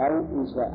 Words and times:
أو 0.00 0.24
إنشاء. 0.34 0.72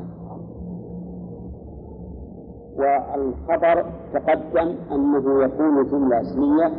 والخبر 2.78 3.84
تقدم 4.14 4.74
أنه 4.92 5.44
يكون 5.44 5.86
جملة 5.90 6.20
اسمية 6.20 6.72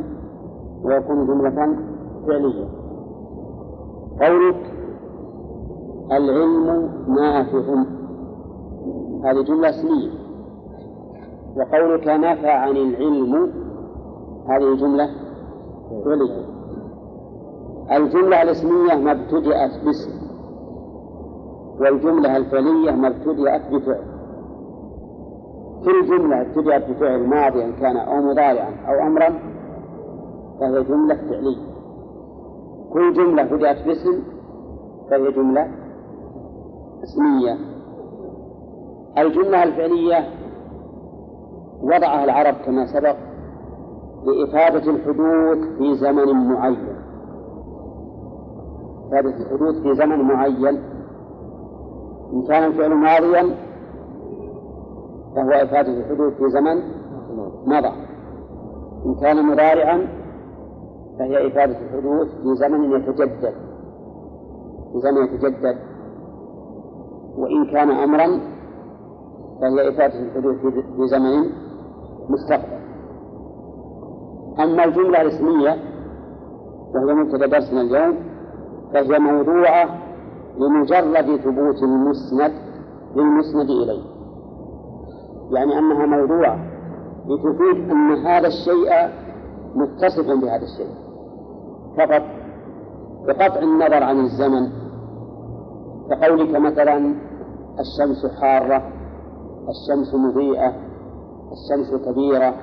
ويكون 0.82 1.26
جملة 1.26 1.76
فعلية. 2.26 2.68
قولك 4.20 4.72
العلم 6.12 6.90
نافع. 7.08 7.84
هذه 9.24 9.42
جملة 9.42 9.68
اسمية. 9.68 10.10
وقولك 11.56 12.08
نفع 12.08 12.52
عن 12.52 12.76
العلم 12.76 13.52
هذه 14.48 14.74
جملة 14.74 15.08
فعلية. 16.04 16.46
الجملة 17.96 18.42
الاسمية 18.42 18.94
ما 18.94 19.12
ابتدأت 19.12 19.84
باسم. 19.84 20.25
والجملة 21.80 22.36
الفعلية 22.36 22.90
ما 22.90 23.08
ابتدأت 23.08 23.62
بفعل. 23.72 24.02
كل 25.84 26.06
جملة 26.06 26.40
ابتدأت 26.40 26.90
بفعل 26.90 27.26
ماضيا 27.26 27.70
كان 27.80 27.96
أو 27.96 28.16
مضارعا 28.16 28.70
أو 28.88 29.06
أمرا 29.06 29.28
فهي 30.60 30.84
جملة 30.84 31.14
فعلية. 31.14 31.66
كل 32.92 33.12
جملة 33.12 33.42
بدأت 33.42 33.86
باسم 33.86 34.22
فهي 35.10 35.32
جملة 35.32 35.68
اسمية. 37.04 37.56
الجملة 39.18 39.62
الفعلية 39.62 40.24
وضعها 41.82 42.24
العرب 42.24 42.54
كما 42.54 42.86
سبق 42.86 43.16
لإفادة 44.24 44.90
الحدوث 44.90 45.78
في 45.78 45.94
زمن 45.94 46.48
معين. 46.48 46.96
إفادة 49.08 49.36
الحدوث 49.36 49.82
في 49.82 49.94
زمن 49.94 50.20
معين. 50.20 50.95
إن 52.32 52.42
كان 52.42 52.64
الفعل 52.64 52.94
ماضيا 52.94 53.54
فهو 55.36 55.50
إفادة 55.50 55.92
الحدوث 55.98 56.32
في 56.32 56.50
زمن 56.50 56.82
مضى. 57.66 57.92
إن 59.06 59.14
كان 59.20 59.46
مضارعا 59.46 60.06
فهي 61.18 61.46
إفادة 61.46 61.78
الحدوث 61.78 62.28
في 62.28 62.56
زمن 62.56 62.92
يتجدد. 62.92 63.54
في 64.92 65.00
زمن 65.00 65.24
يتجدد. 65.24 65.76
وإن 67.36 67.66
كان 67.72 67.90
أمرا 67.90 68.40
فهي 69.60 69.88
إفادة 69.88 70.20
الحدوث 70.20 70.56
في 70.96 71.06
زمن 71.06 71.44
مستقبل. 72.28 72.76
أما 74.58 74.84
الجملة 74.84 75.20
الاسمية 75.20 75.76
وهي 76.94 77.14
مبتدأ 77.14 77.46
درسنا 77.46 77.80
اليوم 77.80 78.16
فهي 78.92 79.18
موضوعة 79.18 80.05
لمجرد 80.58 81.40
ثبوت 81.40 81.82
المسند 81.82 82.52
للمسند 83.16 83.70
إليه. 83.70 84.02
يعني 85.50 85.78
أنها 85.78 86.06
موضوعة 86.06 86.58
لتفيد 87.26 87.90
أن 87.90 88.26
هذا 88.26 88.46
الشيء 88.46 89.10
متصف 89.74 90.26
بهذا 90.26 90.62
الشيء. 90.62 90.94
فقط 91.98 92.22
بقطع 93.26 93.62
النظر 93.62 94.02
عن 94.02 94.20
الزمن. 94.20 94.68
كقولك 96.10 96.56
مثلا 96.56 97.14
الشمس 97.80 98.26
حارة 98.40 98.82
الشمس 99.68 100.14
مضيئة 100.14 100.72
الشمس 101.52 102.04
كبيرة 102.04 102.54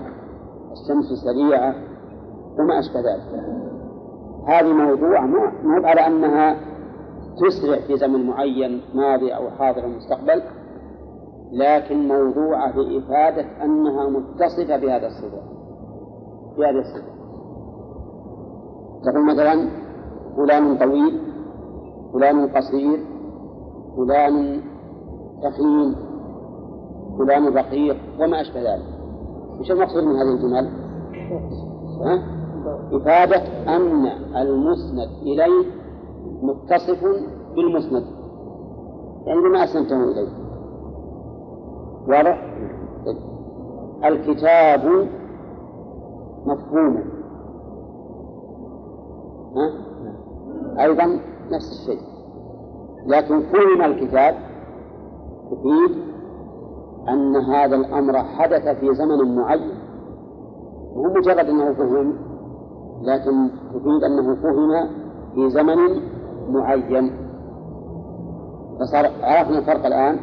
الشمس 0.72 1.06
سريعة 1.24 1.76
وما 2.60 2.80
أشبه 2.80 3.00
ذلك. 3.00 3.44
هذه 4.48 4.74
موضوع 4.74 5.26
مو 5.26 5.88
على 5.88 6.08
أنها 6.08 6.73
تسرع 7.38 7.80
في 7.88 7.98
زمن 7.98 8.28
معين 8.28 8.82
ماضي 8.94 9.36
أو 9.36 9.50
حاضر 9.50 9.84
أو 9.84 9.90
مستقبل 9.90 10.42
لكن 11.52 12.08
موضوعة 12.08 12.78
لإفادة 12.78 13.46
أنها 13.64 14.10
متصفة 14.10 14.78
بهذا 14.78 15.08
الصفة 15.08 15.42
بهذه 16.58 16.80
الصفة. 16.80 17.14
تقول 19.06 19.26
مثلا 19.26 19.70
فلان 20.38 20.78
طويل 20.78 21.20
فلان 22.14 22.48
قصير 22.48 23.00
فلان 23.98 24.62
تخين 25.44 25.96
فلان 27.18 27.48
رقيق 27.48 27.98
وما 28.20 28.42
أشبه 28.42 28.62
ذلك. 28.62 28.86
وش 29.60 29.72
المقصود 29.72 30.04
من 30.04 30.16
هذه 30.16 30.34
الجمل؟ 30.36 30.70
إفادة 32.94 33.42
أن 33.68 34.06
المسند 34.36 35.10
إليه 35.22 35.83
متصف 36.44 37.06
بالمسند. 37.56 38.04
يعني 39.26 39.42
بما 39.42 39.64
أسندته 39.64 40.04
إليه. 40.04 40.30
واضح؟ 42.08 42.54
الكتاب 44.06 45.08
مفهوم؟ 46.46 47.04
أيضا 50.80 51.20
نفس 51.52 51.72
الشيء. 51.72 52.02
لكن 53.06 53.42
فهم 53.42 53.82
الكتاب 53.82 54.36
تفيد 55.52 56.04
أن 57.10 57.36
هذا 57.36 57.76
الأمر 57.76 58.14
حدث 58.18 58.68
في 58.80 58.94
زمن 58.94 59.36
معين. 59.36 59.72
مو 60.96 61.04
مجرد 61.04 61.46
أنه 61.46 61.74
فهم 61.74 62.14
لكن 63.02 63.50
تفيد 63.74 64.04
أنه 64.04 64.36
فهم 64.36 64.90
في 65.36 65.50
زمن 65.50 65.78
معين. 66.50 67.12
فصار 68.80 69.06
عرفنا 69.22 69.60
الفرق 69.60 69.86
الآن 69.86 70.20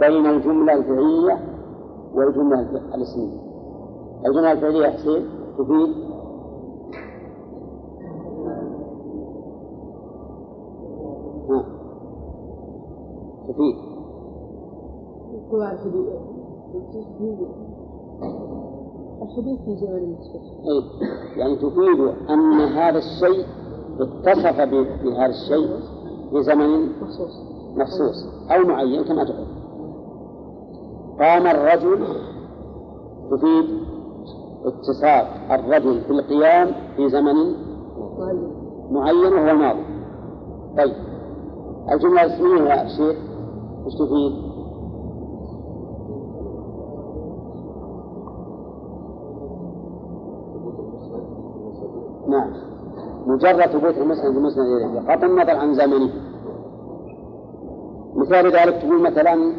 بين 0.00 0.26
الجملة 0.26 0.74
الفعلية 0.74 1.38
والجملة 2.14 2.60
الاسمية. 2.94 3.40
الجملة 4.26 4.52
الفعلية 4.52 4.88
حسين 4.88 5.24
تفيد. 5.58 6.10
تفيد. 13.48 13.76
الحدوث 19.22 19.58
في 19.64 19.76
زمن 19.76 20.12
مخصوص 20.12 20.50
أي 20.70 20.82
يعني 21.40 21.56
تفيد 21.56 22.00
أن 22.30 22.60
هذا 22.60 22.98
الشيء 22.98 23.46
اتصف 24.02 24.60
بهذا 24.60 25.26
الشيء 25.26 25.68
في 26.30 26.42
زمن 26.42 26.88
مخصوص 27.76 28.24
أو 28.50 28.64
معين 28.64 29.04
كما 29.04 29.24
تقول. 29.24 29.46
قام 31.20 31.46
الرجل 31.46 32.06
تفيد 33.30 33.64
اتصاف 34.64 35.26
الرجل 35.50 36.00
في 36.00 36.10
القيام 36.10 36.72
في 36.96 37.08
زمن 37.08 37.34
معين 38.18 38.50
معين 38.90 39.32
وهو 39.32 39.50
الماضي 39.50 39.84
طيب 40.76 40.94
الجملة 41.92 42.24
الاسمية 42.24 42.70
يا 42.70 42.88
شيخ 42.88 43.16
إيش 43.86 43.94
تفيد؟ 43.94 44.49
مجرد 53.40 53.66
ثبوت 53.66 53.98
المسند 53.98 54.36
المسند 54.36 54.66
إليه. 54.66 55.00
بغض 55.00 55.24
النظر 55.24 55.56
عن 55.56 55.74
زمنه. 55.74 56.10
مثال 58.14 58.46
ذلك 58.46 58.82
تقول 58.82 59.02
مثلا 59.02 59.52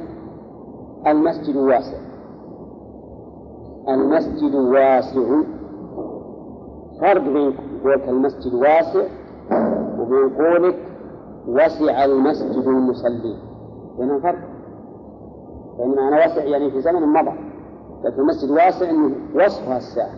المسجد 1.08 1.56
واسع. 1.56 1.98
المسجد 3.90 4.56
واسع. 4.56 5.42
فرق 7.02 7.24
بين 7.24 7.54
قولك 7.84 8.10
المسجد 8.10 8.54
واسع 8.54 9.04
وبين 10.00 10.30
قولك 10.30 10.76
وسع 11.48 12.06
المسجد 12.06 12.68
المصلين 12.68 13.40
بينهم 13.98 14.20
فرق. 14.22 14.40
لأن 15.80 15.96
معنى 15.96 16.16
واسع 16.16 16.44
يعني 16.44 16.72
في 16.72 16.82
زمن 16.82 17.02
مضى. 17.02 17.34
لكن 18.04 18.22
المسجد 18.22 18.52
واسع 18.52 18.90
أنه 18.90 19.16
وصفها 19.36 19.78
السعة 19.78 20.14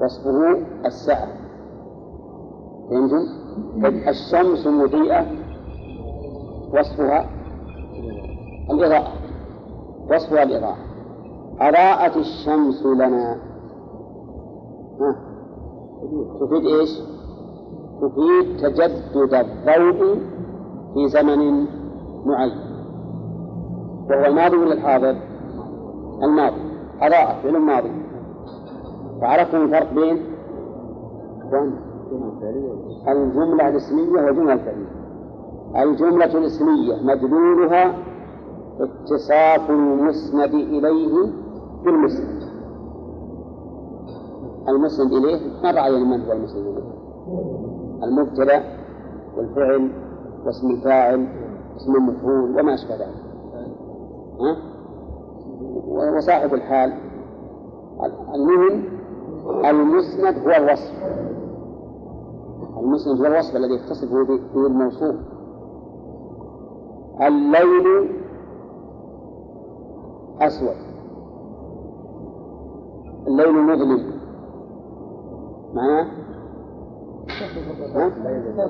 وصفه 0.00 0.58
السعة 0.86 1.43
فهمتم؟ 2.90 3.44
الشمس 4.08 4.66
مضيئة 4.66 5.26
وصفها 6.72 7.30
الإضاءة 8.70 9.12
وصفها 10.10 10.42
الإضاءة. 10.42 10.76
أضاءت 11.60 12.16
الشمس 12.16 12.86
لنا. 12.86 13.36
ها؟ 15.00 15.16
تفيد 16.40 16.66
إيش؟ 16.66 16.90
تفيد 18.00 18.56
تجدد 18.56 19.34
الضوء 19.34 20.18
في 20.94 21.08
زمن 21.08 21.66
معين. 22.24 22.58
وهو 24.10 24.24
الماضي 24.24 24.56
ولا 24.56 24.72
الحاضر؟ 24.72 25.16
الماضي. 26.22 26.60
أضاءت 27.00 27.42
فعل 27.42 27.58
ماضي. 27.58 27.90
فعرفتم 29.20 29.62
الفرق 29.62 29.92
بين؟ 29.94 30.22
الجملة 33.08 33.68
الاسمية 33.68 34.22
والجملة 34.22 34.52
الفعلية. 34.52 35.04
الجملة 35.76 36.38
الاسمية 36.38 37.02
مدلولها 37.02 37.94
اتصاف 38.80 39.70
المسند 39.70 40.54
إليه 40.54 41.32
بالمسند. 41.84 42.42
المسند 44.68 45.12
إليه 45.12 45.40
مر 45.64 45.78
علينا 45.78 46.16
من 46.16 46.24
هو 46.24 46.32
المسند 46.32 46.66
إليه. 46.66 46.94
المبتدأ 48.04 48.62
والفعل 49.36 49.90
واسم 50.46 50.70
الفاعل 50.70 51.28
اسم 51.76 51.94
المفعول 51.96 52.60
وما 52.60 52.74
أشبه 52.74 52.94
ذلك. 52.94 53.24
ها؟ 54.40 54.56
وصاحب 56.16 56.54
الحال. 56.54 56.92
المهم 58.34 58.84
المسند 59.64 60.38
هو 60.38 60.50
الوصف. 60.50 60.92
المسند 62.84 63.20
هو 63.20 63.26
الوصف 63.26 63.56
الذي 63.56 63.74
يتصف 63.74 64.12
به 64.12 64.66
الموصوف. 64.66 65.16
الليل 67.22 68.10
أسود. 70.40 70.76
الليل 73.26 73.52
مظلم 73.52 74.14
معناه؟ 75.74 76.06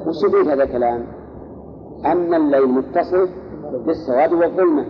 وش 0.08 0.22
يريد 0.32 0.48
هذا 0.48 0.62
الكلام؟ 0.62 1.06
أن 2.04 2.34
الليل 2.34 2.66
متصف 2.66 3.30
بالسواد 3.86 4.32
والظلمة. 4.32 4.86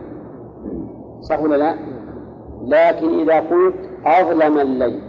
صح 1.21 1.41
ولا 1.43 1.57
لا؟ 1.57 1.75
لكن 2.63 3.21
إذا 3.21 3.41
قلت 3.41 3.75
أظلم 4.07 4.59
الليل 4.59 5.01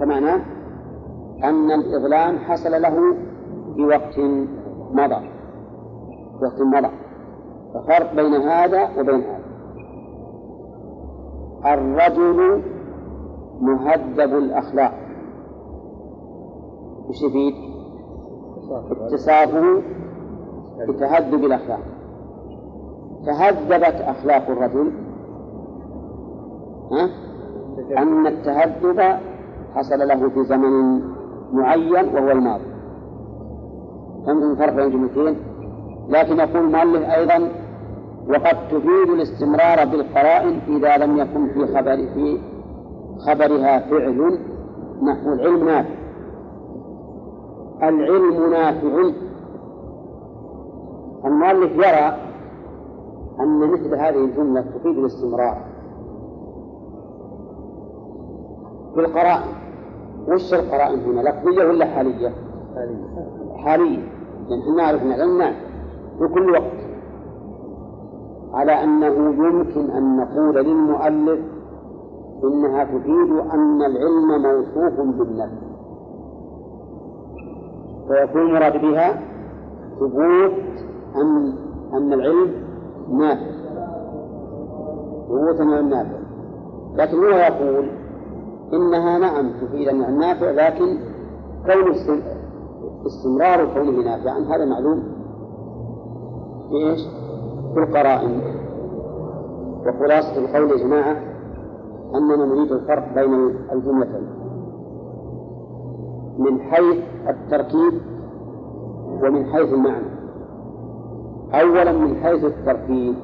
فمعناه 0.00 0.55
أن 1.44 1.70
الإظلام 1.70 2.38
حصل 2.38 2.70
له 2.82 3.16
في 3.74 3.86
وقت 3.86 4.18
مضى. 4.92 5.28
في 6.38 6.44
وقت 6.44 6.60
مضى. 6.60 6.90
ففرق 7.74 8.14
بين 8.14 8.34
هذا 8.34 9.00
وبين 9.00 9.22
هذا. 9.22 9.46
الرجل 11.74 12.62
مهذب 13.60 14.34
الأخلاق. 14.34 14.92
وش 17.08 17.22
يفيد؟ 17.22 17.54
اتصافه 18.90 19.82
بتهذب 20.88 21.44
الأخلاق. 21.44 21.80
تهذبت 23.26 24.00
أخلاق 24.00 24.50
الرجل. 24.50 24.92
ها؟ 26.92 27.08
أن 27.98 28.26
التهذب 28.26 29.20
حصل 29.74 29.98
له 29.98 30.28
في 30.28 30.44
زمن 30.44 31.00
معين 31.52 32.14
وهو 32.14 32.30
الماضي 32.30 32.64
الفرق 34.28 34.72
بين 34.74 34.84
الجملتين 34.84 35.36
لكن 36.08 36.38
يقول 36.38 36.64
المؤلف 36.64 37.08
أيضا 37.10 37.48
وقد 38.28 38.68
تفيد 38.68 39.10
الاستمرار 39.14 39.84
بالقرائن 39.84 40.60
إذا 40.68 40.96
لم 40.96 41.16
يكن 41.16 41.48
في 41.48 41.66
خبر 41.66 41.96
في 41.96 42.38
خبرها 43.18 43.78
فعل 43.78 44.38
نحو 45.02 45.32
العلم 45.32 45.64
نافع. 45.64 45.94
العلم 47.82 48.50
نافع. 48.50 49.10
المؤلف 51.24 51.72
يرى 51.72 52.16
أن 53.40 53.70
مثل 53.72 53.94
هذه 53.94 54.24
الجملة 54.24 54.60
تفيد 54.60 54.98
الاستمرار 54.98 55.58
بالقرائن 58.96 59.65
وش 60.28 60.54
القرائن 60.54 61.00
هنا؟ 61.00 61.20
لفظية 61.20 61.64
ولا 61.68 61.84
حالية؟ 61.86 62.32
حالية. 63.56 64.08
لأن 64.48 64.60
إحنا 64.60 64.76
نعرف 64.76 65.02
العلم 65.02 65.54
في 66.18 66.28
كل 66.34 66.50
وقت. 66.50 66.86
على 68.52 68.72
أنه 68.84 69.06
يمكن 69.46 69.90
أن 69.90 70.16
نقول 70.16 70.54
للمؤلف 70.54 71.40
إنها 72.44 72.84
تفيد 72.84 73.30
أن 73.52 73.82
العلم 73.82 74.42
موصوف 74.42 75.00
بالنفي 75.00 75.66
فيكون 78.08 78.40
المراد 78.40 78.80
بها 78.82 79.20
ثبوت 80.00 80.52
أن 81.16 81.52
أن 81.94 82.12
العلم 82.12 82.50
نافع. 83.12 83.50
ثبوت 85.28 85.60
أن 85.60 85.88
نافع. 85.88 86.18
لكن 86.94 87.16
هو 87.16 87.28
يقول 87.28 87.88
إنها 88.72 89.18
نعم 89.18 89.50
تفيد 89.60 89.88
النافع 89.88 90.50
لكن 90.50 90.98
كون 91.66 91.94
استمرار 93.06 93.74
كونه 93.74 94.04
نافعا 94.04 94.38
هذا 94.38 94.64
معلوم؟ 94.64 95.02
في 97.74 97.80
القرائن. 97.80 98.40
وخلاصة 99.86 100.38
القول 100.38 100.70
يا 100.70 100.76
جماعة 100.76 101.16
أننا 102.14 102.46
نريد 102.46 102.72
الفرق 102.72 103.14
بين 103.14 103.56
الجملتين. 103.72 104.28
من 106.38 106.60
حيث 106.60 107.04
التركيب 107.28 108.00
ومن 109.22 109.44
حيث 109.44 109.72
المعنى. 109.72 110.06
أولا 111.54 111.92
من 111.92 112.16
حيث 112.16 112.44
التركيب. 112.44 113.14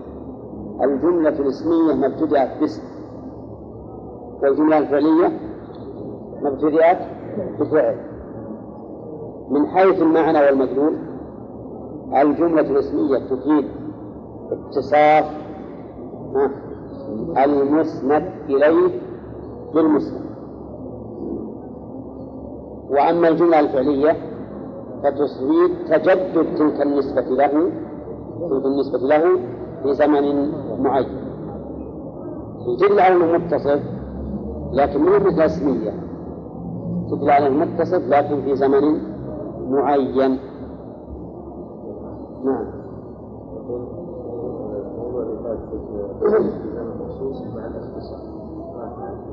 الجملة 0.84 1.28
الاسمية 1.28 1.94
ما 1.94 2.06
ابتدأت 2.06 2.60
باسم. 2.60 2.82
والجملة 4.42 4.78
الفعلية 4.78 5.28
ما 6.42 6.48
ابتدأت 6.48 6.98
بفعل 7.60 7.96
من 9.50 9.66
حيث 9.66 10.02
المعنى 10.02 10.38
والمدلول 10.38 10.96
الجملة 12.16 12.60
الاسمية 12.60 13.18
تفيد 13.18 13.64
اتصاف 14.52 15.24
المسند 17.44 18.30
إليه 18.48 19.00
بالمسند. 19.74 20.22
وأما 22.90 23.28
الجملة 23.28 23.60
الفعلية 23.60 24.16
فتفيد 25.02 25.70
تجدد 25.88 26.54
تلك 26.56 26.82
النسبة 26.82 27.20
له 27.20 27.70
تلك 28.50 28.64
النسبة 28.64 28.98
له 28.98 29.24
في 29.82 29.94
زمن 29.94 30.52
معين. 30.82 31.22
أنه 32.98 33.38
متصف 33.38 34.01
لكن 34.72 35.00
مو 35.00 35.16
مثل 35.16 35.42
اسمية 35.42 35.92
تدل 37.10 37.30
على 37.30 37.50
متصف 37.50 38.08
لكن 38.08 38.42
في 38.42 38.56
زمن 38.56 38.98
معين. 39.70 40.38
نعم. 42.44 42.66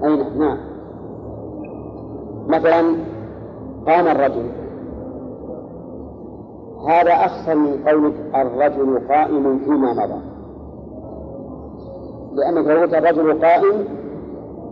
أي 0.04 0.16
نعم, 0.18 0.40
نعم. 0.40 0.58
مثلا 2.48 2.96
قام 3.88 4.08
الرجل. 4.08 4.50
هذا 6.88 7.14
أخصر 7.14 7.56
من 7.56 7.84
قولك 7.88 8.14
الرجل 8.36 9.08
قائم 9.10 9.60
فيما 9.60 9.94
مضى. 9.94 10.22
لأنك 12.34 12.68
قلت 12.68 12.94
الرجل 12.94 13.42
قائم 13.42 13.99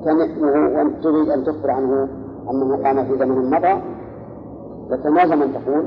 كنحوه 0.08 0.76
وأنت 0.76 1.04
تريد 1.04 1.30
أن 1.30 1.44
تخبر 1.44 1.72
عنه 1.72 2.10
أنه 2.52 2.84
قام 2.84 3.06
في 3.06 3.18
زمن 3.18 3.50
مضى. 3.50 3.82
لكن 4.90 5.10
ما 5.10 5.28
زمن 5.28 5.54
تقول 5.54 5.86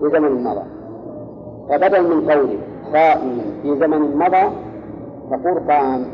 في 0.00 0.10
زمن 0.12 0.44
مضى. 0.44 0.62
فبدل 1.68 2.16
من 2.16 2.30
قولك 2.30 2.60
قائم 2.92 3.40
في 3.62 3.78
زمن 3.80 4.16
مضى 4.16 4.50
تقول 5.30 5.70
قام 5.70 6.06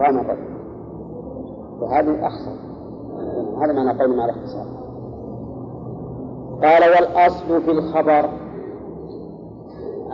قام 0.00 0.18
الرجل 0.18 0.50
وهذه 1.80 2.26
أخصر 2.26 2.56
هذا 3.62 3.72
معنى 3.72 4.02
قول 4.02 4.16
مع 4.16 4.24
الاختصار. 4.24 4.66
قال 6.62 6.82
والأصل 6.82 7.62
في 7.62 7.70
الخبر. 7.70 8.30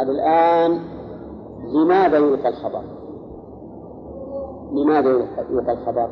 الآن 0.00 0.78
لماذا 1.74 2.16
يلقى 2.16 2.48
الخبر؟ 2.48 2.82
لماذا 4.72 5.10
يلقى 5.50 5.72
الخبر؟ 5.72 6.08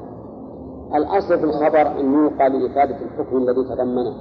الأصل 0.95 1.39
في 1.39 1.45
الخبر 1.45 2.01
أن 2.01 2.15
يلقى 2.15 2.49
لإفادة 2.49 2.97
الحكم 2.97 3.37
الذي 3.37 3.65
تضمنه 3.65 4.15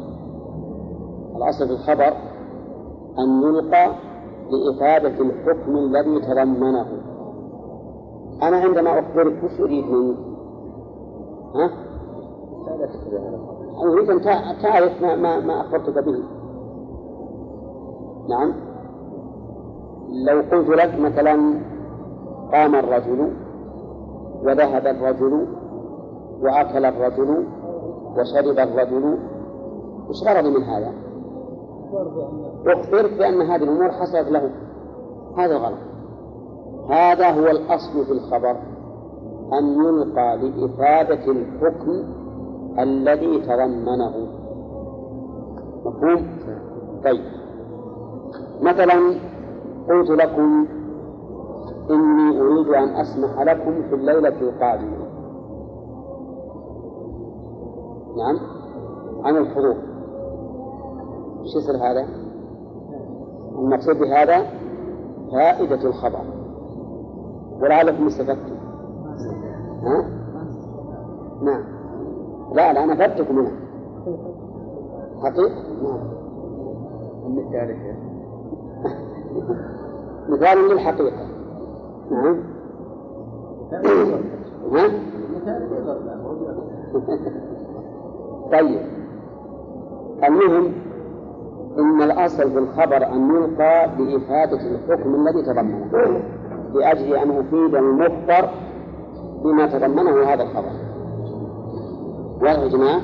الأصل 1.36 1.68
في 1.68 1.74
الخبر 1.74 2.14
أن 3.20 3.42
يلقى 3.44 3.92
لإفادة 4.52 5.22
الحكم 5.22 5.78
الذي 5.78 6.20
تضمنه 6.22 6.86
أنا 8.44 8.58
عندما 8.58 9.00
أخبرك 9.00 9.44
وش 9.44 9.60
أريد 9.62 9.86
منك؟ 9.86 10.18
ها؟ 11.56 11.70
أريد 13.84 14.10
أن 14.10 14.22
تعرف 14.62 15.02
ما, 15.02 15.16
ما, 15.16 15.40
ما 15.40 15.62
أخبرتك 15.62 16.04
به 16.04 16.24
نعم 18.30 18.54
لو 20.28 20.42
قلت 20.52 20.70
لك 20.70 21.00
مثلا 21.00 21.60
قام 22.54 22.76
الرجل 22.76 23.34
وذهب 24.46 24.88
الرجل 24.88 25.48
وأكل 26.42 26.86
الرجل 26.86 27.46
وشرب 28.18 28.60
الرجل. 28.60 29.18
وش 30.10 30.24
غرضي 30.28 30.50
من 30.50 30.64
هذا؟ 30.64 30.94
أخبر 32.68 33.18
بأن 33.18 33.42
هذه 33.42 33.64
الأمور 33.64 33.92
حصلت 33.92 34.28
له. 34.28 34.50
هذا 35.38 35.58
غلط 35.58 35.80
هذا 36.90 37.30
هو 37.30 37.48
الأصل 37.48 38.06
في 38.06 38.12
الخبر 38.12 38.56
أن 39.54 39.84
يلقى 39.84 40.38
لإفادة 40.38 41.32
الحكم 41.32 42.04
الذي 42.80 43.42
تضمنه. 43.42 44.28
مفهوم؟ 45.86 46.28
طيب. 47.04 47.24
مثلا 48.62 49.16
قلت 49.90 50.10
لكم 50.10 50.68
إني 51.90 52.42
أريد 52.42 52.68
أن 52.68 52.90
أسمح 52.90 53.42
لكم 53.42 53.82
في 53.90 53.96
الليلة 53.96 54.42
القادمة. 54.42 54.98
نعم؟ 58.18 58.40
عن 59.24 59.38
الحضور 59.38 59.76
إيش 61.42 61.56
يصير 61.56 61.76
هذا؟ 61.76 62.08
المقصود 63.60 63.96
بهذا 64.00 64.46
فائدة 65.32 65.90
الخبر. 65.90 66.26
ولعلكم 67.62 68.08
استفدتم 68.08 68.56
ها؟ 69.84 70.06
نعم. 71.42 71.64
لا 72.54 72.74
لا 72.74 72.84
أنا 72.84 72.94
أفدتكم 72.94 73.36
منها. 73.36 73.52
حقيقة؟ 75.24 75.54
نعم. 75.84 76.14
مثال 80.30 80.70
للحقيقة. 80.70 81.33
نعم؟ 82.14 82.44
طيب. 88.52 88.82
المهم 90.24 90.74
إن 91.78 92.02
الأصل 92.02 92.52
في 92.52 92.58
الخبر 92.60 93.08
أن 93.08 93.30
يلقى 93.30 93.90
بإفادة 93.98 94.60
الحكم 94.72 95.16
الذي 95.16 95.42
تضمنه 95.42 96.22
لأجل 96.74 97.14
أن 97.16 97.32
أفيد 97.32 97.76
المخبر 97.76 98.50
بما 99.44 99.68
تضمنه 99.68 100.24
هذا 100.24 100.44
الخبر. 100.44 100.72
واضح 102.42 102.60
يا 102.60 102.68
جماعة؟ 102.68 103.02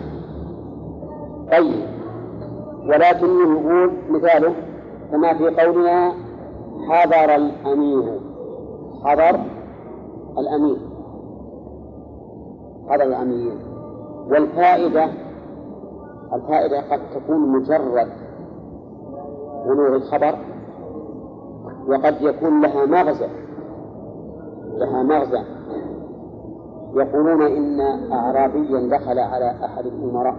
طيب. 1.51 1.85
ولكنه 2.85 3.51
يقول 3.51 3.91
مثاله 4.09 4.53
كما 5.11 5.33
في 5.33 5.49
قولنا 5.49 6.13
حضر 6.89 7.35
الأمير. 7.35 8.28
حضر 9.03 9.39
الأمير. 10.37 10.77
حضر 12.89 13.03
الأمير. 13.03 13.53
والفائدة 14.29 15.09
الفائدة 16.33 16.81
قد 16.91 16.99
تكون 17.15 17.49
مجرد 17.51 18.07
بلوغ 19.65 19.95
الخبر 19.95 20.35
وقد 21.87 22.21
يكون 22.21 22.61
لها 22.61 22.85
مغزى. 22.85 23.29
لها 24.77 25.03
مغزى. 25.03 25.43
يقولون 26.93 27.41
إن 27.41 27.81
أعرابيا 28.11 28.97
دخل 28.97 29.19
على 29.19 29.65
أحد 29.65 29.85
الأمراء. 29.85 30.35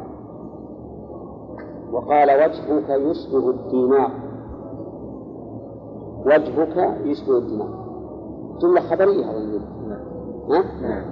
وقال 1.93 2.31
وجهك 2.31 2.91
يشبه 2.91 3.51
الدينار 3.51 4.11
وجهك 6.27 6.99
يشبه 7.05 7.39
الدينار 7.39 7.80
جملة 8.61 8.81
خبرية 8.81 9.25
هذا 9.25 9.61
ها؟ 10.51 10.65
نعم. 10.83 11.03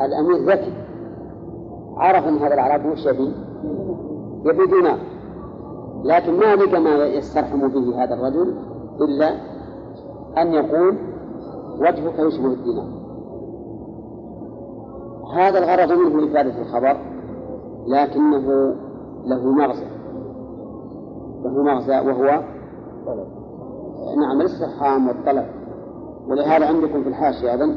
الأمير 0.00 0.50
ذكي. 0.50 0.72
عرف 1.96 2.28
أن 2.28 2.36
هذا 2.36 2.54
الأعرابي 2.54 2.88
وش 2.88 3.06
يبي؟ 3.06 3.32
يبي 4.44 4.66
دينار 4.66 4.98
لكن 6.04 6.32
ما 6.32 6.56
لقى 6.56 6.80
ما 6.80 7.06
يسترحم 7.06 7.68
به 7.68 8.04
هذا 8.04 8.14
الرجل 8.14 8.54
إلا 9.00 9.28
أن 10.38 10.52
يقول 10.52 10.96
وجهك 11.78 12.18
يشبه 12.18 12.46
الدينار. 12.46 13.00
هذا 15.34 15.58
الغرض 15.58 15.98
منه 15.98 16.30
إفادة 16.30 16.62
الخبر 16.62 16.96
لكنه 17.86 18.74
له 19.24 19.46
مغزى. 19.46 19.86
له 21.44 21.62
مغزى 21.62 22.00
وهو 22.00 22.42
نعم 24.20 24.40
الاستفهام 24.40 25.08
والطلب. 25.08 25.59
ولهذا 26.30 26.66
عندكم 26.66 27.02
في 27.02 27.08
الحاشية 27.08 27.52
أيضا 27.52 27.76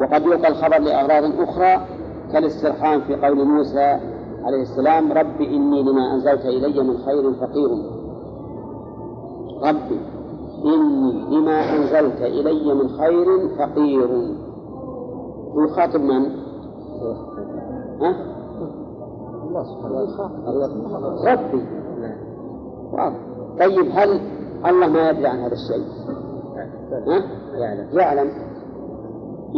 وقد 0.00 0.22
يلقى 0.22 0.48
الخبر 0.48 0.78
لأغراض 0.78 1.40
أخرى 1.40 1.86
كالاسترحام 2.32 3.00
في 3.00 3.14
قول 3.16 3.44
موسى 3.44 3.98
عليه 4.44 4.62
السلام 4.62 5.12
رب 5.12 5.40
إني 5.40 5.82
لما 5.82 6.14
أنزلت 6.14 6.44
إلي 6.44 6.82
من 6.82 6.98
خير 6.98 7.32
فقير 7.32 7.68
رب 9.62 9.92
إني 10.64 11.36
لما 11.36 11.76
أنزلت 11.76 12.20
إلي 12.22 12.74
من 12.74 12.88
خير 12.88 13.48
فقير 13.58 14.08
يخاطب 15.56 16.00
من؟ 16.00 16.22
ها؟ 18.02 18.14
الله 19.48 19.64
سبحانه 19.64 19.94
وتعالى 19.94 21.32
ربي 21.32 21.64
واضح 22.92 23.16
طيب 23.58 23.90
هل 23.92 24.20
الله 24.66 24.88
ما 24.88 25.10
يدري 25.10 25.26
عن 25.26 25.38
هذا 25.38 25.52
الشيء؟ 25.54 25.86
ها؟ 27.08 27.22
يعلم. 27.58 27.88
يعلم. 27.92 28.30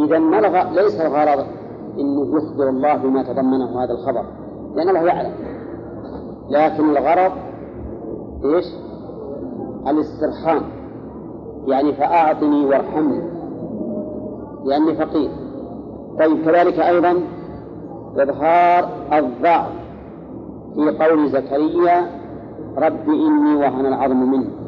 إذا 0.05 0.19
ما 0.19 0.71
ليس 0.81 1.01
الغرض 1.01 1.45
أنه 1.99 2.37
يخبر 2.37 2.69
الله 2.69 2.95
بما 2.95 3.23
تضمنه 3.23 3.83
هذا 3.83 3.93
الخبر 3.93 4.25
لأن 4.75 4.89
الله 4.89 5.01
يعلم. 5.01 5.33
لكن 6.49 6.89
الغرض 6.89 7.31
إيش؟ 8.45 8.65
الاسترحام 9.87 10.61
يعني 11.67 11.93
فأعطني 11.93 12.65
وارحمني. 12.65 13.21
لأني 14.65 14.95
فقير. 14.95 15.31
طيب 16.19 16.45
كذلك 16.45 16.79
أيضا 16.79 17.19
إظهار 18.17 18.89
الضعف 19.13 19.71
في 20.75 20.97
قول 21.03 21.29
زكريا 21.29 22.21
رب 22.77 23.09
إني 23.09 23.55
وهن 23.55 23.85
العظم 23.85 24.31
مني 24.31 24.60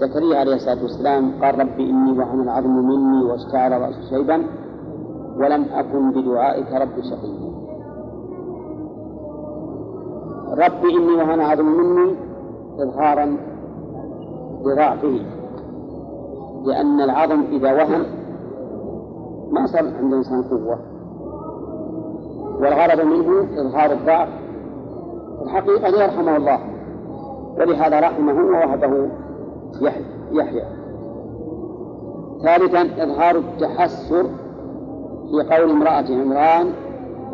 زكريا 0.00 0.38
عليه 0.38 0.54
الصلاة 0.54 0.82
والسلام 0.82 1.32
قال 1.42 1.60
رب 1.60 1.80
إني 1.80 2.18
وهن 2.18 2.40
العظم 2.40 2.70
مني 2.70 3.24
واشتعل 3.24 3.72
رأس 3.72 3.94
شيبا 4.10 4.46
ولم 5.36 5.64
أكن 5.72 6.10
بدعائك 6.10 6.72
رب 6.72 7.00
شقيا 7.10 7.48
رب 10.50 10.84
إني 10.84 11.14
وهن 11.14 11.40
عظم 11.40 11.64
مني 11.64 12.14
إظهارا 12.78 13.36
لضعفه 14.64 15.20
لأن 16.64 17.00
العظم 17.00 17.42
إذا 17.52 17.72
وهن 17.72 18.06
ما 19.50 19.66
صار 19.66 19.84
عند 19.84 20.12
الإنسان 20.12 20.42
قوة. 20.42 20.78
والغرض 22.60 23.00
منه 23.00 23.46
إظهار 23.60 23.92
الضعف 23.92 24.28
الحقيقة 25.42 25.90
ليرحمه 25.90 26.36
الله 26.36 26.60
ولهذا 27.58 28.00
رحمه 28.00 28.32
ووهبه. 28.32 29.08
يحيى 30.32 30.64
ثالثا 32.42 33.04
إظهار 33.04 33.36
التحسر 33.36 34.22
في 35.30 35.54
قول 35.54 35.70
امرأة 35.70 36.04
عمران 36.10 36.72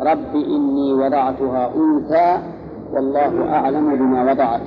رب 0.01 0.35
إني 0.35 0.93
وضعتها 0.93 1.71
أنثى 1.75 2.55
والله 2.93 3.53
أعلم 3.53 3.95
بما 3.95 4.31
وضعت. 4.31 4.61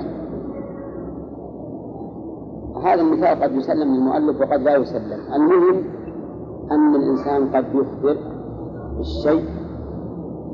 هذا 2.83 3.01
المثال 3.01 3.43
قد 3.43 3.51
يسلم 3.51 3.95
للمؤلف 3.95 4.41
وقد 4.41 4.61
لا 4.61 4.75
يسلم. 4.75 5.33
المهم 5.35 5.83
أن 6.71 6.95
الإنسان 6.95 7.49
قد 7.55 7.65
يخبر 7.75 8.17
بالشيء 8.97 9.45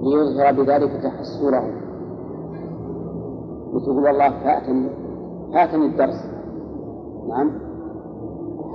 ليظهر 0.03 0.51
بذلك 0.51 0.91
تحسره. 1.03 1.69
وتقول 3.74 4.03
والله 4.03 4.29
فاتني 4.29 4.89
فاتني 5.53 5.86
الدرس. 5.86 6.35
نعم. 7.29 7.51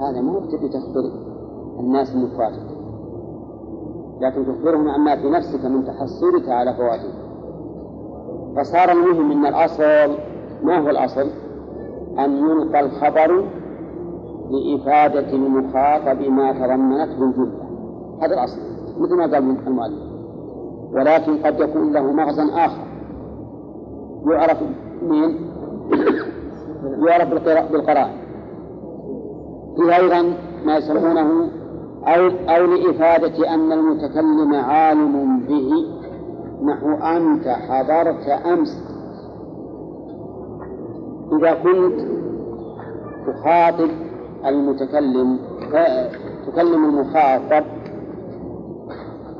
هذا 0.02 0.20
ما 0.20 0.40
تبي 0.40 0.68
تخبر 0.68 1.10
الناس 1.80 2.14
انك 2.14 2.30
فاتك. 2.30 2.70
لكن 4.20 4.46
تخبرهم 4.46 4.88
عما 4.88 5.16
في 5.16 5.30
نفسك 5.30 5.64
من 5.64 5.84
تحسرك 5.84 6.48
على 6.48 6.74
فواتك. 6.74 7.14
فصار 8.56 8.92
المهم 8.92 9.32
إن 9.32 9.46
الأصل 9.46 10.16
ما 10.62 10.78
هو 10.78 10.90
الأصل؟ 10.90 11.26
أن 12.18 12.36
يلقى 12.36 12.80
الخبر 12.80 13.44
لإفادة 14.50 15.32
المخاطب 15.32 16.20
ما 16.20 16.52
تضمنته 16.52 17.24
الجملة. 17.24 17.64
هذا 18.22 18.34
الأصل 18.34 18.60
مثل 18.98 19.14
ما 19.14 19.22
قال 19.22 19.66
المؤلف. 19.66 20.10
ولكن 20.92 21.36
قد 21.36 21.60
يكون 21.60 21.92
له 21.92 22.12
مغزى 22.12 22.42
آخر. 22.42 22.84
يعرف 24.26 24.62
من؟ 25.02 25.34
يعرف 27.06 27.28
بالقرائن 27.72 28.19
فيه 29.76 29.96
أيضا 29.96 30.34
ما 30.64 30.76
يسمونه 30.76 31.48
أو 32.04 32.30
أو 32.48 32.64
لإفادة 32.66 33.54
أن 33.54 33.72
المتكلم 33.72 34.54
عالم 34.54 35.40
به 35.40 35.70
نحو 36.64 36.92
أنت 36.92 37.48
حضرت 37.48 38.28
أمس. 38.28 38.82
إذا 41.32 41.54
كنت 41.54 42.00
تخاطب 43.26 43.90
المتكلم 44.46 45.38
تكلم 46.46 46.84
المخاطب 46.84 47.64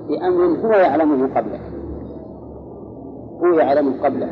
بأمر 0.08 0.44
هو 0.44 0.70
يعلمه 0.72 1.34
قبله 1.34 1.60
هو 3.42 3.58
يعلمه 3.58 4.02
قبله 4.04 4.28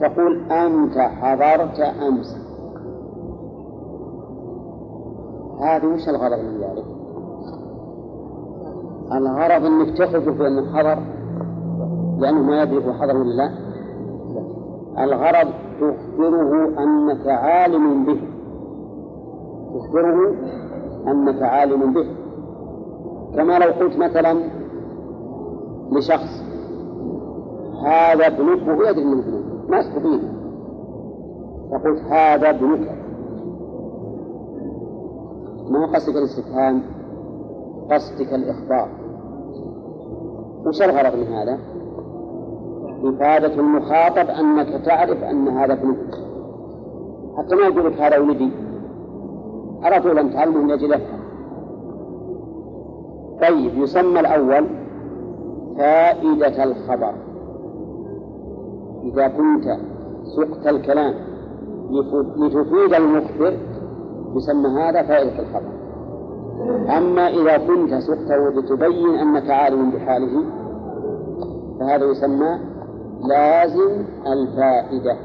تقول 0.00 0.50
أنت 0.50 0.98
حضرت 0.98 1.80
أمس. 1.80 2.41
هذه 5.60 5.86
وش 5.86 6.08
الغرض 6.08 6.38
من 6.38 6.60
ذلك؟ 6.60 6.84
الغرض 9.12 9.64
إنك 9.66 9.98
تخرج 9.98 10.22
في 10.22 10.46
انه 10.46 10.76
حضر 10.76 11.02
لأنه 12.18 12.42
ما 12.42 12.62
يدري 12.62 12.86
هو 12.86 12.92
حضر 12.92 13.16
ولا 13.16 13.32
لا. 13.32 13.50
الغرض 15.04 15.48
تخبره 15.80 16.82
أنك 16.82 17.26
عالم 17.26 18.04
به. 18.04 18.20
تخبره 19.74 20.34
أنك 21.08 21.42
عالم 21.42 21.92
به. 21.92 22.06
كما 23.36 23.58
لو 23.58 23.70
قلت 23.72 23.96
مثلا 23.96 24.40
لشخص 25.92 26.42
هذا 27.86 28.26
ابنك 28.26 28.68
وهو 28.68 28.82
يدري 28.82 29.02
إنه 29.02 29.18
ابنك. 29.18 29.70
ما 29.70 29.80
استفيد 29.80 30.20
فقلت 31.70 32.00
هذا 32.00 32.50
ابنك. 32.50 33.01
ما 35.72 35.86
قصدك 35.86 36.16
الاستفهام؟ 36.16 36.82
قصدك 37.90 38.34
الإخبار. 38.34 38.88
وش 40.66 40.82
الغرض 40.82 41.16
من 41.16 41.26
هذا؟ 41.26 41.58
إفادة 43.04 43.54
المخاطب 43.54 44.30
أنك 44.30 44.84
تعرف 44.84 45.22
أن 45.22 45.48
هذا 45.48 45.72
ابنك. 45.72 46.14
حتى 47.36 47.54
ما 47.54 47.62
يقول 47.62 47.92
لك 47.92 48.00
هذا 48.00 48.18
ولدي. 48.18 48.50
طول 50.02 50.18
أن 50.18 50.32
تعلمه 50.32 50.58
من 50.58 50.70
أجل 50.70 51.00
طيب 53.40 53.78
يسمى 53.78 54.20
الأول 54.20 54.66
فائدة 55.78 56.64
الخبر. 56.64 57.14
إذا 59.02 59.28
كنت 59.28 59.64
سقت 60.36 60.66
الكلام 60.66 61.14
لتفيد 62.36 62.94
المخبر 62.94 63.56
يسمى 64.36 64.68
هذا 64.68 65.02
فائدة 65.02 65.38
الخبر. 65.42 65.72
أما 66.96 67.28
إذا 67.28 67.58
كنت 67.58 67.94
سقته 67.94 68.48
لتبين 68.48 69.14
أنك 69.14 69.50
عالم 69.50 69.90
بحاله 69.90 70.44
فهذا 71.80 72.04
يسمى 72.04 72.58
لازم 73.28 74.04
الفائدة. 74.26 75.16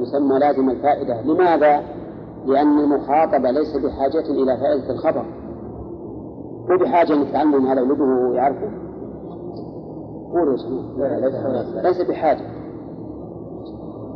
يسمى 0.00 0.38
لازم 0.38 0.70
الفائدة. 0.70 1.22
لماذا؟ 1.22 1.82
لأن 2.46 2.78
المخاطب 2.78 3.46
ليس 3.46 3.76
بحاجة 3.76 4.30
إلى 4.30 4.56
فائدة 4.56 4.90
الخبر. 4.90 5.24
هو 6.70 6.78
بحاجة 6.78 7.12
أن 7.12 7.22
يتعلم 7.22 7.66
هذا 7.66 7.80
ولده 7.82 8.04
ويعرفه 8.04 8.70
قولوا 10.32 10.56
ليس 11.82 12.02
بحاجة. 12.02 12.46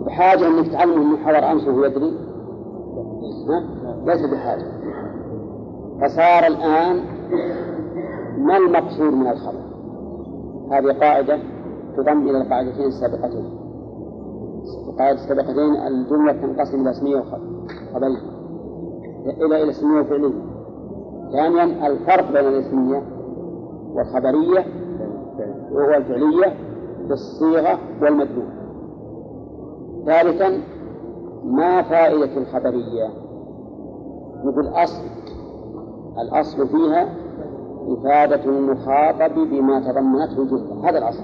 بحاجة 0.07 0.47
أنك 0.47 0.73
تعلم 0.73 1.03
أنه 1.03 1.17
حضر 1.17 1.53
أمس 1.53 1.69
وهو 1.69 1.85
يدري؟ 1.85 2.26
ليس 4.05 4.21
بحاجة. 4.33 4.67
فصار 6.01 6.47
الآن 6.47 6.97
ما 8.39 8.57
المقصود 8.57 9.13
من 9.13 9.27
الخبر؟ 9.27 9.67
هذه 10.71 10.99
قاعدة 11.01 11.39
تضم 11.97 12.29
إلى 12.29 12.43
القاعدتين 12.43 12.87
السابقتين. 12.87 13.45
القاعدة 14.89 15.19
السابقتين 15.19 15.77
الجملة 15.87 16.33
تنقسم 16.33 16.81
إلى 16.81 16.91
اسمية 16.91 17.17
وخبرية 17.17 18.17
إلى 19.27 19.63
إلى 19.63 19.71
اسمية 19.71 20.01
وفعلية. 20.01 20.43
ثانيا 21.33 21.87
الفرق 21.87 22.33
بين 22.33 22.49
الاسمية 22.49 23.03
والخبرية 23.95 24.65
وهو 25.73 25.95
الفعلية 25.95 26.57
في 27.07 27.13
الصيغة 27.13 27.79
والمدلول. 28.03 28.47
ثالثا 30.07 30.76
ما 31.47 31.83
فائدة 31.83 32.39
الخبرية؟ 32.39 33.09
نقول 34.45 34.69
أصل. 34.69 35.03
الأصل 36.19 36.69
فيها 36.69 37.15
إفادة 37.89 38.45
المخاطب 38.45 39.35
بما 39.35 39.81
تضمنته 39.81 40.43
الجملة 40.43 40.89
هذا 40.89 40.99
الأصل. 40.99 41.23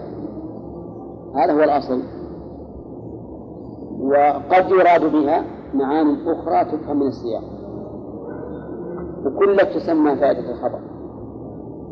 هذا 1.34 1.52
هو 1.52 1.62
الأصل. 1.62 2.02
وقد 4.00 4.70
يراد 4.70 5.12
بها 5.12 5.44
معاني 5.74 6.32
أخرى 6.32 6.64
تفهم 6.64 6.98
من 6.98 7.06
السياق. 7.06 7.42
وكلها 9.26 9.64
تسمى 9.64 10.16
فائدة 10.16 10.50
الخبر. 10.50 10.80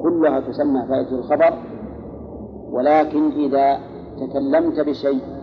كلها 0.03 0.41
تسمى 0.41 0.87
فائدة 0.89 1.19
الخبر. 1.19 1.55
ولكن 2.71 3.31
إذا 3.31 3.79
تكلمت 4.17 4.81
بشيء 4.81 5.40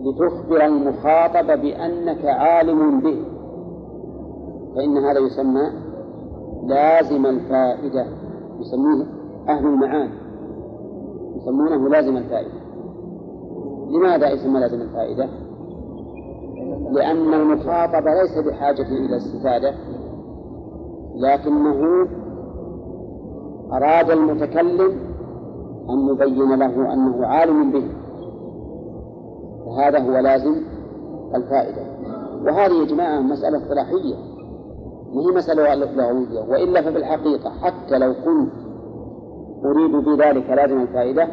لتخبر 0.00 0.64
المخاطب 0.66 1.46
بأنك 1.46 2.24
عالم 2.24 3.00
به. 3.00 3.24
فإن 4.74 4.96
هذا 4.96 5.18
يسمى 5.18 5.70
لازم 6.66 7.26
الفائدة 7.26 8.06
يسميه 8.60 9.06
أهل 9.48 9.66
المعاني 9.66 10.14
يسمونه 11.36 11.88
لازم 11.88 12.16
الفائدة. 12.16 12.58
لماذا 13.90 14.30
يسمى 14.30 14.60
لازم 14.60 14.80
الفائدة؟ 14.80 15.28
لأن 16.92 17.34
المخاطب 17.34 18.04
ليس 18.04 18.38
بحاجة 18.46 18.88
إلى 18.88 19.06
الاستفادة 19.06 19.74
لكنه 21.16 22.08
أراد 23.72 24.10
المتكلم 24.10 24.92
أن 25.90 26.08
يبين 26.08 26.58
له 26.58 26.92
أنه 26.92 27.26
عالم 27.26 27.72
به. 27.72 27.97
فهذا 29.76 29.98
هو 29.98 30.18
لازم 30.18 30.54
الفائدة. 31.34 31.82
وهذه 32.44 32.72
يا 32.72 32.84
جماعة 32.84 33.20
مسألة 33.20 33.58
اصطلاحية 33.58 34.14
ما 35.14 35.22
هي 35.22 35.36
مسألة 35.36 35.74
لغوية 35.74 36.40
وإلا 36.50 36.82
ففي 36.82 36.98
الحقيقة 36.98 37.50
حتى 37.50 37.98
لو 37.98 38.14
كنت 38.24 38.52
أريد 39.64 39.92
بذلك 39.92 40.50
لازم 40.50 40.80
الفائدة 40.80 41.28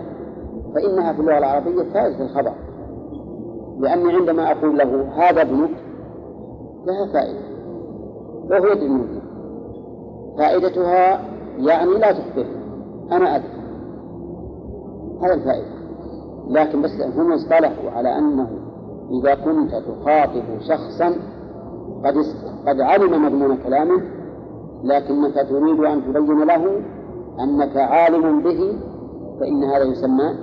فإنها 0.76 1.14
في 1.14 1.20
اللغة 1.20 1.38
العربية 1.38 1.84
فائدة 1.94 2.26
الخبر. 2.26 2.54
لأني 3.80 4.14
عندما 4.14 4.52
أقول 4.52 4.78
له 4.78 5.12
هذا 5.16 5.42
ابنك 5.42 5.70
لها 6.86 7.14
فائدة. 7.14 7.40
وهو 8.50 8.88
منه 8.88 9.22
فائدتها 10.38 11.22
يعني 11.58 11.92
لا 11.92 12.12
تخبرني. 12.12 12.66
أنا 13.12 13.36
أدري. 13.36 13.50
هذا 15.22 15.34
الفائدة. 15.34 15.76
لكن 16.48 16.82
بس 16.82 17.02
هم 17.02 17.32
اصطلحوا 17.32 17.90
على 17.92 18.18
أنه 18.18 18.50
إذا 19.12 19.36
كنت 19.36 19.72
تخاطب 19.72 20.44
شخصا 20.60 21.16
قد 22.06 22.16
قد 22.68 22.82
علم 22.82 23.26
مضمون 23.26 23.58
كلامه 23.58 24.02
لكنك 24.84 25.34
تريد 25.34 25.80
أن 25.80 26.02
تبين 26.14 26.44
له 26.44 26.82
أنك 27.40 27.78
عالم 27.78 28.44
به 28.44 28.78
فإن 29.40 29.64
هذا 29.64 29.84
يسمى 29.84 30.36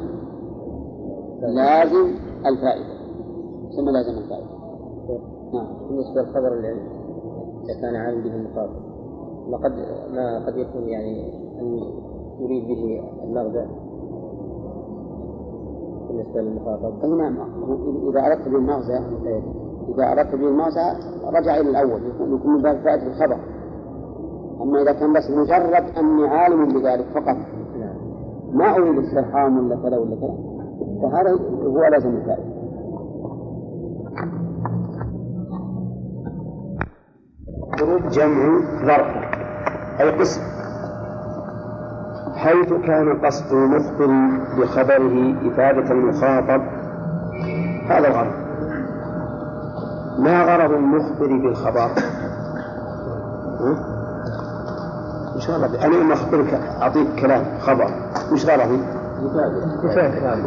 لازم 1.42 2.14
الفائدة. 2.46 2.94
يسمى 3.68 3.92
لازم 3.92 4.18
الفائدة. 4.18 4.46
نعم. 5.54 5.66
بالنسبة 5.88 6.22
للخبر 6.22 6.58
العلم 6.58 6.88
إذا 7.64 7.80
كان 7.80 7.96
عالم 7.96 8.22
به 8.22 8.34
المخاطب 8.34 8.92
ما 9.50 9.56
قد 9.56 9.72
ما 10.14 10.46
قد 10.46 10.56
يكون 10.56 10.88
يعني 10.88 11.32
أن 11.60 11.80
يريد 12.40 12.68
به 12.68 13.02
المغزى؟ 13.24 13.66
بالنسبة 16.12 16.40
للمخاطب. 16.40 17.04
أي 17.04 17.10
نعم. 17.10 17.36
إذا 18.10 18.26
أردت 18.26 18.48
بالمغزى 18.48 18.98
إذا 19.88 20.12
أردت 20.12 20.34
بالمغزى 20.34 20.80
رجع 21.34 21.56
إلى 21.56 21.70
الأول 21.70 22.00
يكون 22.06 22.54
من 22.56 22.62
باب 22.62 22.76
فائدة 22.84 23.06
الخبر. 23.06 23.36
أما 24.62 24.82
إذا 24.82 24.92
كان 24.92 25.12
بس 25.12 25.30
مجرد 25.30 25.98
أني 25.98 26.28
عالم 26.28 26.68
بذلك 26.68 27.06
فقط. 27.14 27.36
نعم. 27.78 27.96
ما 28.52 28.76
أريد 28.76 28.98
استرحام 28.98 29.58
ولا 29.58 29.76
كذا 29.76 29.98
ولا 29.98 30.16
كذا. 30.16 30.36
فهذا 31.02 31.30
هو 31.66 31.84
لازم 31.84 32.08
الفائدة. 32.08 32.52
جمع 38.10 38.60
ظرف 38.86 39.06
أي 40.00 40.18
قسم. 40.18 40.61
حيث 42.42 42.72
كان 42.86 43.26
قصد 43.26 43.52
المخبر 43.52 44.06
بخبره 44.58 45.34
إفادة 45.46 45.90
المخاطب. 45.90 46.62
هذا 47.88 48.08
الغرض. 48.08 48.32
ما 50.18 50.42
غرض 50.42 50.70
المخبر 50.70 51.26
بالخبر؟ 51.26 51.90
إن 55.34 55.40
شاء 55.40 55.56
الله. 55.56 55.86
أنا 55.86 55.94
لما 55.94 56.14
أخبرك 56.14 56.60
أعطيك 56.82 57.08
كلام 57.20 57.44
خبر. 57.60 57.90
وش 58.32 58.46
غرضي؟ 58.46 58.82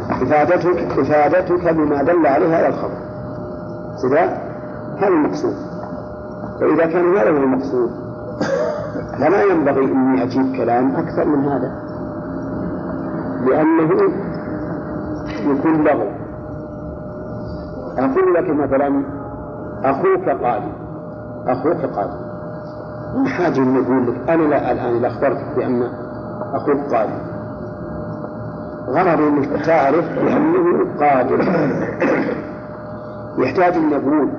إفادتك 0.10 1.00
إفادتك 1.00 1.74
بما 1.74 2.04
دل 2.04 2.28
عليه 2.28 2.60
هذا 2.60 2.68
الخبر. 2.68 2.98
كذا 4.02 4.24
هذا 4.98 5.08
المقصود. 5.08 5.56
فإذا 6.60 6.86
كان 6.86 7.18
هذا 7.18 7.30
هو 7.30 7.38
المقصود 7.38 7.90
فلا 9.20 9.44
ينبغي 9.44 9.86
أني 9.86 10.24
أجيب 10.24 10.56
كلام 10.58 10.96
أكثر 10.96 11.26
من 11.26 11.46
هذا. 11.46 11.85
لأنه 13.46 13.90
يكون 15.46 15.84
لغو 15.84 16.08
أقول 17.98 18.34
لك 18.34 18.50
مثلا 18.50 19.04
أخوك 19.84 20.30
قادم 20.30 20.72
أخوك 21.48 21.86
قادم 21.96 22.26
ما 23.16 23.30
حاجة 23.30 23.58
أن 23.60 23.84
أقول 23.84 24.08
لك؟ 24.08 24.30
أنا 24.30 24.44
لا 24.44 24.72
الآن 24.72 24.96
إذا 24.96 25.08
أخبرتك 25.08 25.56
بأن 25.58 25.84
أخوك 26.54 26.94
قادم 26.96 27.18
غرض 28.88 29.22
أنك 29.22 29.66
تعرف 29.66 30.06
بأنه 30.16 30.86
قادم 31.00 31.40
يحتاج 33.38 33.74
أن 33.74 33.90
نقول 33.90 34.30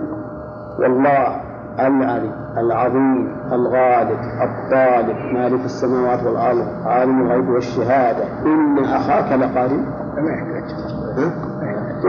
والله 0.79 1.41
العلي 1.81 2.31
العظيم 2.57 3.37
الغالب 3.53 4.19
الطالب 4.43 5.17
مالك 5.35 5.65
السماوات 5.65 6.23
والأرض 6.23 6.67
عالم 6.87 7.23
الغيب 7.23 7.49
والشهادة. 7.49 8.25
إن 8.47 8.85
أخاك 8.85 9.33
لقادم 9.33 9.85
ما 10.17 10.31
يحتاج. 10.31 10.71
ها؟ 11.17 11.33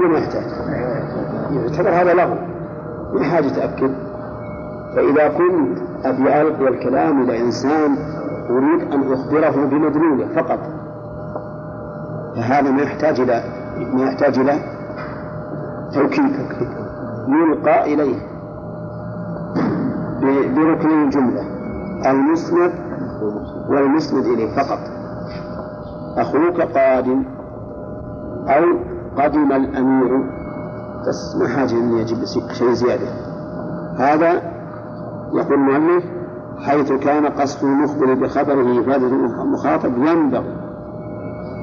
ما 0.08 0.20
يحتاج. 0.20 0.44
يعتبر 1.52 1.90
هذا 1.90 2.14
لغو 2.14 2.36
ما 3.14 3.24
حاجة 3.24 3.48
تأكد؟ 3.48 3.92
فإذا 4.96 5.28
كنت 5.28 5.78
أبي 6.06 6.42
ألقي 6.42 6.68
الكلام 6.68 7.22
إلى 7.22 7.42
إنسان 7.42 7.96
أريد 8.50 8.94
أن 8.94 9.14
أخبره 9.14 9.66
بمدلوله 9.66 10.28
فقط 10.36 10.60
فهذا 12.36 12.72
ما 12.72 12.82
يحتاج 12.82 13.20
إلى 13.20 13.44
ما 13.94 14.04
يحتاج 14.04 14.40
إلى 14.40 14.60
توكيد. 15.94 16.32
يلقى 17.28 17.94
إليه. 17.94 18.27
بركن 20.56 21.04
الجملة. 21.04 21.42
المسند 22.06 22.72
والمسند 23.70 24.26
إليه 24.26 24.56
فقط. 24.56 24.80
أخوك 26.18 26.62
قادم 26.62 27.24
أو 28.48 28.64
قدم 29.18 29.52
الأمير. 29.52 30.38
بس 31.08 31.36
ما 31.36 31.48
حاجة 31.48 31.72
أن 31.72 31.98
يجب 31.98 32.18
شيء 32.52 32.72
زيادة. 32.72 33.08
هذا 33.98 34.42
يقول 35.34 35.54
المؤلف 35.54 36.04
حيث 36.60 36.92
كان 36.92 37.26
قصد 37.26 37.66
المخبر 37.66 38.14
بخبره 38.14 38.82
إفادة 38.82 39.08
المخاطب 39.08 39.98
ينبغي 39.98 40.58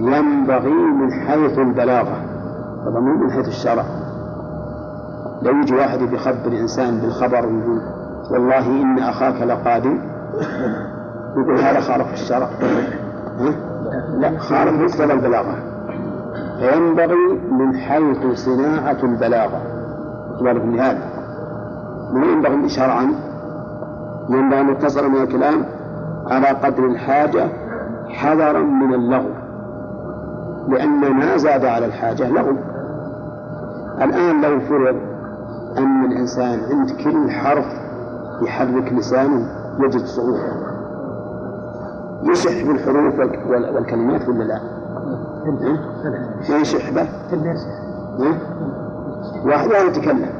ينبغي 0.00 0.74
من 0.74 1.12
حيث 1.12 1.58
البلاغة. 1.58 2.16
طبعا 2.86 3.00
من 3.00 3.30
حيث 3.30 3.48
الشرع. 3.48 3.84
لو 5.42 5.60
يجي 5.60 5.74
واحد 5.74 5.98
بيخبر 5.98 6.52
إنسان 6.60 6.98
بالخبر 6.98 7.46
ويقول 7.46 7.80
والله 8.30 8.66
إن 8.66 8.98
أخاك 8.98 9.42
لقادم 9.42 9.98
يقول 11.36 11.58
هذا 11.58 11.80
خالف 11.80 12.12
الشرع؟ 12.12 12.48
لا 14.18 14.38
خالف 14.38 14.80
مقتضى 14.80 15.12
البلاغة. 15.12 15.54
فينبغي 16.58 17.40
من 17.50 17.76
حيث 17.76 18.26
صناعة 18.34 18.98
البلاغة. 19.02 19.62
بالك 20.40 20.64
من 20.64 20.80
هذا. 20.80 21.02
ما 22.12 22.26
ينبغي 22.26 22.68
شرعا؟ 22.68 23.14
ينبغي 24.28 24.60
أن 24.60 24.68
يقتصر 24.68 25.08
من 25.08 25.22
الكلام 25.22 25.64
على 26.26 26.46
قدر 26.46 26.86
الحاجة 26.86 27.48
حذرا 28.08 28.58
من 28.58 28.94
اللغو. 28.94 29.30
لأن 30.68 31.12
ما 31.12 31.36
زاد 31.36 31.64
على 31.64 31.86
الحاجة 31.86 32.30
لغو. 32.30 32.56
الآن 34.02 34.40
لو 34.40 34.60
فرض 34.60 34.96
أن 35.78 36.04
الإنسان 36.04 36.58
عند 36.70 36.90
كل 36.90 37.30
حرف 37.30 37.83
يحرك 38.42 38.92
لسانه 38.92 39.48
يجد 39.80 40.04
صعوبة. 40.04 40.74
يشح 42.22 42.66
بالحروف 42.66 43.18
والكلمات 43.48 44.28
ولا 44.28 44.44
لا؟ 44.44 44.60
ما 46.50 46.56
يشح 46.56 46.90
به؟ 46.90 47.08
واحد 49.46 49.68
لا 49.68 49.78
يتكلم 49.78 50.30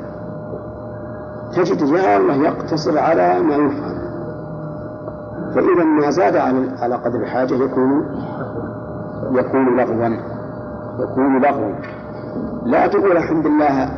تجد 1.57 1.88
يا 1.88 2.16
الله 2.16 2.35
يقتصر 2.35 2.98
على 2.98 3.40
ما 3.40 3.54
يفهم. 3.54 4.04
فإذا 5.54 5.85
ما 5.85 6.11
زاد 6.11 6.37
على 6.37 6.70
على 6.78 6.94
قدر 6.94 7.18
الحاجة 7.18 7.54
يكون 7.54 8.04
يكون 9.33 9.76
لغوا 9.76 10.16
يكون 10.98 11.42
لغوا. 11.42 11.74
لا 12.64 12.87
تقول 12.87 13.16
الحمد 13.16 13.46
لله 13.46 13.88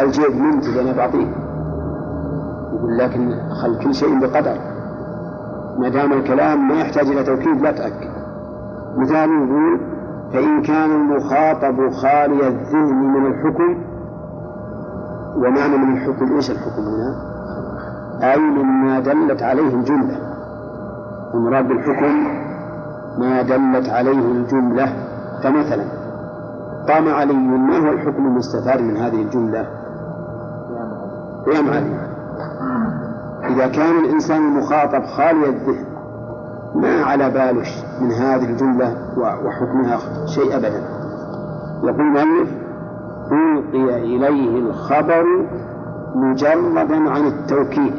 الجيب 0.00 0.36
منتج 0.36 0.78
أنا 0.78 0.92
بعطيه 0.92 1.41
يقول 2.82 2.98
لكن 2.98 3.34
خل 3.62 3.84
كل 3.84 3.94
شيء 3.94 4.20
بقدر. 4.20 4.56
ما 5.78 5.88
دام 5.88 6.12
الكلام 6.12 6.68
ما 6.68 6.74
يحتاج 6.74 7.06
إلى 7.06 7.24
توكيد 7.24 7.62
لا 7.62 7.72
تأكد. 7.72 8.10
مثال 8.96 9.30
يقول 9.30 9.80
فإن 10.32 10.62
كان 10.62 10.90
المخاطب 10.90 11.90
خالي 11.90 12.48
الذهن 12.48 12.94
من 12.94 13.26
الحكم 13.26 13.84
ومعنى 15.36 15.76
من 15.76 15.96
الحكم 15.96 16.32
إيش 16.36 16.50
الحكم 16.50 16.82
هنا؟ 16.82 17.32
أي 18.32 18.40
مما 18.40 19.00
دلت 19.00 19.42
عليه 19.42 19.74
الجملة. 19.74 20.16
المراد 21.34 21.68
بالحكم 21.68 22.26
ما 23.18 23.42
دلت 23.42 23.88
عليه 23.88 24.32
الجملة. 24.32 24.86
فمثلا 25.44 25.84
قام 26.88 27.08
علي 27.08 27.32
ما 27.32 27.76
هو 27.78 27.92
الحكم 27.92 28.26
المستفاد 28.26 28.80
من 28.80 28.96
هذه 28.96 29.22
الجملة؟ 29.22 29.66
قيام 31.46 31.68
علي 31.70 32.11
إذا 33.44 33.66
كان 33.66 34.04
الإنسان 34.04 34.48
المخاطب 34.48 35.02
خالي 35.16 35.48
الذهن 35.48 35.86
ما 36.74 37.04
على 37.04 37.30
باله 37.30 37.66
من 38.00 38.12
هذه 38.12 38.44
الجملة 38.44 38.96
وحكمها 39.16 39.98
شيء 40.26 40.56
أبدا. 40.56 40.82
يقول 41.82 42.00
المؤلف 42.00 42.50
ألقي 43.32 43.94
إليه 43.94 44.58
الخبر 44.58 45.24
مجردا 46.14 47.10
عن 47.10 47.26
التوكيد. 47.26 47.94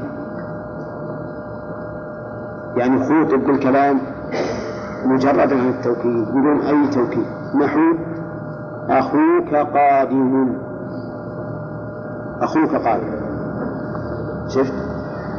يعني 2.75 3.03
خوطب 3.03 3.43
بالكلام 3.45 4.01
مجردا 5.05 5.61
عن 5.61 5.69
التوكيد 5.69 6.25
بدون 6.29 6.61
أي 6.61 6.87
توكيد. 6.87 7.25
نحو 7.61 7.79
أخوك 8.89 9.55
قادم. 9.55 10.55
أخوك 12.41 12.75
قادم. 12.75 13.13
شفت؟ 14.47 14.92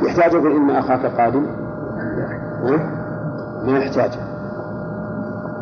يحتاج 0.05 0.33
يقول 0.33 0.53
إن 0.53 0.71
أخاك 0.71 1.07
قادم؟ 1.07 1.47
ما 3.67 3.79
يحتاج 3.79 4.19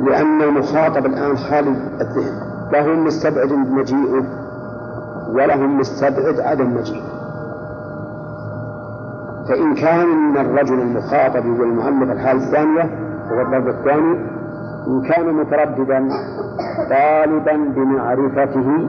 لأن 0.00 0.42
المخاطب 0.42 1.06
الآن 1.06 1.36
خالي 1.36 1.70
الذهن. 2.00 2.52
لهم 2.72 3.04
مستبعد 3.04 3.52
مجيئه 3.52 4.24
ولهم 5.34 5.78
مستبعد 5.78 6.40
عدم 6.40 6.74
مجيئه. 6.74 7.12
فإن 9.48 9.74
كان 9.74 10.06
من 10.06 10.36
الرجل 10.36 10.80
المخاطب 10.80 11.46
والمؤلف 11.46 12.10
الحالة 12.10 12.46
الثانية 12.46 12.82
هو 13.30 13.40
الضرب 13.40 13.68
الثاني. 13.68 14.32
إن 14.86 15.02
كان 15.08 15.34
مترددا 15.34 16.08
طالبا 16.90 17.56
بمعرفته 17.76 18.88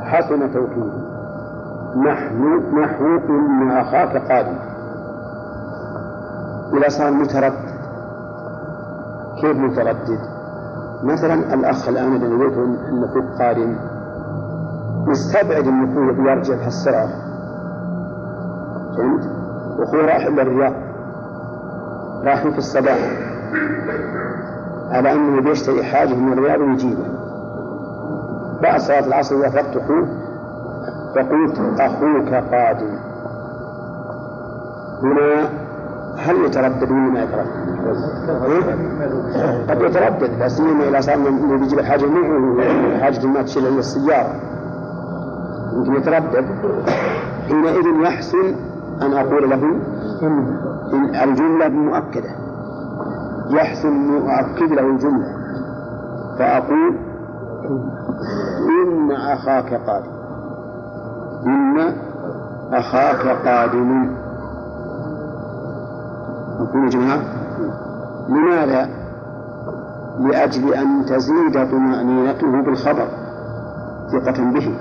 حسن 0.00 0.52
توكيده. 0.52 1.00
نحن 1.96 2.62
نحو 2.80 3.06
إن 3.28 3.70
أخاك 3.70 4.16
قادم. 4.32 4.69
إذا 6.78 6.88
صار 6.88 7.10
متردد 7.10 7.70
كيف 9.40 9.56
متردد؟ 9.56 10.18
مثلا 11.02 11.54
الأخ 11.54 11.88
الآن 11.88 12.20
نويت 12.30 12.52
أن 12.52 13.04
أخوك 13.04 13.38
قادم 13.38 13.76
مستبعد 15.06 15.66
أخوه 15.66 16.30
يرجع 16.30 16.56
في 16.56 16.66
السرعة 16.66 17.08
فهمت؟ 18.96 19.24
وأخوه 19.78 20.00
رايح 20.00 20.26
إلى 20.26 20.42
الرياض. 20.42 20.72
رايح 22.24 22.48
في 22.48 22.58
الصباح. 22.58 22.98
على 24.90 25.12
أنه 25.12 25.42
بيشتري 25.42 25.84
حاجة 25.84 26.14
من 26.14 26.32
الرياض 26.32 26.60
ويجيبه 26.60 27.04
بعد 28.62 28.80
صلاة 28.80 29.06
العصر 29.06 29.36
وافقت 29.36 29.76
أخوه 29.76 30.08
فقلت 31.14 31.80
أخوك 31.80 32.34
قادم. 32.34 32.98
هنا 35.02 35.59
هل 36.20 36.44
يتردد 36.44 36.90
ولا 36.90 37.10
ما 37.10 37.22
يتردد؟ 37.22 37.70
قد 39.70 39.80
يتردد 39.80 40.38
لا 40.38 40.48
سيما 40.48 40.88
إذا 40.88 41.00
صار 41.00 41.14
انه 41.14 41.58
بيجيب 41.58 41.78
الحاجة 41.78 42.06
معه 42.06 43.00
حاجة 43.00 43.26
ما 43.26 43.42
تشيل 43.42 43.66
إلا 43.66 43.78
السيارة. 43.78 44.34
يمكن 45.76 45.94
يتردد. 45.94 46.44
حينئذ 47.48 47.86
يحسن 48.02 48.54
أن 49.02 49.12
أقول 49.12 49.50
له 49.50 49.64
إن 50.92 51.14
الجملة 51.14 51.68
مؤكدة. 51.68 52.30
يحسن 53.50 53.88
أن 53.88 54.30
أؤكد 54.30 54.72
له 54.72 54.86
الجملة. 54.90 55.26
فأقول 56.38 56.94
إن 58.68 59.12
أخاك 59.12 59.74
قادم. 59.74 60.12
إن 61.46 61.94
أخاك 62.72 63.26
قادم. 63.46 64.29
يا 66.60 66.88
جماعة 66.88 67.22
لماذا؟ 68.28 68.88
لأجل 70.20 70.74
أن 70.74 71.04
تزيد 71.04 71.70
طمأنينته 71.70 72.62
بالخبر 72.62 73.08
ثقة 74.12 74.50
به. 74.50 74.78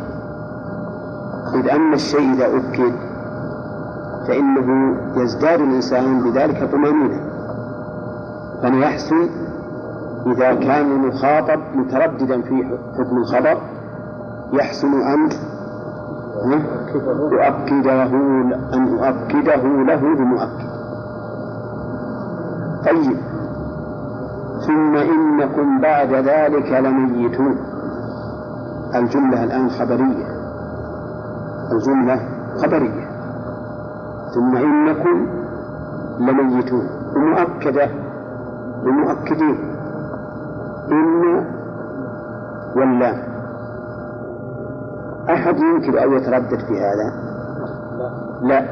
إذ 1.55 1.69
أن 1.69 1.93
الشيء 1.93 2.33
إذا 2.33 2.45
أكد 2.45 2.93
فإنه 4.27 4.97
يزداد 5.15 5.61
الإنسان 5.61 6.23
بذلك 6.23 6.71
طمأنينة. 6.71 7.29
فليحسن 8.61 9.29
إذا 10.27 10.53
كان 10.53 10.91
المخاطب 10.91 11.59
مترددا 11.75 12.41
في 12.41 12.77
حكم 12.97 13.17
الخبر 13.17 13.57
يحسن 14.53 15.01
أن 15.01 15.29
أؤكده 17.33 18.03
أن 18.73 18.99
أؤكده 19.03 19.63
له 19.83 20.15
بمؤكد. 20.15 20.78
طيب. 22.85 23.17
ثم 24.67 24.95
إنكم 24.95 25.81
بعد 25.81 26.13
ذلك 26.13 26.71
لميتون. 26.71 27.57
الجملة 28.95 29.43
الآن 29.43 29.69
خبرية. 29.69 30.27
الجملة 31.71 32.19
خبرية. 32.63 33.07
ثم 34.35 34.57
إنكم 34.57 35.27
لميتون. 36.19 36.87
ومؤكدة 37.15 37.89
بمؤكدين 38.83 39.75
إن 40.91 41.45
ولا. 42.75 43.29
أحد 45.29 45.59
يمكن 45.59 45.97
أن 45.97 46.13
يتردد 46.13 46.59
في 46.59 46.81
هذا؟ 46.81 47.13
لا. 48.41 48.65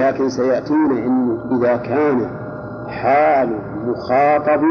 لكن 0.00 0.28
سيأتينا 0.28 1.06
إن 1.06 1.38
إذا 1.52 1.76
كان 1.76 2.39
حال 2.90 3.58
المخاطب 3.74 4.62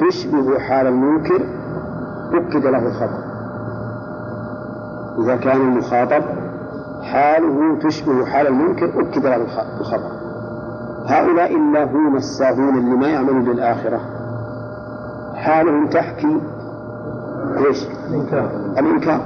تشبه 0.00 0.58
حال 0.58 0.86
المنكر 0.86 1.46
أكد 2.34 2.66
له 2.66 2.86
الخبر. 2.86 3.26
إذا 5.22 5.36
كان 5.36 5.60
المخاطب 5.60 6.22
حاله 7.02 7.78
تشبه 7.78 8.26
حال 8.26 8.46
المنكر 8.46 8.86
أكد 9.00 9.26
له 9.26 9.36
الخبر. 9.80 10.10
هؤلاء 11.06 11.56
اللاهون 11.56 12.16
الساهون 12.16 12.78
اللي 12.78 12.96
ما 12.96 13.08
يعملون 13.08 13.44
للآخرة 13.44 14.00
حالهم 15.34 15.88
تحكي 15.88 16.40
إيش؟ 17.66 17.86
الإنكار. 18.08 18.50
الإنكار. 18.78 19.20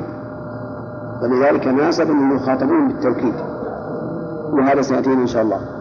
ولذلك 1.23 1.67
ناسب 1.67 2.11
أن 2.11 2.37
يخاطبون 2.37 2.89
بالتوكيد. 2.89 3.35
وهذا 4.53 4.83
سيأتينا 4.83 5.23
إن 5.23 5.27
شاء 5.27 5.43
الله. 5.43 5.80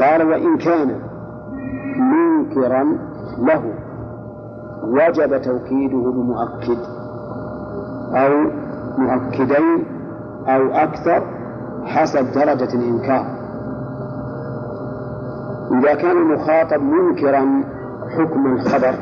قال 0.00 0.22
وإن 0.28 0.58
كان 0.58 1.00
منكرا 1.96 2.84
له 3.38 3.74
وجب 4.84 5.42
توكيده 5.42 6.10
بمؤكد 6.10 6.78
أو 8.14 8.50
مؤكدين 8.98 9.86
أو 10.46 10.72
أكثر 10.72 11.22
حسب 11.84 12.32
درجة 12.32 12.74
الإنكار. 12.74 13.26
إذا 15.78 15.94
كان 15.94 16.16
المخاطب 16.16 16.82
منكرا 16.82 17.64
حكم 18.18 18.46
الخبر. 18.46 18.94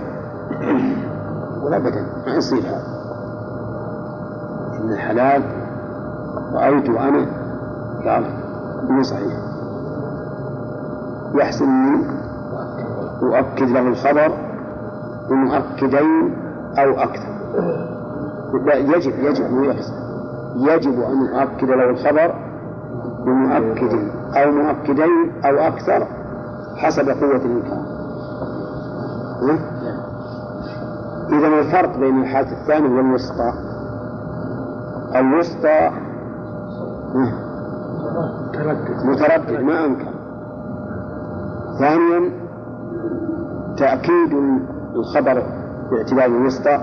ولا 1.65 1.77
أبدا 1.77 2.07
ما 2.27 2.35
يصير 2.37 2.63
هذا. 2.63 2.87
إن 4.81 4.93
الحلال 4.93 5.43
رأيت 6.55 6.89
أنا 6.89 7.27
قال 8.05 8.25
مو 8.91 9.03
صحيح. 9.03 9.52
يحسن 11.35 11.67
لي 11.67 12.05
أؤكد 13.23 13.69
له 13.69 13.81
الخبر 13.81 14.33
بمؤكدين 15.31 16.37
أو 16.79 16.91
أكثر. 16.91 17.33
يجب 18.67 19.13
يجب 19.19 19.51
مو 19.51 19.63
يحسن. 19.63 19.93
يجب 20.57 21.01
أن 21.01 21.27
أؤكد 21.41 21.69
له 21.69 21.91
الخبر 21.91 22.35
بمؤكد 23.27 23.93
أو 24.37 24.51
مؤكدين 24.51 25.45
أو 25.45 25.59
أكثر 25.59 26.07
حسب 26.77 27.09
قوة 27.09 27.37
الإمكان 27.37 27.93
إذا 31.33 31.49
الفرق 31.49 31.99
بين 31.99 32.23
الحالة 32.23 32.61
الثانية 32.61 32.97
والوسطى. 32.97 33.53
الوسطى 35.17 35.91
متردد 39.05 39.61
ما 39.61 39.85
أنكر. 39.85 40.12
ثانيا 41.83 42.31
تأكيد 43.79 44.33
الخبر 44.95 45.43
باعتبار 45.91 46.25
الوسطى 46.27 46.79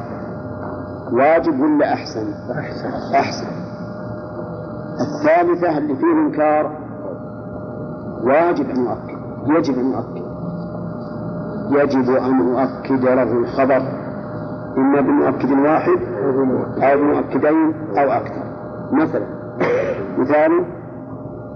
واجب 1.12 1.60
ولا 1.60 1.94
أحسن؟ 1.94 2.34
أحسن. 2.60 3.16
أحسن. 3.16 3.48
الثالثة 5.02 5.78
اللي 5.78 5.96
فيه 5.96 6.12
إنكار 6.12 6.72
واجب 8.24 8.70
أن 8.70 8.86
يؤكد 8.86 9.20
يجب 9.48 9.80
أن 9.80 9.92
يؤكد 9.92 10.30
يجب 11.72 12.10
أن 12.10 12.56
أؤكد 12.58 13.06
له 13.06 13.32
الخبر. 13.32 13.82
إما 14.78 15.02
بمؤكد 15.02 15.52
واحد 15.52 16.00
أو 16.84 16.98
بمؤكدين 16.98 17.74
أو 17.98 18.12
أكثر. 18.12 18.44
مثلا 18.92 19.26
مثال 20.18 20.52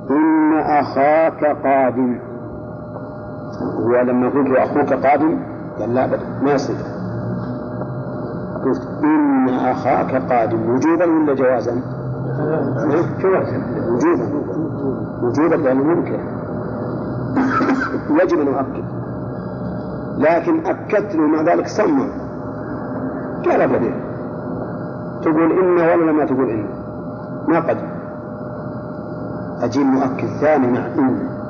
إن 0.10 0.54
أخاك 0.54 1.46
قادم. 1.46 2.33
هو 3.64 4.02
لما 4.02 4.30
قلت 4.30 4.50
له 4.50 4.64
أخوك 4.64 4.94
قادم؟ 4.94 5.40
قال 5.80 5.94
لا 5.94 6.06
أبدا. 6.06 6.26
ما 6.42 6.52
يصير؟ 6.52 6.76
قلت 8.66 8.82
إن 9.04 9.50
أخاك 9.50 10.32
قادم. 10.32 10.70
وجوبا 10.70 11.06
ولا 11.06 11.34
جوازا؟ 11.34 11.82
جوازا. 13.20 13.58
وجوبا. 13.92 14.44
وجوبا 15.24 15.56
لأنه 15.56 15.84
ممكن. 15.84 16.20
يجب 18.22 18.40
أن 18.40 18.48
أؤكد. 18.48 18.84
لكن 20.18 20.66
أكدت 20.66 21.16
له 21.16 21.28
مع 21.28 21.42
ذلك 21.42 21.68
صمم 21.68 22.10
قال 23.46 23.62
أبدا. 23.62 23.94
تقول 25.22 25.52
إن 25.52 26.00
ولا 26.00 26.12
ما 26.12 26.26
تقول 26.26 26.50
إن. 26.50 26.68
ما 27.48 27.60
قدم 27.60 27.88
أجيب 29.62 29.86
مؤكد 29.86 30.28
ثاني 30.42 30.68
مع 30.68 30.86
إن. 30.86 31.43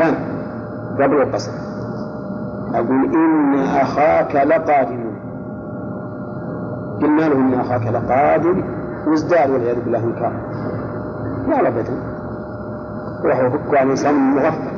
اللام 0.00 0.14
قبل 1.00 1.22
القصر. 1.22 1.52
أقول 2.74 3.14
إن 3.14 3.54
أخاك 3.58 4.36
لقادم. 4.36 5.08
قلنا 7.02 7.22
له 7.22 7.36
إن 7.36 7.54
أخاك 7.54 7.86
لقادم 7.86 8.64
وازداد 9.06 9.50
والعياذ 9.50 9.84
بالله 9.84 10.04
إنكار 10.04 10.32
لا 11.48 11.68
أبدا 11.68 11.92
وهو 13.24 13.76
على 13.76 13.82
الإنسان 13.82 14.14
مغفل. 14.14 14.68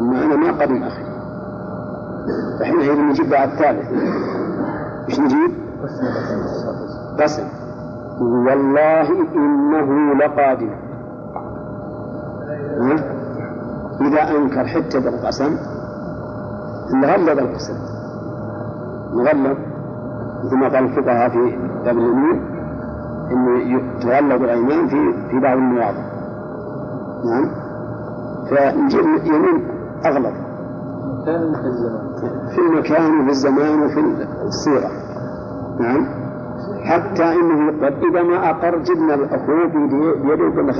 أما 0.00 0.24
أنا 0.24 0.36
ما 0.36 0.52
قدم 0.52 0.82
أخي 0.82 1.02
فحينئذ 2.60 3.00
نجيب 3.00 3.30
بعد 3.30 3.48
الثالث. 3.48 3.88
إيش 5.08 5.20
نجيب؟ 5.20 5.50
قسم 7.20 7.44
والله 8.20 9.10
إنه 9.34 10.14
لقادم. 10.14 10.70
إذا 14.00 14.36
أنكر 14.36 14.64
حتى 14.64 15.00
بالقسم 15.00 15.56
غلظ 17.04 17.38
القسم. 17.38 17.74
مغلظ. 19.12 19.58
مثل 20.44 20.56
ما 20.56 20.68
قال 20.68 20.84
الفقهاء 20.84 21.28
في 21.28 21.56
باب 21.84 21.98
اليمين 21.98 22.50
انه 23.32 24.00
تغلظ 24.00 24.42
الأيمان 24.42 24.88
في 24.88 25.28
في 25.30 25.40
بعض 25.40 25.56
المواضع 25.56 26.02
نعم. 27.24 27.50
فنجيب 28.50 29.04
يمين 29.24 29.68
أغلظ. 30.06 30.34
في 32.54 32.58
المكان 32.58 33.20
وفي 33.20 33.30
الزمان 33.30 33.82
وفي 33.82 34.00
الصيغه 34.42 34.90
نعم. 35.80 36.06
حتى 36.84 37.24
إنه 37.24 37.72
يقول 37.72 38.10
إذا 38.10 38.22
ما 38.22 38.50
أقر 38.50 38.78
جبنا 38.78 39.14
الأخوة 39.14 39.66
بيده 39.66 39.96
وقلنا 40.28 40.72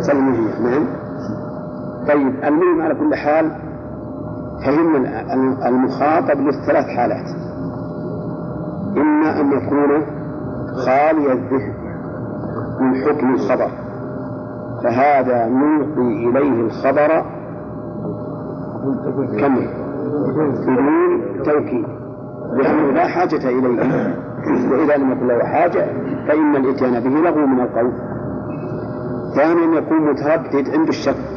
سلموا 0.00 0.32
نعم. 0.60 0.86
طيب 2.08 2.44
المهم 2.44 2.82
على 2.82 2.94
كل 2.94 3.14
حال 3.14 3.50
فهمنا 4.66 5.34
المخاطب 5.68 6.40
له 6.40 6.66
ثلاث 6.66 6.86
حالات. 6.96 7.26
إما 8.96 9.40
أن 9.40 9.52
يكون 9.52 10.02
خالي 10.86 11.32
الذهن 11.32 11.74
من 12.80 12.94
حكم 12.94 13.34
الخبر 13.34 13.68
فهذا 14.84 15.46
نلقي 15.46 16.28
إليه 16.28 16.60
الخبر 16.60 17.24
كم؟ 19.40 19.56
بدون 20.66 21.42
توكيد. 21.44 21.86
لأنه 22.52 22.92
لا 22.92 23.06
حاجة 23.06 23.48
إليه. 23.48 24.14
وإذا 24.70 24.96
لم 24.96 25.12
يكن 25.12 25.26
له 25.26 25.44
حاجة 25.44 25.86
فإن 26.28 26.56
الإتيان 26.56 27.00
به 27.00 27.10
لغو 27.10 27.46
من 27.46 27.60
القول. 27.60 27.92
ثانيا 29.36 29.78
يكون 29.78 30.10
متردد 30.10 30.70
عنده 30.70 30.88
الشك. 30.88 31.33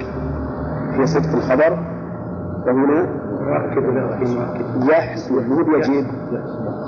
في 0.97 1.05
صدق 1.05 1.35
الخبر 1.35 1.77
فهنا 2.65 3.07
يحسن 4.89 5.49
مو 5.49 5.75
يجب 5.75 6.05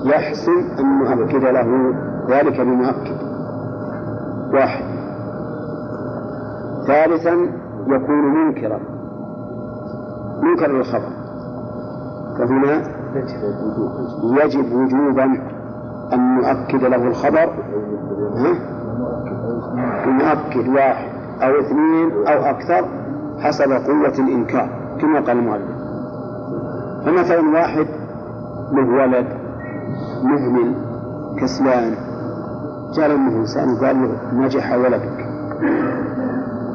يحسن 0.06 0.80
أن 0.80 1.00
نؤكد 1.00 1.44
له 1.44 1.94
ذلك 2.30 2.62
بمؤكد. 2.62 3.18
واحد. 4.54 4.84
ثالثا 6.88 7.34
يكون 7.88 8.24
منكرا. 8.34 8.80
منكر 10.44 10.72
للخبر 10.72 11.10
فهنا 12.40 12.84
يجب 14.44 14.74
وجوبا 14.74 15.26
أن 16.14 16.36
نؤكد 16.36 16.84
له 16.84 17.08
الخبر. 17.08 17.50
نؤكد 20.08 20.68
واحد. 20.68 21.10
أو 21.42 21.60
اثنين 21.60 22.28
أو 22.28 22.46
أكثر. 22.46 22.99
حسب 23.40 23.72
قوة 23.72 24.14
الإنكار 24.20 24.70
كما 25.02 25.20
قال 25.20 25.38
المؤلف. 25.38 25.80
فمثلا 27.06 27.50
واحد 27.50 27.88
له 28.72 28.88
ولد 29.02 29.28
مهمل 30.24 30.76
كسلان. 31.42 31.96
جاء 32.96 33.08
له 33.08 33.16
إنسان 33.16 33.74
وقال 33.74 34.02
له 34.02 34.10
نجح 34.34 34.74
ولدك. 34.74 35.26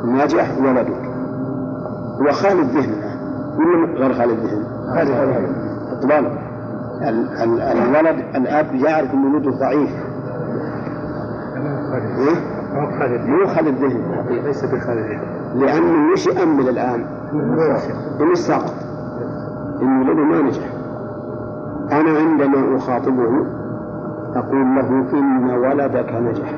نجح 0.04 0.58
ولدك. 0.58 1.04
هو 2.20 2.32
خالي 2.32 2.60
الذهن 2.62 2.94
ولا 3.58 3.86
غير 3.94 4.12
خالي 4.14 4.32
الذهن؟ 4.32 4.64
طبعا 6.02 6.20
الولد 7.72 8.18
الأب 8.36 8.74
يعرف 8.74 9.14
إن 9.14 9.34
ولده 9.34 9.50
ضعيف. 9.50 9.90
مو 13.26 13.46
خالي 13.46 13.70
الذهن 13.70 14.02
ليس 14.44 14.64
بخالي 14.64 15.00
الذهن 15.00 15.43
لأنه 15.54 16.12
وش 16.12 16.26
يامل 16.26 16.68
الآن؟ 16.68 17.04
انه 18.20 18.34
سقط 18.34 18.74
إن 19.82 20.00
ولده 20.00 20.24
ما 20.24 20.42
نجح. 20.42 20.72
أنا 21.92 22.18
عندما 22.18 22.76
أخاطبه 22.76 23.46
أقول 24.34 24.74
له 24.74 24.88
إن 25.12 25.50
ولدك 25.50 26.12
نجح. 26.12 26.54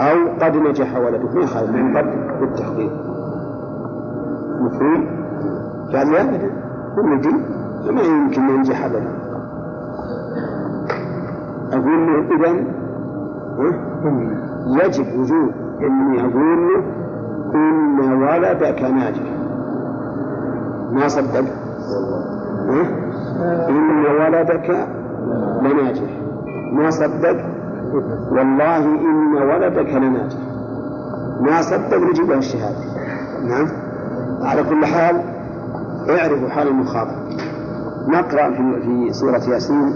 أو 0.00 0.16
قد 0.40 0.56
نجح 0.56 0.96
ولدك. 0.96 1.34
ما 1.34 1.40
يخالف 1.40 1.70
من 1.70 1.96
قد 1.96 2.04
بالتحقيق. 2.40 2.92
مفهوم؟ 4.60 5.06
قال 5.94 6.12
لا 6.12 6.22
ابدا 6.22 6.50
ولدي 6.96 7.36
ما 7.90 8.02
يمكن 8.02 8.48
ينجح 8.48 8.84
ابدا. 8.84 9.08
أقول 11.72 12.06
له 12.06 12.36
اذا 12.36 12.64
يجب 14.66 15.20
وجود 15.20 15.61
إني 15.86 16.20
أقول 16.20 16.68
له 16.68 16.82
إن 17.54 18.22
ولدك 18.22 18.82
ناجح. 18.82 19.22
ما 20.92 21.08
صدق؟ 21.08 21.44
إن 23.68 24.04
ولدك 24.20 24.86
لناجح. 25.62 26.10
ما 26.72 26.90
صدق؟ 26.90 27.36
والله 28.30 28.84
إن 28.84 29.34
ولدك 29.34 29.94
لناجح. 29.94 30.38
ما 31.40 31.62
صدق؟ 31.62 31.98
نجيب 32.10 32.30
له 32.30 32.38
الشهادة. 32.38 32.78
نعم؟ 33.48 33.66
على 34.42 34.62
كل 34.62 34.86
حال 34.86 35.16
اعرفوا 36.10 36.48
حال 36.48 36.68
المخاطب. 36.68 37.22
نقرأ 38.08 38.50
في 38.50 38.80
في 38.82 39.12
سورة 39.12 39.54
ياسين 39.54 39.94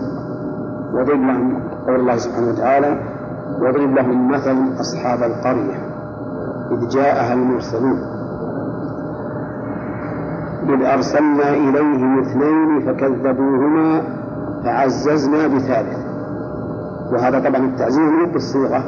واضرب 0.95 1.21
لهم 1.21 1.63
قول 1.87 2.01
الله 2.01 2.17
سبحانه 2.17 2.49
وتعالى 2.49 3.16
واضرب 3.61 3.95
لهم 3.95 4.29
مثل 4.31 4.81
أصحاب 4.81 5.23
القرية 5.23 5.75
إذ 6.73 6.89
جاءها 6.89 7.35
المرسلون 7.35 7.99
إذ 10.69 10.85
أرسلنا 10.85 11.51
إليهم 11.51 12.21
اثنين 12.21 12.81
فكذبوهما 12.87 14.03
فعززنا 14.65 15.47
بثالث 15.47 16.07
وهذا 17.13 17.39
طبعا 17.39 17.65
التعزيز 17.67 17.99
مو 18.11 18.33
بالصيغة 18.33 18.85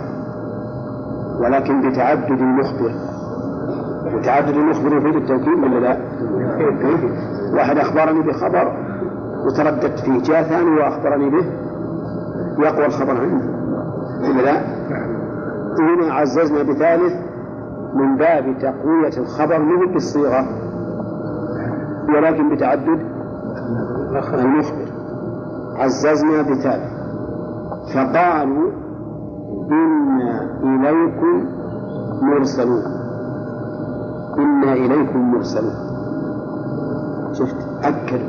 ولكن 1.40 1.90
بتعدد 1.90 2.40
المخبر 2.40 2.92
وتعدد 4.14 4.56
المخبر 4.56 4.96
يفيد 4.96 5.16
التوكيد 5.16 5.58
ولا 5.64 5.78
لا؟ 5.80 5.96
واحد 7.54 7.78
أخبرني 7.78 8.20
بخبر 8.20 8.72
وترددت 9.46 9.98
فيه 10.00 10.22
جاء 10.22 10.42
ثاني 10.42 10.70
وأخبرني 10.70 11.30
به 11.30 11.44
يقوى 12.58 12.86
الخبر 12.86 13.20
عنده 13.20 13.57
لا؟ 14.20 14.60
هنا 15.80 16.14
عززنا 16.14 16.62
بثالث 16.62 17.14
من 17.94 18.16
باب 18.16 18.58
تقوية 18.58 19.18
الخبر 19.18 19.58
مو 19.58 19.92
بالصيغة 19.92 20.46
ولكن 22.14 22.54
بتعدد 22.54 23.00
المخبر. 24.34 24.88
عززنا 25.76 26.42
بثالث 26.42 26.98
فقالوا 27.94 28.70
إنا 29.70 30.42
إليكم 30.62 31.46
مرسلون. 32.22 32.82
إنا 34.38 34.72
إليكم 34.72 35.32
مرسلون. 35.32 35.74
شفت؟ 37.32 37.56
أكد 37.84 38.22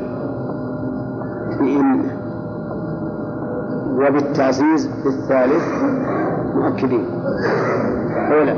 بإن 1.58 2.19
وبالتعزيز 3.90 4.90
بالثالث 5.04 5.64
مؤكدين. 6.54 7.06
أولا 8.32 8.54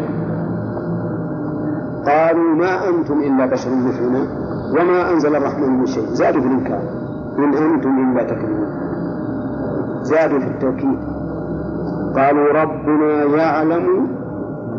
قالوا 2.07 2.55
ما 2.55 2.88
أنتم 2.88 3.21
إلا 3.21 3.47
بشر 3.47 3.71
مثلنا 3.71 4.27
وما 4.71 5.11
أنزل 5.11 5.37
الرحمن 5.37 5.79
من 5.79 5.87
شيء. 5.87 6.07
زادوا 6.07 6.40
في 6.40 6.47
الإنكار. 6.47 6.81
إن 7.38 7.55
أنتم 7.55 8.12
إلا 8.12 8.23
تكذبون. 8.23 8.66
زادوا 10.03 10.38
في 10.38 10.47
التوكيد. 10.47 10.99
قالوا 12.16 12.62
ربنا 12.62 13.25
يعلم 13.25 14.09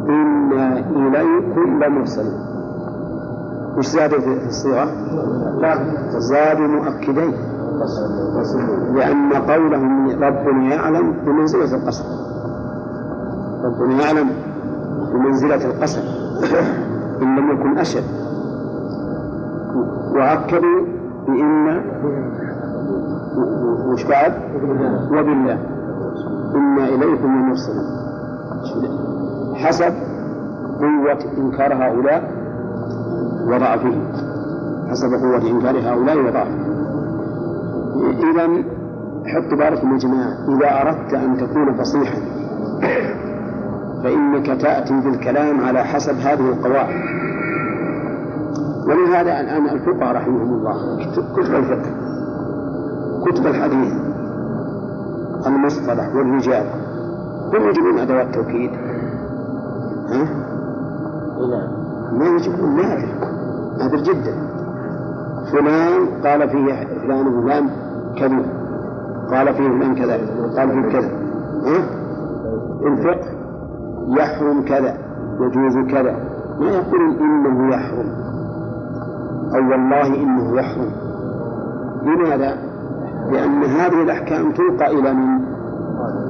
إنا 0.09 0.79
إليكم 0.79 1.83
لمرسلون. 1.83 2.53
وش 3.77 3.87
زادوا 3.87 4.19
في 4.19 4.45
الصيغة؟ 4.47 4.87
زادوا 6.17 6.67
مؤكدين. 6.67 7.33
لأن 8.95 9.33
قولهم 9.33 10.09
ربنا 10.23 10.75
يعلم 10.75 11.13
بمنزلة 11.25 11.75
القسم 11.75 12.03
ربنا 13.63 14.03
يعلم 14.03 14.29
بمنزلة 15.13 15.65
القسم 15.65 16.01
إن 17.21 17.35
لم 17.35 17.51
يكن 17.51 17.77
أشد. 17.77 18.03
وأكدوا 20.15 20.85
بإن 21.27 21.81
وش 23.91 24.03
بعد؟ 24.05 24.33
وبالله 25.11 25.57
إنا 26.55 26.85
إليكم 26.87 27.25
المرسلون 27.25 27.85
حسب 29.55 29.93
قوة 30.79 31.19
إنكار 31.37 31.73
هؤلاء 31.73 32.31
وضعفهم 33.47 34.03
حسب 34.89 35.09
قوة 35.13 35.41
إنكار 35.51 35.79
هؤلاء 35.79 36.17
وضعفهم 36.17 36.62
إذا 38.01 38.63
حط 39.25 39.57
بالكم 39.57 39.93
يا 39.93 39.97
جماعة. 39.97 40.33
إذا 40.55 40.81
أردت 40.81 41.13
أن 41.13 41.37
تكون 41.37 41.73
فصيحا 41.77 42.21
فإنك 44.03 44.61
تأتي 44.61 45.01
بالكلام 45.01 45.63
على 45.63 45.83
حسب 45.83 46.15
هذه 46.15 46.49
القواعد. 46.49 46.95
ولهذا 48.87 49.39
الآن 49.39 49.69
الفقهاء 49.69 50.15
رحمهم 50.15 50.53
الله 50.53 50.75
كتب 51.33 51.55
الفقه 51.55 51.91
كتب 53.25 53.47
الحديث 53.47 53.93
المصطلح 55.47 56.15
والرجال. 56.15 56.65
هم 57.53 57.69
يجيبون 57.69 57.99
أدوات 57.99 58.35
توكيد 58.35 58.71
ها؟ 60.09 60.23
ما 62.13 62.25
يجيبون 62.25 62.75
نادر 62.75 63.07
نادر 63.79 63.97
جدا. 63.97 64.35
فلان 65.51 66.07
قال 66.23 66.49
فيه 66.49 66.87
فلان 67.01 67.27
وفلان. 67.27 67.82
كذب 68.19 68.45
قال 69.31 69.53
فيه 69.53 69.69
فلان 69.69 69.95
كذا. 69.95 70.17
قال 70.57 70.71
فيه 70.71 70.99
كذا. 70.99 71.11
ها؟ 71.65 71.85
الفقه 72.87 73.29
يحرم 74.17 74.65
كذا 74.65 74.97
يجوز 75.39 75.91
كذا. 75.91 76.15
ما 76.59 76.69
يقول 76.69 77.17
إنه 77.21 77.75
يحرم. 77.75 78.09
أو 79.55 79.71
والله 79.71 80.07
إنه 80.07 80.59
يحرم. 80.59 80.91
لماذا؟ 82.03 82.57
لأن 83.31 83.63
هذه 83.63 84.01
الأحكام 84.03 84.51
تلقى 84.51 84.99
إلى 84.99 85.13
من؟ 85.13 85.43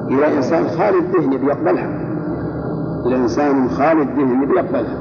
إلى 0.10 0.38
إنسان 0.38 0.64
خالي 0.68 0.98
الذهن 1.00 1.30
بيقبلها 1.30 1.90
إلى 3.06 3.16
إنسان 3.16 3.70
خالي 3.70 4.02
الذهن 4.02 4.46
بيقبلها 4.46 4.98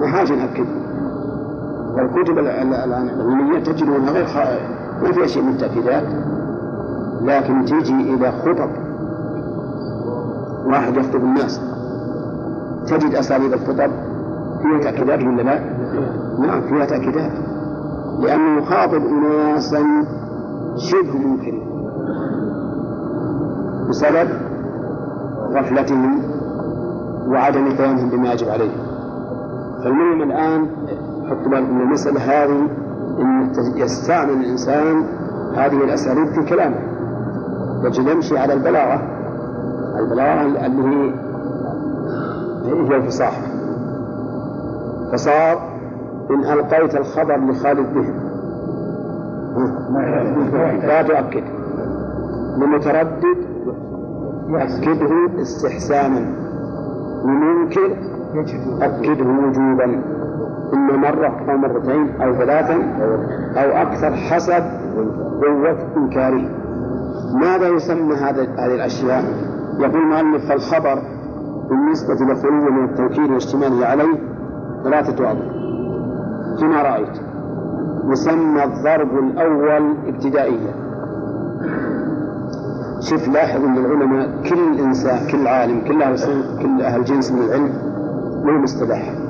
ما 0.00 0.06
حاجة 0.06 0.34
نأكد 0.34 0.66
والكتب 1.96 2.38
العلمية 2.38 3.58
تجدونها 3.58 4.10
غير 4.10 4.75
ما 5.02 5.12
فيها 5.12 5.26
شيء 5.26 5.42
من 5.42 5.52
التأكيدات. 5.52 6.04
لكن 7.22 7.64
تيجي 7.64 8.14
إلى 8.14 8.32
خطب 8.32 8.70
واحد 10.66 10.96
يخطب 10.96 11.24
الناس 11.24 11.60
تجد 12.86 13.14
أساليب 13.14 13.52
الخطب 13.52 13.90
فيها 14.62 14.80
تأكيدات 14.82 15.20
ولا 15.20 15.42
لا؟ 15.42 15.60
نعم 16.38 16.60
فيها 16.60 16.84
تأكيدات. 16.84 17.32
لأنه 18.20 18.62
يخاطب 18.62 19.02
أناسا 19.06 19.82
شبه 20.76 21.18
ممكن. 21.18 21.62
بسبب 23.88 24.28
غفلتهم 25.52 26.22
وعدم 27.28 27.76
قيامهم 27.76 28.10
بما 28.10 28.32
يجب 28.32 28.48
عليهم. 28.48 28.86
فالمهم 29.84 30.22
الآن 30.22 30.66
حط 31.30 31.48
بالكم 31.48 31.80
المسألة 31.80 32.20
هذه 32.20 32.85
أن 33.18 33.52
يستعمل 33.76 34.30
الإنسان 34.30 35.04
هذه 35.54 35.84
الأساليب 35.84 36.26
في 36.26 36.42
كلامه 36.48 36.76
يجب 37.84 38.08
يمشي 38.08 38.38
على 38.38 38.52
البلاغة 38.52 39.00
البلاغة 39.98 40.42
اللي 40.66 40.82
هي 40.82 41.14
هي 42.64 42.96
الفصاحة. 42.96 43.42
فصار 45.12 45.58
إن 46.30 46.44
ألقيت 46.44 46.94
الخبر 46.94 47.36
لخالد 47.36 47.94
به. 47.94 48.08
لا 50.86 51.02
تؤكد. 51.02 51.44
لمتردد 52.58 53.36
أكده 54.54 55.42
استحسانا. 55.42 56.20
لمنكر 57.24 57.96
أكده 58.82 59.24
وجوبا. 59.24 60.02
إما 60.74 60.96
مرة 60.96 61.50
أو 61.50 61.56
مرتين 61.56 62.20
أو 62.20 62.34
ثلاثا 62.34 62.74
أو 63.56 63.82
أكثر 63.82 64.12
حسب 64.16 64.62
قوة 65.42 65.78
إنكاره. 65.96 66.48
ماذا 67.40 67.68
يسمى 67.68 68.14
هذه 68.14 68.74
الأشياء؟ 68.74 69.24
يقول 69.78 70.02
المؤلف 70.02 70.48
فالخبر 70.48 71.02
بالنسبة 71.70 72.14
لخلوه 72.14 72.70
من 72.70 72.84
التوكيد 72.84 73.30
واشتماله 73.30 73.86
عليه 73.86 74.18
ثلاثة 74.84 75.30
أضرب 75.30 75.56
كما 76.60 76.82
رأيت 76.82 77.20
يسمى 78.10 78.64
الضرب 78.64 79.18
الأول 79.18 79.94
ابتدائيا. 80.06 80.86
شوف 83.00 83.28
لاحظ 83.28 83.64
أن 83.64 83.76
العلماء 83.76 84.28
كل 84.50 84.78
إنسان 84.80 85.28
كل 85.30 85.46
عالم 85.46 85.80
كل 85.80 86.02
أهل 86.02 86.16
كل 86.62 86.82
أهل 86.82 87.04
جنس 87.04 87.32
من 87.32 87.42
العلم 87.42 87.72
له 88.44 88.52
مصطلح 88.52 89.25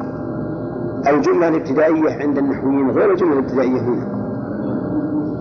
الجملة 1.09 1.49
الابتدائية 1.49 2.23
عند 2.23 2.39
النحويين 2.39 2.91
غير 2.91 3.11
الجملة 3.11 3.33
الابتدائية 3.33 3.81
هنا. 3.81 4.07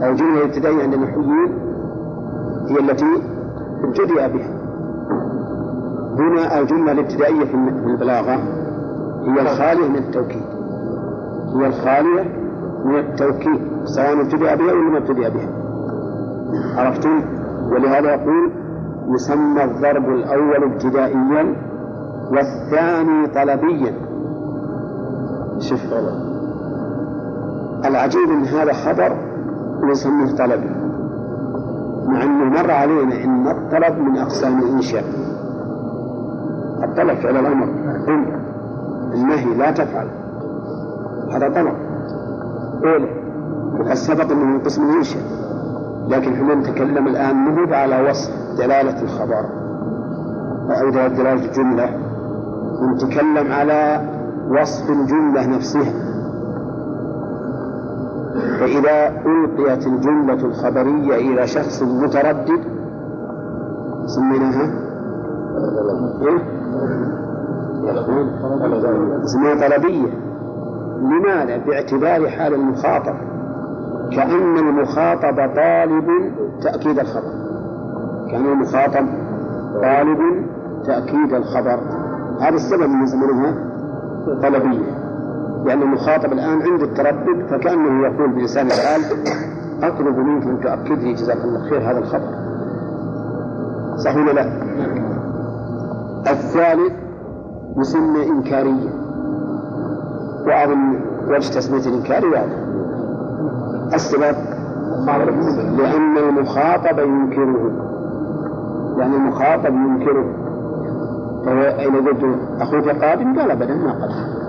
الجملة 0.09 0.37
الابتدائية 0.39 0.83
عند 0.83 0.93
النحويين 0.93 1.49
هي 2.69 2.79
التي 2.79 3.05
ابتدأ 3.83 4.27
بها. 4.27 4.55
هنا 6.19 6.59
الجملة 6.59 6.91
الابتدائية 6.91 7.45
في 7.45 7.55
البلاغة 7.87 8.35
هي 9.27 9.41
الخالية 9.41 9.87
من 9.89 9.95
التوكيد. 9.95 10.43
هي 11.59 11.67
الخالية 11.67 12.23
من 12.85 12.99
التوكيد 12.99 13.61
سواء 13.85 14.21
ابتدأ 14.21 14.55
بها 14.55 14.73
ولا 14.73 14.89
ما 14.89 14.97
ابتدأ 14.97 15.29
بها. 15.29 15.49
عرفتم؟ 16.77 17.21
ولهذا 17.71 18.13
يقول 18.13 18.51
يسمى 19.15 19.63
الضرب 19.63 20.09
الأول 20.09 20.63
ابتدائيا 20.63 21.55
والثاني 22.31 23.27
طلبيا. 23.27 24.04
شوف 25.59 25.79
العجيب 27.85 28.29
إن 28.29 28.45
هذا 28.45 28.73
خبر 28.73 29.17
ويسميه 29.83 30.35
طلبي 30.35 30.69
مع 32.07 32.23
إنه 32.23 32.43
مر 32.43 32.71
علينا 32.71 33.23
إن 33.23 33.47
الطلب 33.47 33.99
من 33.99 34.17
أقسام 34.17 34.59
الإنشاء. 34.59 35.03
الطلب 36.83 37.17
فعل 37.17 37.37
الأمر 37.37 37.67
النهي 39.13 39.55
لا 39.55 39.71
تفعل. 39.71 40.07
هذا 41.31 41.49
طلب. 41.49 41.75
أولى 42.85 43.09
وقد 43.79 43.93
سبق 43.93 44.31
انه 44.31 44.45
من 44.45 44.59
قسم 44.59 44.89
الإنشاء 44.89 45.23
لكن 46.07 46.33
إحنا 46.33 46.55
نتكلم 46.55 47.07
الآن 47.07 47.45
نهب 47.45 47.73
على 47.73 48.09
وصف 48.09 48.31
دلالة 48.57 49.01
الخبر. 49.01 49.45
أو 50.81 50.89
دلالة 50.89 51.45
الجملة. 51.45 51.89
ونتكلم 52.81 53.51
على 53.51 54.01
وصف 54.49 54.89
الجملة 54.89 55.45
نفسها. 55.45 55.93
فإذا 58.59 59.07
ألقيت 59.07 59.87
الجملة 59.87 60.45
الخبرية 60.45 61.15
إلى 61.15 61.47
شخص 61.47 61.83
متردد 61.83 62.59
سميناها؟ 64.05 64.85
إيه؟ 66.21 66.41
اسمها 69.23 69.67
طلبية. 69.67 70.13
لماذا؟ 71.01 71.57
باعتبار 71.57 72.29
حال 72.29 72.53
المخاطب. 72.53 73.15
كأن 74.11 74.57
المخاطب 74.57 75.35
طالب 75.55 76.07
تأكيد 76.63 76.99
الخبر. 76.99 77.31
كأن 78.31 78.45
المخاطب 78.45 79.07
طالب 79.81 80.19
تأكيد 80.85 81.33
الخبر. 81.33 81.79
هذا 82.41 82.55
السبب 82.55 82.89
من 82.89 83.03
يسمونها 83.03 83.74
طلبية. 84.25 85.05
لأن 85.65 85.81
المخاطب 85.81 86.33
الآن 86.33 86.61
عند 86.61 86.81
التردد 86.81 87.47
فكأنه 87.49 88.07
يقول 88.07 88.29
بلسان 88.29 88.65
الحال 88.65 89.01
أطلب 89.83 90.17
منك 90.17 90.43
أن 90.43 90.59
تؤكد 90.59 91.03
لي 91.03 91.13
جزاك 91.13 91.37
الله 91.37 91.69
خير 91.69 91.91
هذا 91.91 91.97
الخبر. 91.99 92.45
صح 93.97 94.15
ولا 94.15 94.31
لا؟ 94.31 94.45
الثالث 96.31 96.93
يسمى 97.77 98.25
إنكارية. 98.29 98.89
وأظن 100.47 100.99
وجه 101.27 101.53
تسمية 101.53 101.85
الإنكار 101.87 102.25
واضح. 102.25 102.65
السبب؟ 103.93 104.35
لأن 105.77 106.17
المخاطب 106.17 106.99
ينكره. 106.99 107.71
لأن 108.97 109.13
المخاطب 109.13 109.73
ينكره. 109.73 110.44
إذا 111.47 111.97
قلت 111.97 112.39
أخوك 112.59 112.89
قادم 112.89 113.39
قال 113.39 113.51
أبدا 113.51 113.75
ما 113.75 113.91
قدم 113.91 114.45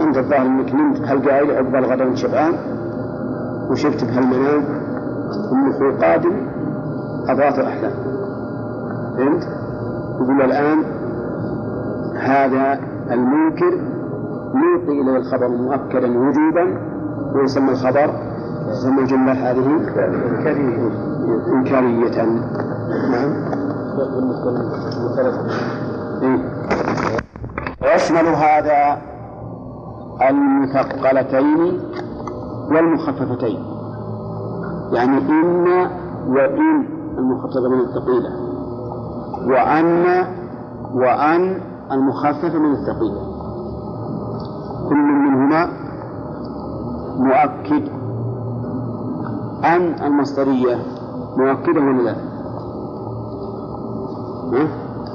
أنت 0.00 0.18
الظاهر 0.18 0.46
أنك 0.46 0.74
نمت 0.74 1.00
بهالقايل 1.00 1.50
عقب 1.50 1.74
الغداء 1.74 2.14
شبعان 2.14 2.54
وشفت 3.70 4.04
بهالمنام 4.04 4.64
أن 5.52 5.70
أخوي 5.70 6.06
قادم 6.06 6.46
أضغاث 7.28 7.58
أحلام 7.58 7.92
فهمت؟ 9.16 9.42
يقول 10.20 10.42
الآن 10.42 10.84
هذا 12.16 12.78
المنكر 13.10 13.80
نلقي 14.54 15.00
إليه 15.00 15.16
الخبر 15.16 15.48
مؤكدا 15.48 16.18
وجوبا 16.18 16.78
ويسمى 17.34 17.70
الخبر 17.70 18.10
يسمى 18.70 19.00
الجملة 19.00 19.32
هذه 19.32 19.66
إنكارية. 21.54 22.22
نعم. 23.10 23.32
ويشمل 27.82 28.26
هذا 28.26 28.98
المثقلتين 30.30 31.80
والمخففتين. 32.70 33.64
يعني 34.92 35.18
إن 35.18 35.66
وإن 36.28 36.86
المخففة 37.18 37.68
من 37.68 37.80
الثقيلة 37.80 38.30
وأن 39.46 40.26
وأن 40.94 41.60
المخففة 41.92 42.58
من 42.58 42.72
الثقيلة. 42.72 43.22
كل 44.88 44.96
منهما 44.96 45.68
مؤكد. 47.18 47.88
أن 49.64 49.94
المصدرية 50.06 50.76
مؤكدة 51.36 51.80
ولا 51.80 52.02
لا؟ 52.02 52.16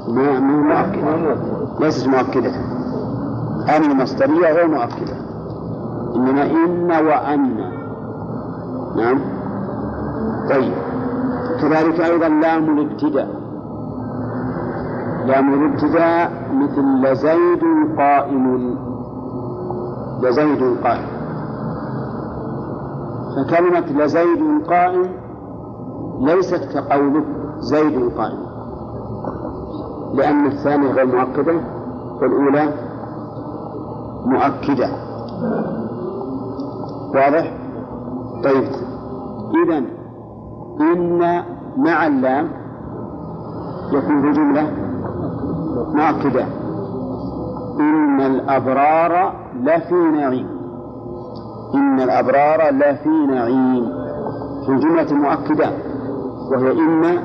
ما 0.08 0.40
ما 0.40 0.82
مؤكدة. 0.82 1.36
ليست 1.80 2.08
مؤكدة. 2.08 2.50
أن 3.76 3.90
المصدرية 3.90 4.52
غير 4.52 4.68
مؤكدة. 4.68 5.16
إنما 6.16 6.42
إن 6.42 7.06
وأن. 7.06 7.56
نعم. 8.96 9.18
طيب. 10.50 10.72
كذلك 11.60 12.00
أيضا 12.00 12.28
لام 12.28 12.78
الابتداء. 12.78 13.28
لام 15.26 15.54
الابتداء 15.54 16.30
مثل 16.52 16.82
لزيد 16.82 17.62
قائم. 17.98 18.76
لزيد 20.22 20.76
قائم. 20.84 21.08
فكلمة 23.36 24.04
لزيد 24.04 24.62
قائم 24.68 25.06
ليست 26.20 26.64
كقولك 26.74 27.24
زيد 27.58 28.12
قائم. 28.16 28.47
لأن 30.14 30.46
الثانية 30.46 30.92
غير 30.92 31.06
مؤكدة 31.06 31.60
والأولى 32.22 32.74
مؤكدة. 34.26 34.88
واضح؟ 37.14 37.52
طيب. 38.44 38.64
إذا 39.64 39.78
إن 40.80 41.42
مع 41.76 42.06
اللام 42.06 42.48
يكون 43.92 44.22
في 44.22 44.40
جملة 44.40 44.70
مؤكدة. 45.94 46.46
إن 47.80 48.20
الأبرار 48.20 49.32
لفي 49.60 49.94
نعيم. 49.94 50.48
إن 51.74 52.00
الأبرار 52.00 52.74
لفي 52.74 53.26
نعيم. 53.28 53.84
في 54.66 54.72
الجملة 54.72 55.14
مؤكدة 55.14 55.70
وهي 56.52 56.72
إن 56.72 57.18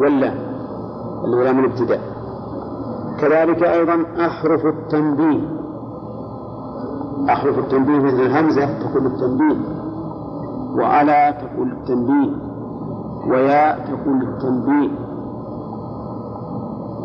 ولا. 0.00 0.51
هو 1.24 1.52
من 1.52 1.64
الابتداء 1.64 2.00
كذلك 3.20 3.62
أيضا 3.62 4.04
أحرف 4.26 4.66
التنبيه. 4.66 5.48
أحرف 7.30 7.58
التنبيه 7.58 7.98
مثل 7.98 8.20
الهمزة 8.20 8.66
تقول 8.78 9.06
التنبيه. 9.06 9.60
وعلى 10.78 11.34
تقول 11.42 11.72
التنبيه. 11.72 12.32
وياء 13.26 13.78
تقول 13.78 14.22
التنبيه. 14.22 14.90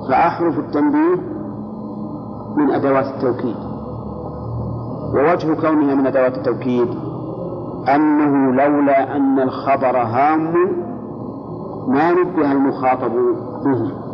فأحرف 0.10 0.60
التنبيه 0.60 1.22
من 2.58 2.72
أدوات 2.72 3.06
التوكيد. 3.06 3.56
ووجه 5.16 5.54
كونها 5.54 5.96
من 5.96 6.08
أدوات 6.08 6.38
التوكيد 6.38 6.88
أنه 7.96 8.54
لولا 8.54 9.16
أن 9.16 9.40
الخبر 9.40 9.98
هام 9.98 10.54
ما 11.88 12.12
نبه 12.12 12.52
المخاطب 12.52 13.12
به. 13.66 14.07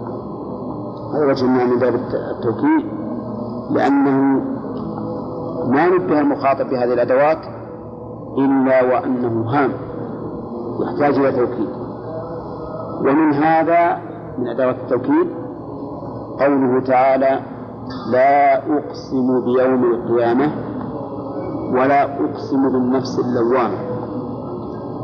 هذا 1.14 1.26
وجه 1.30 1.46
من 1.46 1.80
باب 1.80 1.96
التوكيد 1.96 2.86
لأنه 3.72 4.18
ما 5.68 5.88
نبه 5.88 6.20
المخاطب 6.20 6.70
بهذه 6.70 6.94
الأدوات 6.94 7.38
إلا 8.38 8.84
وأنه 8.84 9.50
هام 9.50 9.72
يحتاج 10.82 11.20
إلى 11.20 11.32
توكيد. 11.32 11.70
ومن 13.00 13.34
هذا 13.34 13.98
من 14.38 14.48
أدوات 14.48 14.76
التوكيد 14.76 15.28
قوله 16.40 16.82
تعالى 16.82 17.40
لا 18.12 18.58
أقسم 18.58 19.46
بيوم 19.46 19.84
القيامة 19.84 20.52
ولا 21.72 22.04
أقسم 22.04 22.72
بالنفس 22.72 23.20
اللوامة 23.20 23.78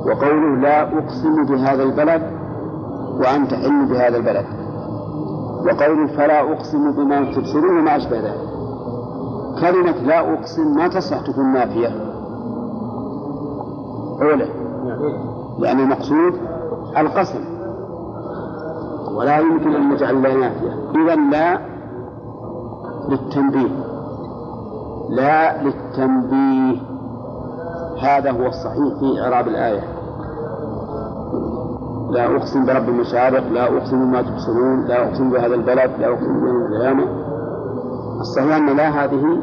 وقوله 0.05 0.61
لا 0.61 0.81
أقسم 0.81 1.45
بهذا 1.45 1.83
البلد 1.83 2.21
وأنت 3.19 3.53
حل 3.53 3.85
بهذا 3.85 4.17
البلد 4.17 4.45
وقوله 5.59 6.07
فلا 6.07 6.53
أقسم 6.53 6.91
بما 6.91 7.33
تبصرون 7.35 7.79
وما 7.79 7.95
أشبه 7.95 8.19
ذلك. 8.19 8.49
كلمة 9.61 9.91
لا 9.91 10.33
أقسم 10.33 10.75
ما 10.75 10.87
تصح 10.87 11.21
تكون 11.21 11.53
نافية. 11.53 11.87
أولى 14.21 14.49
لأن 15.59 15.79
المقصود 15.79 16.33
القسم. 16.97 17.43
ولا 19.15 19.39
يمكن 19.39 19.75
أن 19.75 19.93
نجعل 19.93 20.21
لا 20.21 20.33
نافية. 20.33 20.73
إذا 20.95 21.15
لا 21.15 21.59
للتنبيه. 23.09 23.69
لا 25.09 25.63
للتنبيه. 25.63 26.81
هذا 28.01 28.31
هو 28.31 28.47
الصحيح 28.47 28.99
في 28.99 29.21
إعراب 29.21 29.47
الآية. 29.47 29.98
لا 32.09 32.35
أقسم 32.35 32.65
برب 32.65 32.89
المشارق 32.89 33.43
لا 33.51 33.63
أقسم 33.63 34.05
بما 34.05 34.21
تبصرون 34.21 34.85
لا 34.85 35.07
أقسم 35.07 35.29
بهذا 35.29 35.55
البلد 35.55 35.91
لا 35.99 36.07
أقسم 36.07 36.39
بيوم 36.39 36.65
القيامة. 36.65 37.03
الصحيح 38.19 38.55
أن 38.55 38.77
لا 38.77 38.89
هذه 38.89 39.37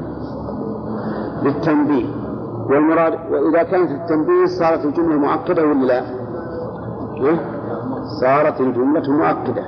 للتنبيه. 1.43 2.07
والمراد 2.71 3.13
وإذا 3.31 3.63
كانت 3.63 3.91
التنبيه 3.91 4.47
صارت 4.59 4.85
الجملة 4.85 5.17
مؤكدة 5.17 5.67
ولا 5.67 5.87
لا؟ 5.87 6.03
صارت 8.21 8.61
الجملة 8.61 9.11
مؤكدة. 9.11 9.63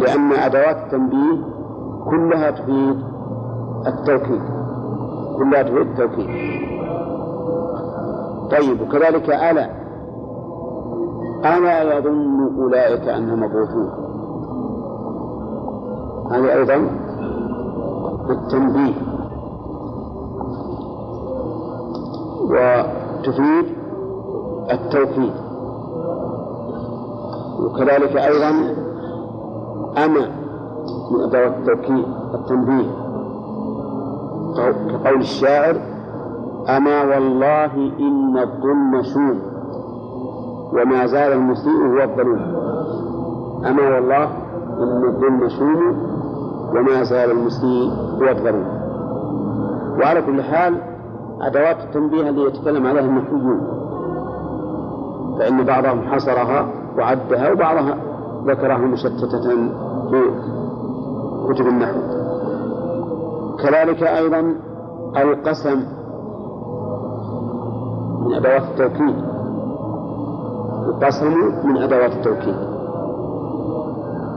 لأن 0.00 0.32
أدوات 0.32 0.76
التنبيه 0.76 1.44
كلها 2.10 2.50
تفيد 2.50 3.02
التوكيد. 3.86 4.42
كلها 5.38 5.62
تفيد 5.62 5.76
التوكيد. 5.76 6.28
طيب 8.50 8.80
وكذلك 8.80 9.30
ألا 9.30 9.77
ألا 11.44 11.98
يظن 11.98 12.60
أولئك 12.62 13.08
أنهم 13.08 13.40
مبعوثون 13.40 13.90
هذه 16.30 16.52
أيضا 16.52 16.90
التنبيه 18.30 18.94
وتفيد 22.50 23.66
التوكيد 24.72 25.32
وكذلك 27.60 28.16
أيضا 28.16 28.50
أما 30.04 30.28
من 31.10 31.20
أدوات 31.22 31.54
التوكيد 31.58 32.04
التنبيه. 32.34 32.90
كقول 34.56 35.20
الشاعر 35.20 35.76
أما 36.68 37.02
والله 37.04 37.74
إن 37.98 38.38
الظلم 38.38 39.02
شوم. 39.02 39.47
وما 40.72 41.06
زال 41.06 41.32
المسيء 41.32 41.86
هو 41.86 42.02
الظلوم 42.02 42.40
أما 43.66 43.94
والله 43.94 44.24
إن 44.78 45.04
الظلم 45.08 45.48
شوم 45.48 45.96
وما 46.76 47.02
زال 47.02 47.30
المسيء 47.30 47.90
هو 48.22 48.28
الظلوم 48.28 48.66
وعلى 50.00 50.22
كل 50.22 50.42
حال 50.42 50.74
أدوات 51.40 51.76
التنبيه 51.84 52.28
اللي 52.28 52.44
يتكلم 52.44 52.86
عليها 52.86 53.04
النحويون 53.04 53.60
فإن 55.38 55.64
بعضهم 55.64 56.02
حصرها 56.02 56.68
وعدها 56.98 57.52
وبعضها 57.52 57.96
ذكرها 58.46 58.78
مشتتة 58.78 59.40
في 60.10 60.30
كتب 61.48 61.66
النحو. 61.66 61.98
كذلك 63.62 64.02
أيضا 64.02 64.54
القسم 65.16 65.82
من 68.20 68.34
أدوات 68.34 68.62
التوكيد. 68.62 69.27
القسم 70.88 71.34
من 71.64 71.76
أدوات 71.76 72.12
التوكيد. 72.12 72.56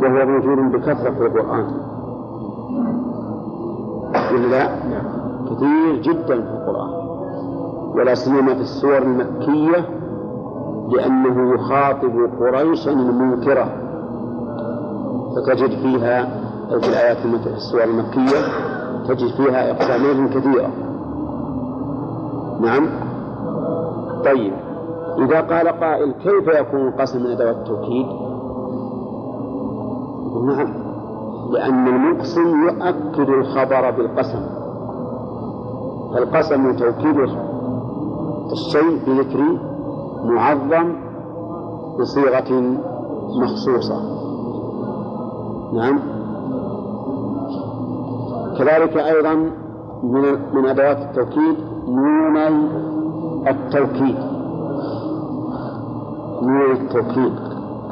وهو 0.02 0.26
موجود 0.26 0.72
بكثرة 0.72 1.12
في 1.12 1.26
القرآن. 1.26 1.66
ولا 4.34 4.68
كثير 5.46 6.02
جدا 6.02 6.42
في 6.42 6.54
القرآن. 6.54 7.02
ولا 7.96 8.14
سيما 8.14 8.54
في 8.54 8.62
السور 8.62 8.98
المكية 8.98 9.90
لأنه 10.92 11.54
يخاطب 11.54 12.30
قريشا 12.40 12.92
المنكرة 12.92 13.66
فتجد 15.36 15.70
فيها 15.70 16.42
أو 16.74 16.80
في 16.80 16.88
الآيات 16.90 17.18
في 17.18 17.48
السور 17.48 17.84
المكية 17.84 18.38
تجد 19.08 19.32
فيها 19.38 19.72
إقسامات 19.72 20.30
كثيرة. 20.34 20.70
نعم؟ 22.62 22.90
طيب. 24.26 24.54
إذا 25.18 25.42
قال 25.42 25.68
قائل 25.68 26.12
كيف 26.12 26.48
يكون 26.48 26.88
القسم 26.88 27.24
من 27.24 27.32
أدوات 27.32 27.56
التوكيد؟ 27.56 28.08
نعم 30.46 30.74
لأن 31.52 31.88
المقسم 31.88 32.64
يؤكد 32.64 33.30
الخبر 33.30 33.92
بالقسم. 33.92 34.46
فالقسم 36.14 36.76
توكيد 36.76 37.18
الشيء 38.52 39.00
بذكر 39.08 39.40
معظم 40.24 40.96
بصيغة 42.00 42.78
مخصوصة. 43.42 43.96
نعم. 45.74 46.00
كذلك 48.58 48.98
أيضا 48.98 49.34
من 50.04 50.22
من 50.54 50.66
أدوات 50.66 50.98
التوكيد 50.98 51.56
نوني 51.88 52.68
التوكيد. 53.50 54.41
نوني 56.42 56.72
التوكيد 56.72 57.34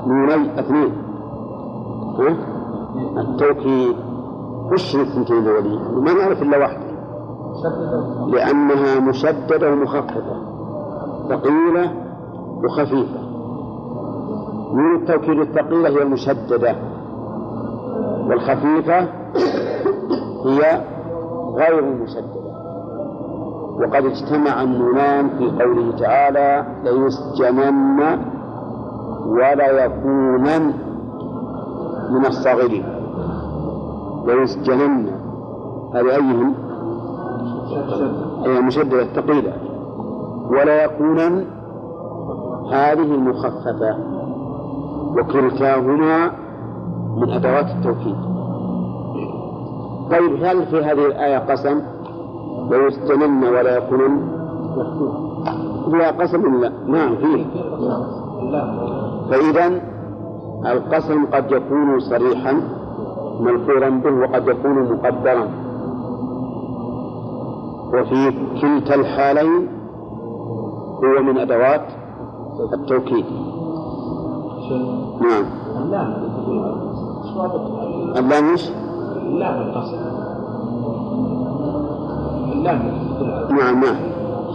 نوني 0.08 0.60
أثنين. 0.60 0.91
التوكيد. 3.18 3.95
وش 4.72 4.95
الثنتين 4.95 5.43
ذولي؟ 5.43 5.80
ما 6.02 6.14
نعرف 6.14 6.41
إلا 6.41 6.58
واحدة 6.58 6.89
لأنها 8.28 9.00
مشددة 9.00 9.72
ومخففة 9.72 10.36
ثقيلة 11.30 11.93
وخفيفة. 12.64 13.20
نون 14.74 14.95
التوكيد 14.95 15.39
الثقيلة 15.39 15.89
هي 15.89 16.02
المشددة. 16.02 16.76
والخفيفة 18.30 19.00
هي 20.45 20.84
غير 21.56 21.80
المشددة. 21.80 22.39
وقد 23.80 24.06
اجتمع 24.06 24.62
النونان 24.62 25.30
في 25.30 25.64
قوله 25.64 25.97
تعالى 25.97 26.66
ليسجنن 26.84 28.20
ولا 29.30 29.86
يكونن 29.86 30.73
من 32.11 32.25
الصاغرين. 32.25 32.84
ليسجنن 34.27 35.11
هذه 35.93 36.09
أيهم؟ 36.15 36.53
أي 38.45 38.57
المشددة 38.57 39.01
الثقيلة 39.01 39.53
ولا 40.49 40.84
يكونن 40.84 41.45
هذه 42.71 43.17
مخففة 43.17 43.97
وكلتاهما 45.17 46.32
من 47.17 47.30
أدوات 47.30 47.65
التوكيد. 47.65 48.15
طيب 50.11 50.43
هل 50.43 50.65
في 50.65 50.84
هذه 50.84 51.05
الآية 51.05 51.38
قسم؟ 51.38 51.82
ويستمن 52.71 53.43
ولا 53.43 53.77
يكونن؟ 53.77 54.39
فيها 55.91 56.11
قسم 56.11 56.61
لا؟ 56.61 56.71
نعم 56.88 57.15
فيه 57.15 57.45
فإذا 59.30 59.82
القسم 60.65 61.25
قد 61.25 61.51
يكون 61.51 61.99
صريحا 61.99 62.53
ملفورا 63.39 63.89
به 63.89 64.11
وقد 64.11 64.47
يكون 64.47 64.93
مقدرا. 64.93 65.47
وفي 67.93 68.32
كلتا 68.61 68.95
الحالين 68.95 69.67
هو 71.03 71.23
من 71.23 71.38
أدوات 71.38 71.86
التوكيد. 72.73 73.25
نعم. 75.21 75.45
اللام 78.17 78.49
إيش؟ 78.49 78.69
اللام 79.30 79.61
القصد 79.61 79.99
اللام 82.53 82.80
نعم 83.49 83.84
نعم. 83.84 83.95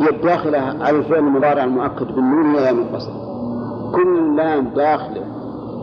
هي 0.01 0.11
الداخلة 0.11 0.59
على 0.59 0.99
الفعل 0.99 1.19
المضارع 1.19 1.65
المؤكد 1.65 2.07
بالنون 2.07 2.55
هي 2.55 2.61
لام 2.65 2.79
القصد 2.79 3.13
كل 3.95 4.37
لام 4.37 4.71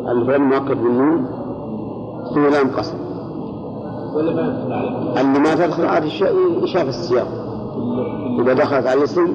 على 0.05 0.11
الفعل 0.11 0.35
المؤكد 0.35 0.77
بالنون 0.83 1.25
هي 2.35 2.49
لام 2.49 2.67
قصد 2.77 2.95
عليه 4.15 5.21
اللي 5.21 5.39
ما 5.39 5.55
تدخل 5.55 5.85
على 5.85 6.05
الشيء 6.05 6.63
يشاف 6.63 6.87
السياق. 6.87 7.27
إذا 8.39 8.53
دخلت 8.53 8.87
على 8.87 8.99
الاسم 8.99 9.27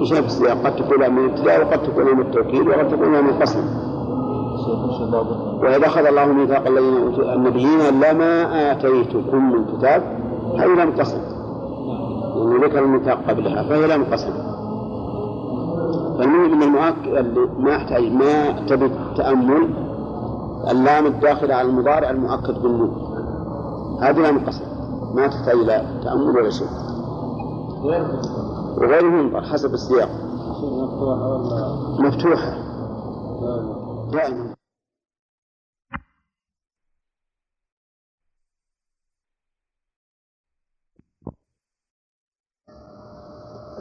يشاف 0.00 0.26
السياق. 0.26 0.56
قد 0.64 0.76
تكون 0.76 1.00
لام 1.00 1.14
من 1.14 1.24
الابتداء 1.24 1.60
وقد 1.66 1.82
تكون 1.82 2.04
لام 2.04 2.20
التوكيد 2.20 2.68
وقد 2.68 2.88
تكون 2.88 3.12
لام 3.12 3.28
القصد 3.28 3.64
وإذا 5.62 5.86
أخذ 5.86 6.06
الله 6.06 6.26
ميثاق 6.26 6.66
الذين 6.66 6.96
أوتوا 6.96 7.34
النبيين 7.34 8.00
لما 8.00 8.72
آتيتكم 8.72 9.52
من 9.52 9.64
كتاب 9.64 10.02
هذه 10.58 10.84
لم 10.84 10.90
لأنه 12.36 12.66
ذكر 12.66 12.78
الميثاق 12.78 13.18
قبلها 13.28 13.62
فهي 13.62 13.96
لم 13.96 14.04
قسم 14.12 14.51
فالمهم 16.22 16.58
من 16.58 16.62
المؤكد 16.62 17.08
اللي 17.08 17.40
ما 17.40 17.70
يحتاج 17.70 18.02
ما 18.02 18.66
تبي 18.66 18.88
تأمل 19.16 19.64
اللام 20.70 21.06
الداخلة 21.06 21.54
على 21.54 21.68
المضارع 21.68 22.10
المؤكد 22.10 22.54
بالنون. 22.54 22.90
هذه 24.02 24.16
لام 24.16 24.46
قسم 24.46 24.64
ما 25.14 25.26
تحتاج 25.26 25.54
إلى 25.54 26.00
تأمل 26.04 26.36
ولا 26.36 26.50
شيء. 26.50 26.68
وغيره 28.76 29.10
منظر 29.10 29.42
حسب 29.42 29.74
السياق. 29.74 30.08
مفتوحة. 31.98 32.56
دائما. 34.12 34.54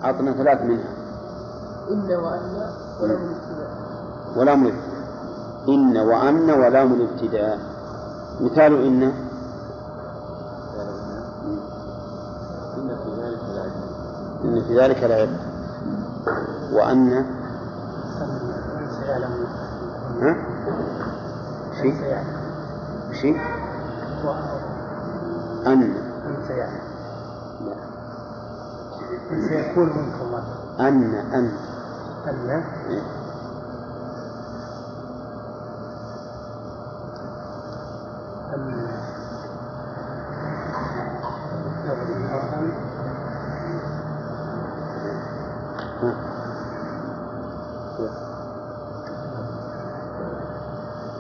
أعطنا 0.03 0.33
ثلاث 0.33 0.61
منها. 0.61 1.10
إن 1.91 2.11
وأن 2.11 2.71
ولم 3.01 3.21
الابتداء 3.21 3.71
ولام 4.35 4.63
الابتداء 4.65 4.91
إن 5.67 5.97
وأن 5.97 6.51
ولام 6.51 6.93
الابتداء 6.93 7.59
مثال 8.41 8.73
إن. 8.85 9.03
إن 14.43 14.63
في 14.67 14.79
ذلك 14.79 15.03
لعبرة 15.03 15.39
وأن. 16.73 17.25
ها؟ 20.21 20.35
شيء 21.81 21.93
شيء 23.21 23.37
أن. 25.67 25.93
لا 27.65 29.47
سيكون 29.49 29.87
منكم. 29.87 30.35
أن 30.79 31.13
أن. 31.33 31.70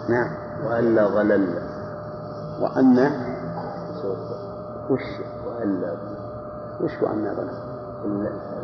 نعم. 0.09 0.31
وأن 0.65 1.09
ظلل 1.13 1.61
وأن؟ 2.59 2.97
وش؟ 4.89 5.01
وأن 5.45 5.97
وش 6.81 7.01
وأن 7.01 7.35
ظلم 7.35 7.71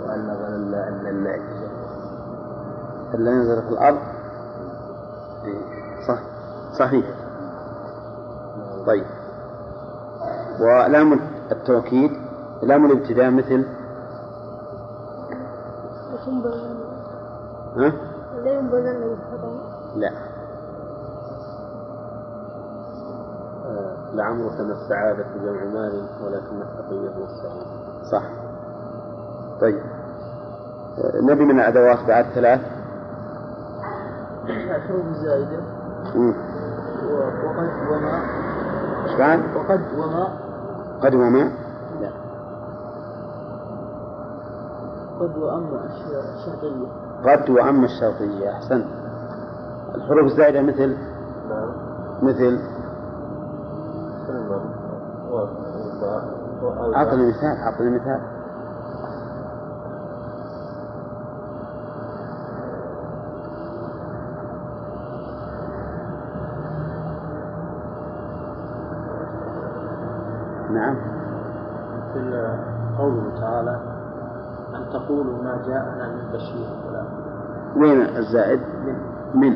وأن 0.05 0.37
ظلل 0.41 0.75
أن 0.75 1.07
الماء 1.07 1.39
إلا 3.13 3.31
ينزل 3.31 3.61
في 3.61 3.69
الأرض. 3.69 3.97
إيه، 5.45 5.61
صح 6.07 6.19
صحيح. 6.79 7.05
طيب. 8.87 9.05
ولام 10.59 11.19
التوكيد 11.51 12.11
لام 12.63 12.85
الابتداء 12.85 13.29
مثل؟ 13.31 13.65
ها؟ 17.77 17.93
لا 19.95 20.11
لعمرك 24.13 24.59
ما 24.59 24.73
السعادة 24.73 25.25
جمع 25.43 25.63
مال 25.63 26.09
ولكن 26.23 26.61
التقية 26.61 27.09
هو 27.09 27.25
السعيد. 27.25 27.67
صح. 28.11 28.23
طيب. 29.61 29.81
نبي 31.23 31.45
من 31.45 31.59
الأدوات 31.59 32.07
بعد 32.07 32.25
ثلاث؟ 32.25 32.76
الحروف 34.87 35.05
الزائدة. 35.05 35.59
وقد 37.45 37.69
وما. 37.91 38.21
إيش 39.05 39.17
بعد؟ 39.19 39.39
وقد 39.55 39.81
وما. 39.97 40.27
قد 41.03 41.13
وما. 41.15 41.51
لا. 42.01 42.09
قد 45.19 45.37
وأما 45.37 45.85
الش- 45.85 46.39
الشرطية 46.39 46.87
قد 47.25 47.49
وأما 47.49 47.85
الشرطية 47.85 48.51
أحسنت 48.51 48.85
الحروف 49.95 50.25
الزائدة 50.25 50.61
مثل؟ 50.61 50.97
مثل؟ 52.21 52.59
أعطني 56.95 57.27
مثال 57.29 57.57
أعطني 57.57 57.89
مثال. 57.89 58.19
أن 75.17 75.23
تقولوا 75.23 75.43
ما 75.43 75.61
جاءنا 75.67 76.07
من 76.15 76.31
بشير 76.33 76.67
ولا 76.87 77.03
وين 77.75 78.17
الزائد؟ 78.17 78.59
من. 79.35 79.55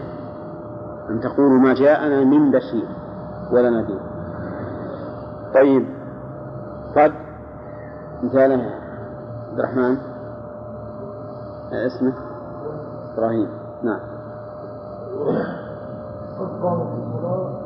أن 1.09 1.21
تقولوا 1.21 1.59
ما 1.59 1.73
جاءنا 1.73 2.23
من 2.23 2.51
بشير 2.51 2.87
ولا 3.51 3.69
نذير 3.69 3.99
طيب. 5.53 5.85
قد 6.95 7.13
مثاله 8.23 8.71
عبد 9.49 9.59
الرحمن. 9.59 9.97
اسمه؟ 11.71 12.13
إبراهيم. 13.13 13.49
نعم. 13.83 13.99
قد 16.39 16.61
قامت 16.63 16.87
الصلاة 16.97 17.61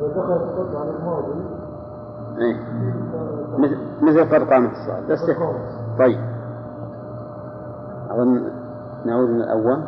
ودخلت 0.00 0.58
قد 0.58 0.76
على 0.76 0.90
الماضي 0.90 1.32
إيه. 2.38 2.56
مثل 4.02 4.34
قد 4.34 4.50
قامت 4.52 4.70
الصلاة. 4.72 5.00
بس. 5.08 5.20
طيب. 5.98 6.31
نعود 9.22 9.30
من 9.30 9.42
الأول 9.42 9.82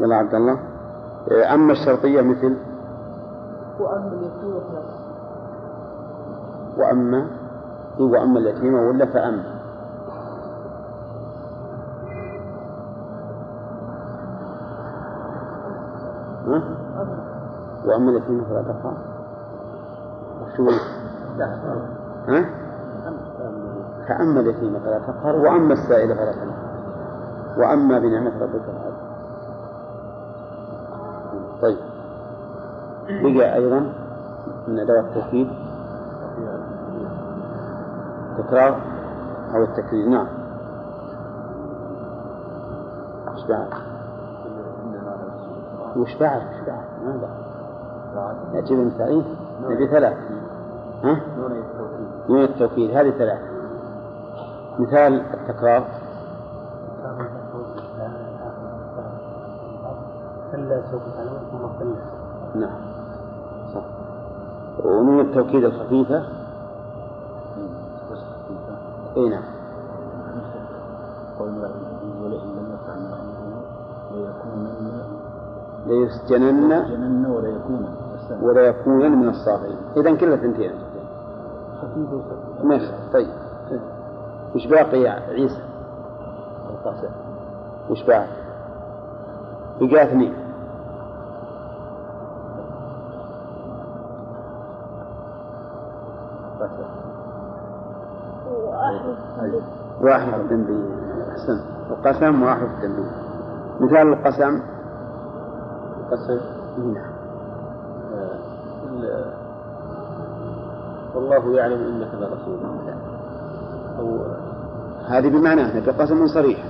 يلا 0.00 0.16
عبد 0.16 0.34
الله. 0.34 0.58
إيه، 1.30 1.54
أما 1.54 1.72
الشرطية 1.72 2.22
مثل؟ 2.22 2.56
وأما 3.80 4.12
اليتيم 4.12 4.54
وأما 6.78 7.26
وأما 7.98 8.38
اليتيم 8.38 8.74
ولا 8.74 9.06
فأما؟ 9.06 9.54
وأما 17.86 18.10
اليتيم 18.10 18.44
فلا 18.44 18.62
تقهر 18.62 18.96
وشو 20.42 20.70
ها؟ 22.28 22.44
فأما 24.08 24.40
اليتيم 24.40 24.80
فلا 24.80 24.98
تقهر 24.98 25.36
وأما 25.36 25.72
السائل 25.72 26.16
فلا 26.16 26.32
تنهر 26.32 26.53
وأما 27.58 27.98
بنعمة 27.98 28.42
ربك 28.42 28.60
فحدث 28.60 28.94
طيب. 31.62 31.78
بقى 33.36 33.54
أيضا 33.54 33.92
من 34.68 34.78
أدوات 34.78 35.04
التوكيد. 35.04 35.48
تكرار 38.38 38.80
أو 39.54 39.62
التكرير. 39.62 40.08
نعم. 40.08 40.26
وش 43.34 43.46
بعد؟ 43.48 43.68
وش 45.96 46.16
بعد؟ 46.16 46.42
وش 46.42 46.66
بعد؟ 46.66 46.84
ما 47.04 47.20
بعد 48.14 48.36
نجيب 48.54 48.78
مثالين 48.78 49.24
نبي 49.62 49.88
ثلاث. 49.88 50.16
ها؟ 51.04 51.20
نون 52.28 52.44
التوكيد. 52.44 52.90
هذه 52.90 53.10
ثلاث. 53.10 53.40
مثال 54.78 55.20
التكرار 55.34 55.84
كلا 60.52 60.82
سوف 60.90 61.02
تعلمون 61.16 61.40
ثم 61.52 61.66
كلا 61.78 61.96
نعم 62.54 62.80
صح 63.74 63.84
التوكيد 65.54 65.64
الخفيفة؟ 65.64 66.24
اي 69.16 69.28
نعم. 69.28 69.42
ليسجنن 75.86 76.84
جنن 76.88 77.26
ولا 77.26 77.48
يكون 77.48 77.88
يكونن 78.66 79.18
من 79.18 79.28
الصاغرين. 79.28 79.76
إذا 79.96 80.14
كلها 80.16 80.36
ثنتين 80.36 80.72
ماشي 82.64 82.90
طيب. 83.12 83.28
وش 84.54 84.66
باقي 84.66 84.98
يا 85.00 85.10
عيسى؟ 85.10 85.62
وش 87.90 88.02
بعد؟ 88.02 88.28
بقى 89.90 90.04
اثنين 90.04 90.34
واحد 100.04 100.40
التنبيه 100.40 100.94
أحسن 101.30 101.58
القسم. 101.90 102.42
واحد 102.42 102.62
التنبيه 102.62 103.10
مثال 103.80 104.12
القسم. 104.12 104.62
قسم 106.10 106.40
نعم. 106.94 107.14
ال- 108.90 109.34
والله 111.14 111.56
يعلم 111.56 111.80
إنك 111.86 112.14
لرسول 112.14 112.58
أو 113.98 114.24
هذه 115.08 115.28
بمعناه 115.28 115.76
نبي 115.76 115.90
قسم 115.90 116.26
صريح. 116.26 116.64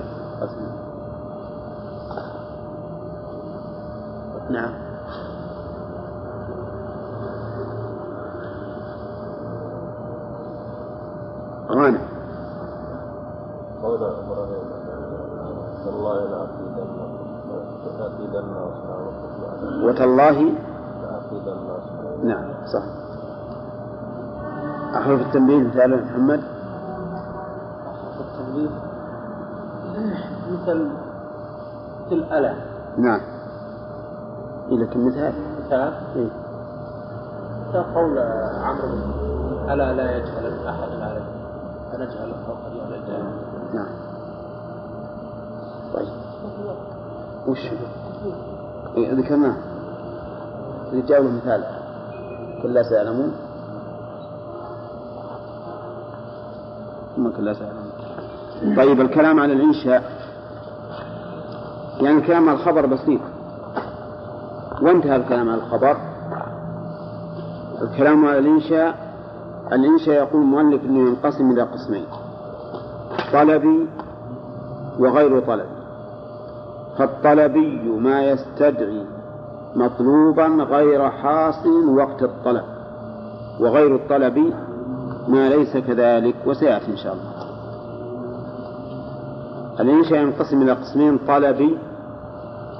اصنامكم 20.29 20.55
نعم 22.23 22.45
صح. 22.65 22.83
أحرف 24.95 25.21
التنبيه 25.21 25.67
مثال 25.67 26.05
محمد. 26.05 26.41
التنبيه؟ 28.19 28.69
مثل 30.51 30.89
مثل 32.05 32.23
ألا 32.33 32.53
نعم. 32.97 33.19
إيه 34.71 34.77
لكن 34.77 35.07
مثال. 35.07 35.33
مثال؟ 35.65 35.93
إيه؟ 36.15 36.29
قول 37.95 38.19
عمرو 38.63 38.87
ألا 39.73 39.93
لا 39.93 40.17
يجهل 40.17 40.67
أحد 40.67 41.01
عليه 41.01 41.25
فنجهل 41.91 42.33
على 42.85 42.95
الجهل 42.95 43.23
نعم. 43.73 43.87
طيب. 45.93 46.07
وش؟ 47.47 47.71
إيه 48.97 49.13
ذكرناه 49.13 49.55
له 50.95 51.21
مثال. 51.21 51.63
كلا 52.63 52.83
سيعلمون 52.83 53.31
ثم 57.15 57.29
كلا 57.29 57.53
سيعلمون 57.53 57.85
طيب 58.77 59.01
الكلام 59.01 59.39
على 59.39 59.53
الإنشاء. 59.53 60.03
يعني 62.01 62.17
الكلام 62.17 62.49
على 62.49 62.57
الخبر 62.57 62.85
بسيط. 62.85 63.21
وانتهى 64.81 65.15
الكلام 65.15 65.49
على 65.49 65.61
الخبر. 65.61 65.97
الكلام 67.81 68.25
على 68.25 68.37
الإنشاء 68.37 68.95
الإنشاء 69.73 70.15
يقول 70.15 70.41
المؤلف 70.41 70.83
أنه 70.83 71.09
ينقسم 71.09 71.51
إلى 71.51 71.61
قسمين. 71.61 72.05
طلبي 73.33 73.87
وغير 74.99 75.39
طلبي. 75.39 75.75
فالطلبي 76.97 77.89
ما 77.99 78.23
يستدعي 78.23 79.05
مطلوبا 79.75 80.47
غير 80.47 81.09
حاصل 81.09 81.89
وقت 81.97 82.23
الطلب 82.23 82.63
وغير 83.59 83.95
الطلب 83.95 84.53
ما 85.27 85.49
ليس 85.49 85.77
كذلك 85.77 86.35
وسيأتي 86.45 86.91
إن 86.91 86.97
شاء 86.97 87.13
الله. 87.13 87.45
الإنشاء 89.79 90.19
ينقسم 90.19 90.61
إلى 90.61 90.71
قسمين 90.71 91.17
طلبي 91.27 91.77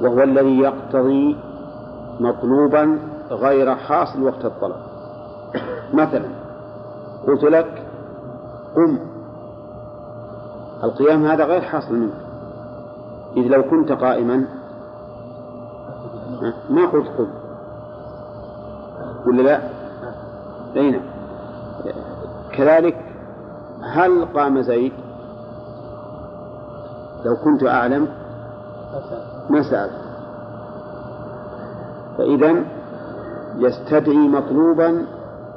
وهو 0.01 0.23
الذي 0.23 0.59
يقتضي 0.59 1.37
مطلوبا 2.19 2.99
غير 3.31 3.75
حاصل 3.75 4.23
وقت 4.23 4.45
الطلب. 4.45 4.75
مثلا 5.93 6.25
قلت 7.27 7.43
لك 7.43 7.83
قم. 8.75 8.99
القيام 10.83 11.25
هذا 11.25 11.45
غير 11.45 11.61
حاصل 11.61 11.95
منك. 11.95 12.13
إذ 13.37 13.47
لو 13.47 13.63
كنت 13.63 13.91
قائما 13.91 14.45
ما 16.69 16.85
قلت 16.85 17.07
قم 17.07 17.27
ولا 19.27 19.41
لا؟ 19.41 19.59
أي 20.75 20.91
نعم 20.91 21.01
كذلك 22.53 22.97
هل 23.83 24.25
قام 24.25 24.61
زيد؟ 24.61 24.93
لو 27.25 27.35
كنت 27.43 27.63
أعلم 27.63 28.07
ما 29.49 29.63
سألت 29.63 30.05
فإذا 32.17 32.63
يستدعي 33.57 34.27
مطلوبا 34.27 35.05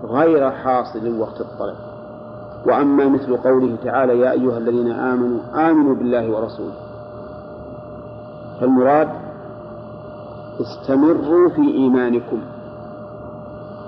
غير 0.04 0.50
حاصل 0.50 1.20
وقت 1.20 1.40
الطلب. 1.40 1.76
وأما 2.66 3.08
مثل 3.08 3.36
قوله 3.36 3.76
تعالى 3.84 4.20
يا 4.20 4.32
أيها 4.32 4.58
الذين 4.58 4.92
آمنوا 4.92 5.70
آمنوا 5.70 5.94
بالله 5.94 6.30
ورسوله. 6.30 6.74
فالمراد 8.60 9.08
استمروا 10.60 11.48
في 11.48 11.62
إيمانكم. 11.62 12.40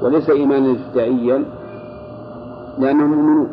وليس 0.03 0.31
إيمانا 0.31 0.71
ابتدائيا 0.71 1.45
لأنهم 2.79 3.11
مؤمنون 3.11 3.49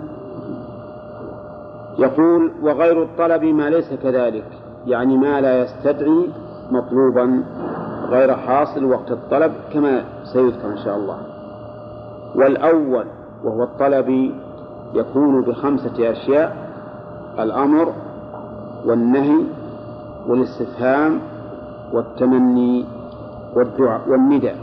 يقول 2.00 2.52
وغير 2.62 3.04
الطلب 3.04 3.44
ما 3.44 3.70
ليس 3.70 3.94
كذلك. 3.94 4.46
يعني 4.86 5.18
ما 5.18 5.42
لا 5.42 5.64
يستدعي 5.64 6.30
مطلوبا 6.72 7.44
غير 8.10 8.36
حاصل 8.36 8.86
وقت 8.86 9.12
الطلب 9.12 9.52
كما 9.74 10.04
سيذكر 10.34 10.68
إن 10.68 10.78
شاء 10.78 10.98
الله. 10.98 11.18
والأول 12.36 13.06
وهو 13.44 13.64
الطلب 13.64 14.32
يكون 14.94 15.42
بخمسة 15.42 16.12
أشياء 16.12 16.56
الأمر 17.40 17.94
والنهي 18.86 19.44
والإستفهام 20.28 21.20
والتمني. 21.94 22.97
والدعاء 23.58 24.10
والنداء. 24.10 24.58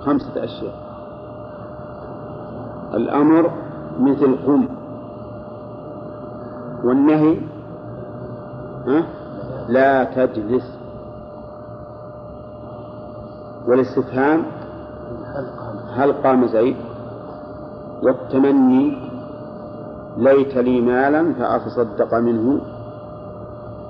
خمسة 0.00 0.44
أشياء. 0.44 0.74
الأمر 2.94 3.50
مثل 4.00 4.36
قم. 4.46 4.68
والنهي 6.84 7.38
ها؟ 8.86 9.04
لا 9.68 10.04
تجلس. 10.04 10.78
والاستفهام 13.66 14.42
هل 15.94 16.12
قام 16.12 16.46
زيد. 16.46 16.76
والتمني 18.02 18.98
ليت 20.16 20.56
لي 20.56 20.80
مالا 20.80 21.34
فأتصدق 21.34 22.14
منه. 22.14 22.60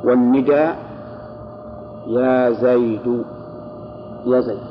والنداء 0.04 0.83
يا 2.06 2.50
زيد 2.50 3.24
يا 4.26 4.40
زيد. 4.40 4.62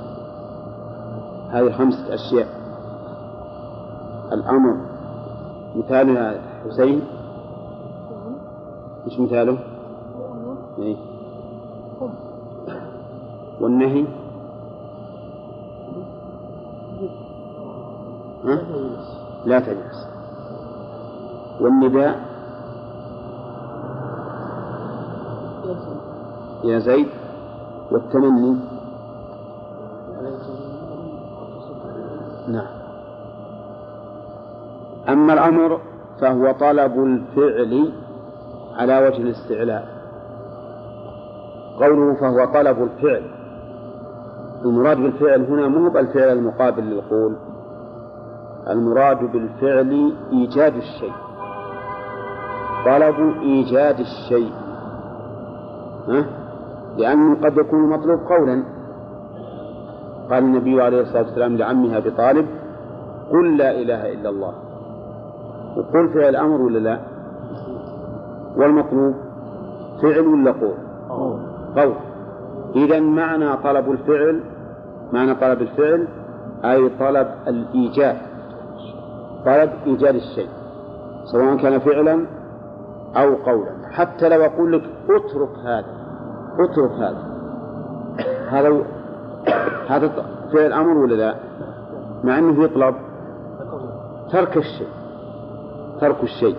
هذه 1.49 1.71
خمسة 1.71 2.13
أشياء. 2.13 2.47
الأمر 4.31 4.77
مثالها 5.75 6.41
حسين. 6.65 7.01
إيش 9.05 9.19
مثاله؟ 9.19 9.57
إيه؟ 10.79 10.95
والنهي؟ 13.61 14.05
ها؟ 18.45 18.61
لا 19.45 19.59
تجلس. 19.59 20.07
والنداء؟ 21.61 22.19
يا 26.63 26.79
زيد. 26.79 27.22
والتمني. 27.93 28.57
نعم. 32.47 32.67
أما 35.09 35.33
الأمر 35.33 35.79
فهو 36.21 36.51
طلب 36.51 37.03
الفعل 37.03 37.93
على 38.75 39.07
وجه 39.07 39.17
الاستعلاء. 39.17 39.87
قوله 41.79 42.13
فهو 42.13 42.45
طلب 42.53 42.83
الفعل. 42.83 43.23
المراد 44.65 44.97
بالفعل 44.97 45.45
هنا 45.45 45.67
مو 45.67 45.87
الفعل 45.87 46.37
المقابل 46.37 46.83
للقول. 46.83 47.35
المراد 48.69 49.31
بالفعل 49.31 50.13
إيجاد 50.31 50.75
الشيء. 50.75 51.13
طلب 52.85 53.41
إيجاد 53.41 53.99
الشيء. 53.99 54.51
ها؟ 56.07 56.42
لأنه 56.97 57.35
قد 57.43 57.57
يكون 57.57 57.83
المطلوب 57.83 58.19
قولا. 58.19 58.63
قال 60.29 60.43
النبي 60.43 60.81
عليه 60.81 61.01
الصلاة 61.01 61.23
والسلام 61.23 61.57
لعمه 61.57 61.97
أبي 61.97 62.11
طالب 62.11 62.45
قل 63.31 63.57
لا 63.57 63.71
إله 63.71 64.13
إلا 64.13 64.29
الله. 64.29 64.53
وقل 65.77 66.09
فعل 66.09 66.35
أمر 66.35 66.61
ولا 66.61 66.79
لا؟ 66.79 66.99
والمطلوب 68.57 69.13
فعل 70.01 70.27
ولا 70.27 70.51
قول؟ 70.51 70.73
قول. 71.77 71.93
إذا 72.75 72.99
معنى 72.99 73.57
طلب 73.63 73.91
الفعل 73.91 74.39
معنى 75.13 75.35
طلب 75.35 75.61
الفعل 75.61 76.07
أي 76.65 76.89
طلب 76.99 77.27
الإيجاد 77.47 78.17
طلب 79.45 79.69
إيجاد 79.85 80.15
الشيء 80.15 80.49
سواء 81.31 81.57
كان 81.57 81.79
فعلا 81.79 82.25
أو 83.15 83.35
قولا. 83.35 83.71
حتى 83.91 84.29
لو 84.29 84.45
أقول 84.45 84.73
لك 84.73 84.83
اترك 85.09 85.49
هذا 85.65 86.02
اترك 86.59 86.91
هذا. 86.91 87.33
هذا 88.49 88.85
هذا 89.87 90.25
فعل 90.53 90.73
أمر 90.73 90.97
ولا 90.97 91.15
لا؟ 91.15 91.35
مع 92.23 92.39
أنه 92.39 92.63
يطلب 92.63 92.95
ترك 94.31 94.57
الشيء. 94.57 94.87
ترك 96.01 96.23
الشيء. 96.23 96.55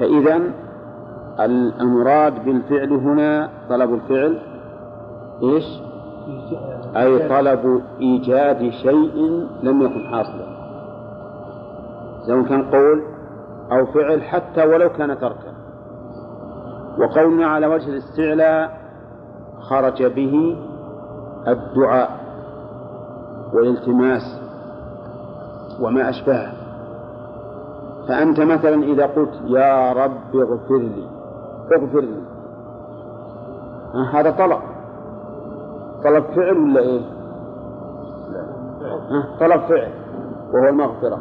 فإذا 0.00 0.40
المراد 1.80 2.44
بالفعل 2.44 2.92
هنا 2.92 3.50
طلب 3.68 3.94
الفعل 3.94 4.38
إيش؟ 5.42 5.64
أي 6.96 7.28
طلب 7.28 7.82
إيجاد 8.00 8.70
شيء 8.70 9.46
لم 9.62 9.82
يكن 9.82 10.06
حاصلا. 10.10 10.58
سواء 12.26 12.42
كان 12.42 12.62
قول 12.62 13.02
أو 13.72 13.86
فعل 13.86 14.22
حتى 14.22 14.66
ولو 14.66 14.88
كان 14.88 15.18
تركا. 15.18 15.57
وقولنا 16.98 17.46
على 17.46 17.66
وجه 17.66 17.88
الاستعلاء 17.88 18.80
خرج 19.60 20.02
به 20.02 20.56
الدعاء 21.48 22.10
والالتماس 23.54 24.40
وما 25.80 26.08
أشبهه. 26.10 26.52
فأنت 28.08 28.40
مثلا 28.40 28.82
إذا 28.82 29.06
قلت 29.06 29.34
يا 29.44 29.92
رب 29.92 30.36
اغفر 30.36 30.78
لي 30.78 31.08
اغفر 31.76 32.00
لي. 32.00 32.22
هذا 34.12 34.30
طلب. 34.30 34.60
طلب 36.04 36.24
فعل 36.24 36.56
ولا 36.56 36.80
إيه؟ 36.80 37.00
طلب 39.40 39.60
فعل 39.60 39.92
وهو 40.52 40.68
المغفرة. 40.68 41.18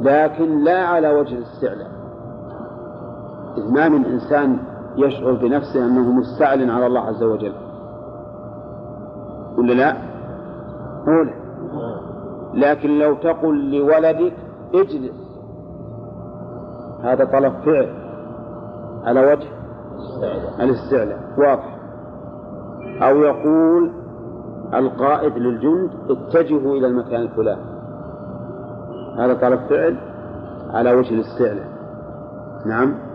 لكن 0.00 0.64
لا 0.64 0.86
على 0.86 1.10
وجه 1.10 1.34
الاستعلاء. 1.34 1.91
إذ 3.56 3.72
ما 3.72 3.88
من 3.88 4.04
إنسان 4.04 4.58
يشعر 4.96 5.32
بنفسه 5.32 5.86
أنه 5.86 6.12
مستعل 6.12 6.70
على 6.70 6.86
الله 6.86 7.00
عز 7.00 7.22
وجل. 7.22 7.52
ولا 9.58 9.72
لا؟ 9.72 9.96
قول 11.06 11.30
لكن 12.54 12.98
لو 12.98 13.14
تقل 13.14 13.78
لولدك 13.78 14.32
اجلس. 14.74 15.32
هذا 17.02 17.24
طلب 17.24 17.52
فعل. 17.64 17.94
على 19.04 19.32
وجه 19.32 19.48
الاستعلاء. 20.60 21.18
واضح. 21.38 21.78
أو 23.02 23.16
يقول 23.16 23.92
القائد 24.74 25.38
للجند 25.38 25.90
اتجهوا 26.10 26.76
إلى 26.76 26.86
المكان 26.86 27.22
الفلاني. 27.22 27.72
هذا 29.18 29.34
طلب 29.34 29.60
فعل 29.60 29.96
على 30.70 30.92
وجه 30.92 31.14
الاستعلاء. 31.14 31.66
نعم؟ 32.66 33.11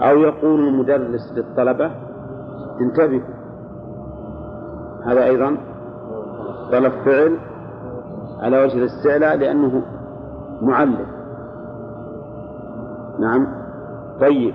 أو 0.00 0.18
يقول 0.18 0.68
المدرس 0.68 1.32
للطلبة 1.36 1.90
انتبهوا 2.80 3.42
هذا 5.04 5.24
أيضا 5.24 5.56
طلب 6.72 6.92
فعل 7.04 7.38
على 8.40 8.64
وجه 8.64 8.78
الاستعلاء 8.78 9.36
لأنه 9.36 9.82
معلم. 10.62 11.06
نعم. 13.20 13.46
طيب. 14.20 14.54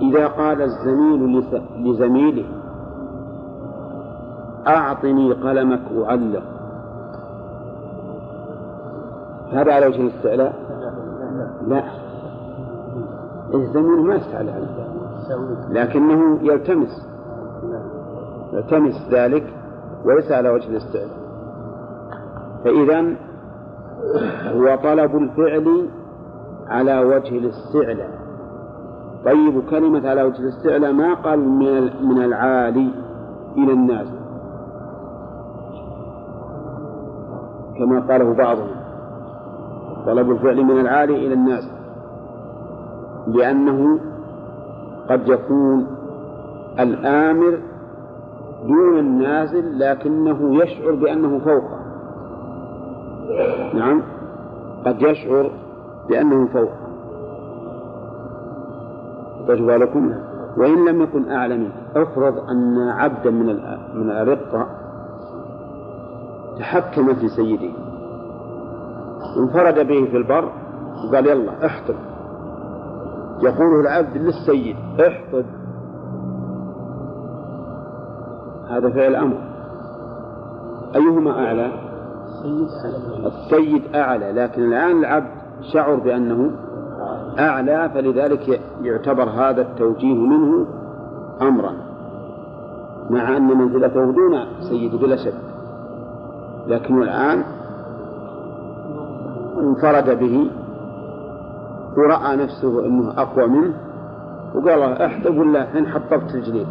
إذا 0.00 0.26
قال 0.26 0.62
الزميل 0.62 1.44
لزميله 1.76 2.44
أعطني 4.66 5.32
قلمك 5.32 5.80
أعلق. 6.08 6.42
هذا 9.52 9.72
على 9.74 9.86
وجه 9.86 10.00
الاستعلاء؟ 10.00 10.54
لا. 11.66 12.09
الزميل 13.54 14.06
ما 14.06 14.14
يستعلى 14.14 14.50
عليه 14.50 14.66
لكنه 15.70 16.38
يلتمس. 16.42 17.08
يلتمس 18.52 19.08
ذلك 19.10 19.54
وليس 20.04 20.32
على 20.32 20.50
وجه 20.50 20.68
الاستعلاء. 20.68 21.20
فإذا 22.64 23.16
هو 24.54 24.76
طلب 24.82 25.16
الفعل 25.16 25.88
على 26.68 27.00
وجه 27.00 27.38
الاستعلاء. 27.38 28.10
طيب 29.24 29.62
كلمة 29.70 30.08
على 30.08 30.22
وجه 30.22 30.38
الاستعلاء 30.38 30.92
ما 30.92 31.14
قال 31.14 31.38
من 32.02 32.24
العالي 32.24 32.90
إلى 33.56 33.72
الناس؟ 33.72 34.08
كما 37.78 38.00
قاله 38.00 38.34
بعضهم. 38.34 38.70
طلب 40.06 40.30
الفعل 40.30 40.64
من 40.64 40.80
العالي 40.80 41.26
إلى 41.26 41.34
الناس. 41.34 41.69
لأنه 43.34 43.98
قد 45.10 45.28
يكون 45.28 45.86
الآمر 46.80 47.58
دون 48.66 48.98
النازل 48.98 49.78
لكنه 49.78 50.62
يشعر 50.62 50.94
بأنه 50.94 51.38
فوقه. 51.38 51.80
نعم 53.74 54.02
قد 54.86 55.02
يشعر 55.02 55.50
بأنه 56.08 56.46
فوقه. 56.46 56.80
بالكم. 59.46 60.14
وإن 60.56 60.84
لم 60.84 61.02
يكن 61.02 61.30
أعلى 61.30 61.56
منه. 61.56 61.72
افرض 61.96 62.38
أن 62.50 62.88
عبدا 62.88 63.30
من 63.30 63.46
من 63.94 64.10
الأرقة 64.10 64.66
تحكم 66.58 67.14
في 67.14 67.28
سيده. 67.28 67.70
انفرد 69.36 69.86
به 69.86 70.04
في 70.04 70.16
البر 70.16 70.52
وقال 71.04 71.26
يلا 71.26 71.66
احطب 71.66 71.94
يقوله 73.42 73.80
العبد 73.80 74.16
للسيد 74.16 74.76
احطب 75.00 75.44
هذا 78.70 78.90
فعل 78.90 79.14
أمر. 79.14 79.36
أيهما 80.96 81.30
أعلى؟ 81.30 81.72
السيد 83.26 83.82
أعلى. 83.94 84.32
لكن 84.32 84.62
الآن 84.62 84.98
العبد 84.98 85.30
شعر 85.72 85.94
بأنه 85.94 86.50
أعلى 87.38 87.90
فلذلك 87.94 88.60
يعتبر 88.82 89.22
هذا 89.22 89.62
التوجيه 89.62 90.14
منه 90.14 90.66
أمرا 91.42 91.72
مع 93.10 93.36
أن 93.36 93.42
منزلته 93.42 94.12
دون 94.12 94.44
سيد 94.60 94.94
بلا 94.94 95.16
شك. 95.16 95.34
لكنه 96.66 97.02
الآن 97.02 97.42
انفرد 99.58 100.18
به 100.18 100.50
ورأى 101.96 102.36
نفسه 102.36 102.86
أنه 102.86 103.12
أقوى 103.16 103.46
منه 103.46 103.74
وقال 104.54 104.82
احطب 104.82 105.38
ولا 105.38 105.66
حين 105.66 105.86
حطبت 105.86 106.34
رجليه 106.34 106.66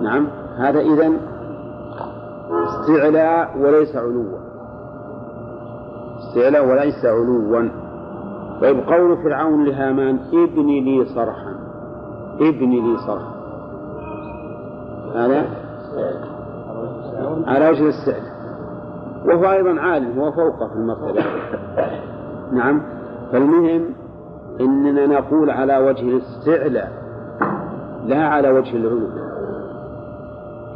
نعم 0.00 0.28
هذا 0.56 0.80
إذن 0.80 1.16
استعلاء 2.50 3.58
وليس 3.58 3.96
علوا. 3.96 4.38
استعلاء 6.18 6.68
وليس 6.68 7.04
علوا. 7.04 7.68
طيب 8.60 8.80
قول 8.80 9.16
فرعون 9.22 9.64
لهامان 9.64 10.18
ابني 10.32 10.80
لي 10.80 11.04
صرحا. 11.04 11.54
ابني 12.40 12.80
لي 12.80 12.96
صرحا. 13.06 13.34
هذا؟ 15.14 15.46
على 17.46 17.68
وجه 17.70 17.82
الاستعلاء 17.82 18.40
وهو 19.24 19.52
أيضا 19.52 19.80
عالم 19.80 20.20
هو 20.20 20.32
فوقه 20.32 20.68
في 20.68 20.74
المرتبة. 20.74 21.24
نعم. 22.52 22.82
فالمهم 23.32 23.84
إننا 24.60 25.06
نقول 25.06 25.50
على 25.50 25.78
وجه 25.78 26.08
الاستعلاء 26.08 26.92
لا 28.06 28.26
على 28.26 28.50
وجه 28.50 28.76
العلو 28.76 29.08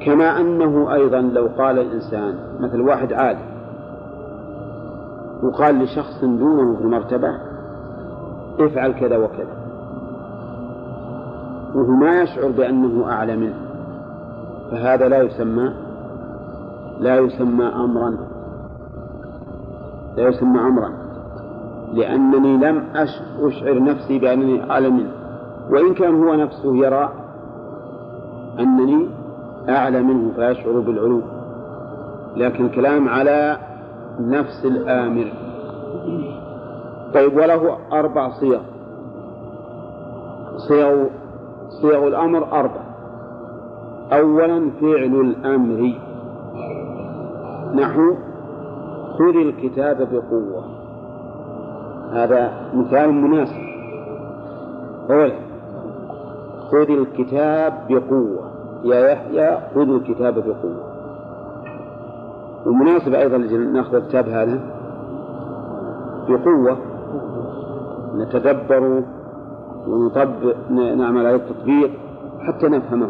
كما 0.06 0.40
أنه 0.40 0.94
أيضا 0.94 1.20
لو 1.20 1.48
قال 1.58 1.78
الإنسان 1.78 2.34
مثل 2.60 2.80
واحد 2.80 3.12
عالم 3.12 3.54
وقال 5.42 5.78
لشخص 5.78 6.24
دونه 6.24 6.76
في 6.76 6.82
المرتبة 6.82 7.28
افعل 8.60 8.92
كذا 8.92 9.16
وكذا. 9.16 9.64
وهو 11.74 11.90
ما 11.90 12.22
يشعر 12.22 12.50
بأنه 12.50 13.10
أعلى 13.10 13.36
منه. 13.36 13.56
فهذا 14.70 15.08
لا 15.08 15.22
يسمى 15.22 15.74
لا 17.00 17.16
يسمى 17.18 17.64
أمرا. 17.64 18.16
لا 20.16 20.28
يسمى 20.28 20.60
أمرا. 20.60 21.03
لأنني 21.94 22.56
لم 22.56 22.84
أشعر 23.40 23.82
نفسي 23.82 24.18
بأنني 24.18 24.70
أعلى 24.70 24.90
منه. 24.90 25.10
وإن 25.70 25.94
كان 25.94 26.14
هو 26.24 26.34
نفسه 26.34 26.76
يرى 26.76 27.08
أنني 28.60 29.08
أعلى 29.68 30.02
منه 30.02 30.32
فيشعر 30.36 30.80
بالعلو. 30.80 31.22
لكن 32.36 32.64
الكلام 32.64 33.08
على 33.08 33.56
نفس 34.20 34.64
الآمر. 34.64 35.32
طيب 37.14 37.36
وله 37.36 37.78
أربع 37.92 38.28
صيغ. 38.28 38.60
صيغ 40.68 41.04
صيغ 41.82 42.08
الأمر 42.08 42.52
أربع. 42.52 42.84
أولا 44.12 44.70
فعل 44.80 45.20
الأمر. 45.20 45.94
نحو 47.74 48.14
خذ 49.18 49.36
الكتاب 49.36 50.08
بقوة. 50.12 50.83
هذا 52.12 52.52
مثال 52.74 53.12
مناسب. 53.12 53.64
أولا 55.10 55.34
خذ 56.70 56.90
الكتاب 56.90 57.72
بقوة. 57.88 58.50
يا 58.84 59.10
يحيى 59.10 59.58
خذ 59.74 59.88
الكتاب 59.88 60.34
بقوة. 60.34 60.94
ومناسب 62.66 63.14
أيضا 63.14 63.36
نأخذ 63.56 63.94
الكتاب 63.94 64.28
هذا. 64.28 64.60
بقوة. 66.28 66.76
نتدبر 68.14 69.02
ونطبق 69.88 70.56
نعمل 70.70 71.26
عليه 71.26 71.36
التطبيق 71.36 71.90
حتى 72.40 72.68
نفهمه. 72.68 73.08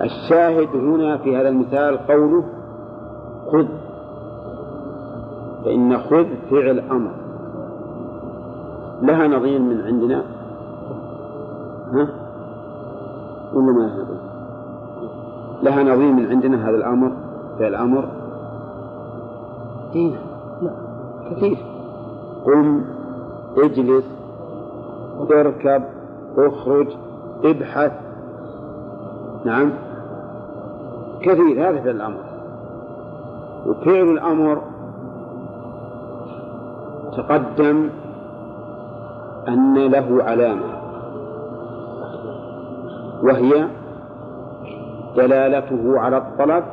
الشاهد 0.00 0.68
هنا 0.68 1.16
في 1.16 1.36
هذا 1.36 1.48
المثال 1.48 1.98
قوله 1.98 2.44
خذ 3.52 3.66
فإن 5.64 5.98
خذ 5.98 6.26
فعل 6.50 6.78
أمر. 6.90 7.25
لها 9.02 9.28
نظير 9.28 9.60
من 9.60 9.80
عندنا؟ 9.80 10.22
ها؟ 11.92 12.08
ولا 13.54 13.72
ما 13.72 13.80
لها 13.80 14.04
نظير 14.04 14.16
لها 15.62 15.82
نظير 15.82 16.12
من 16.12 16.26
عندنا 16.26 16.68
هذا 16.68 16.76
الأمر؟ 16.76 17.12
فعل 17.58 17.74
أمر؟ 17.74 18.08
إيه 19.94 20.12
لا. 20.62 20.70
كثير. 21.30 21.56
قم 22.46 22.84
اجلس 23.56 24.04
اركب 25.30 25.82
اخرج 26.38 26.86
ابحث. 27.44 27.92
نعم. 29.44 29.72
كثير. 31.20 31.68
هذا 31.68 31.80
فعل 31.80 31.96
الأمر. 31.96 32.20
وفعل 33.66 34.08
الأمر 34.08 34.62
تقدم. 37.16 37.90
أن 39.48 39.74
له 39.74 40.24
علامة 40.24 40.76
وهي 43.22 43.68
دلالته 45.16 46.00
على 46.00 46.16
الطلب 46.16 46.64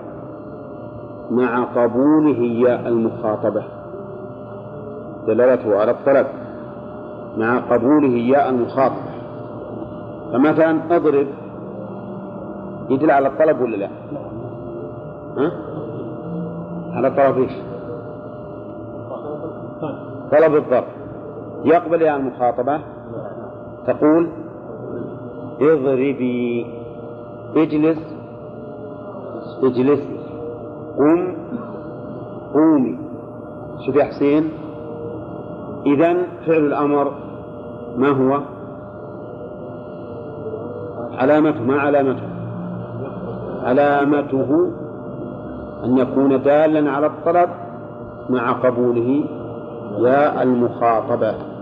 مع 1.32 1.64
قبوله 1.64 2.40
ياء 2.40 2.88
المخاطبة 2.88 3.64
دلالته 5.28 5.80
على 5.80 5.92
الطلب 5.92 6.28
مع 7.38 7.60
قبوله 7.60 8.14
ياء 8.18 8.50
المخاطبة 8.50 9.14
فمثلا 10.34 10.96
أضرب 10.96 11.28
يدل 12.90 13.12
على 13.12 13.28
الطلب 13.28 13.62
ولا 13.62 13.76
لا؟ 13.76 13.90
ها؟ 15.38 15.52
على 16.94 17.10
طلب 17.10 17.38
إيش؟ 17.38 17.52
طلب 20.32 20.56
الضرب 20.56 20.93
يقبل 21.66 22.02
ياء 22.02 22.16
المخاطبة 22.16 22.82
تقول 23.88 24.30
اضربي 25.62 26.66
اجلس 27.56 28.00
اجلس 29.64 30.02
قم 30.98 31.36
قومي. 32.54 32.98
شوف 33.86 33.96
يا 33.96 34.04
حسين 34.04 34.50
إذا 35.86 36.14
فعل 36.46 36.66
الأمر 36.66 37.12
ما 37.98 38.10
هو؟ 38.10 38.42
علامته 41.18 41.64
ما 41.64 41.80
علامته؟ 41.80 42.30
علامته 43.64 44.72
أن 45.84 45.98
يكون 45.98 46.42
دالا 46.42 46.92
على 46.92 47.06
الطلب 47.08 47.50
مع 48.30 48.52
قبوله 48.52 49.24
يا 50.00 50.44
المخاطبة. 50.44 51.53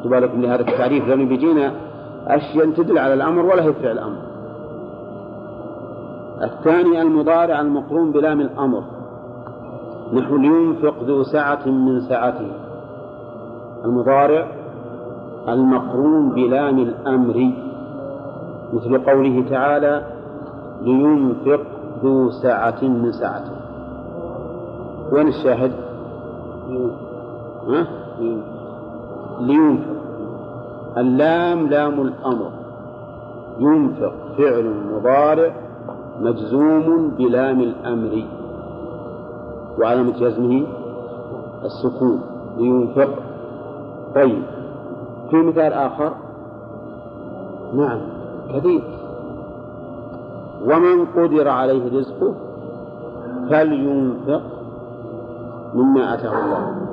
خذوا 0.00 0.20
بالكم 0.20 0.42
لهذا 0.42 0.60
التعريف 0.60 1.08
لأنه 1.08 1.24
بيجينا 1.24 1.72
أشياء 2.26 2.70
تدل 2.70 2.98
على 2.98 3.14
الأمر 3.14 3.46
ولا 3.46 3.62
هي 3.62 3.72
فعل 3.72 3.92
الأمر. 3.92 4.18
الثاني 6.42 7.02
المضارع 7.02 7.60
المقرون 7.60 8.12
بلام 8.12 8.40
الأمر. 8.40 8.82
نحو 10.12 10.36
لينفق 10.36 10.94
ذو 11.02 11.22
سعة 11.22 11.68
من 11.68 12.00
سعته. 12.00 12.50
المضارع 13.84 14.46
المقرون 15.48 16.28
بلام 16.28 16.78
الأمر. 16.78 17.50
مثل 18.72 18.98
قوله 18.98 19.44
تعالى 19.50 20.02
لينفق 20.82 21.60
ذو 22.02 22.30
سعة 22.30 22.82
من 22.82 23.12
سعته. 23.12 23.56
وين 25.12 25.28
الشاهد؟ 25.28 25.72
ها؟ 27.68 27.86
لينفق. 29.40 29.96
اللام 30.96 31.66
لام 31.66 32.00
الأمر. 32.00 32.50
ينفق 33.58 34.12
فعل 34.38 34.74
مضارع 34.92 35.54
مجزوم 36.20 37.08
بلام 37.18 37.60
الأمر. 37.60 38.24
وعلامة 39.78 40.12
جزمه 40.12 40.66
السكون. 41.64 42.20
لينفق. 42.58 43.10
طيب. 44.14 44.42
في 45.30 45.36
مثال 45.36 45.72
آخر؟ 45.72 46.12
نعم. 47.74 48.00
كثير. 48.54 48.82
ومن 50.64 51.04
قدر 51.16 51.48
عليه 51.48 51.98
رزقه 51.98 52.34
فلينفق 53.50 54.42
مما 55.74 56.14
أتاه 56.14 56.44
الله. 56.44 56.85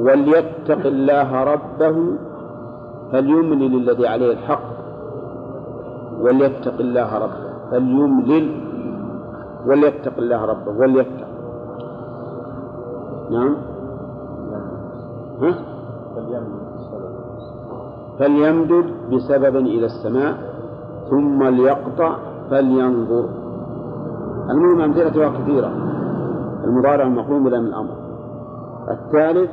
وليتق 0.00 0.86
الله 0.86 1.44
ربه 1.44 1.96
فليملل 3.12 3.74
الذي 3.82 4.08
عليه 4.08 4.32
الحق. 4.32 4.62
وليتق 6.20 6.78
الله 6.80 7.18
ربه 7.18 7.50
فليملل 7.70 8.46
وليتق 9.66 10.18
الله 10.18 10.44
ربه 10.44 10.70
وليتق. 10.80 11.28
نعم. 13.30 13.56
ها؟ 15.42 15.54
فليمدد 18.18 18.86
بسبب 19.12 19.56
إلى 19.56 19.86
السماء 19.86 20.34
ثم 21.10 21.44
ليقطع 21.44 22.16
فلينظر. 22.50 23.28
المهم 24.50 24.80
أمثلتها 24.80 25.28
كثيرة 25.28 25.70
المضارع 26.64 27.06
المقوم 27.06 27.44
بلا 27.44 27.60
من 27.60 27.66
الأمر. 27.66 27.94
الثالث 28.90 29.50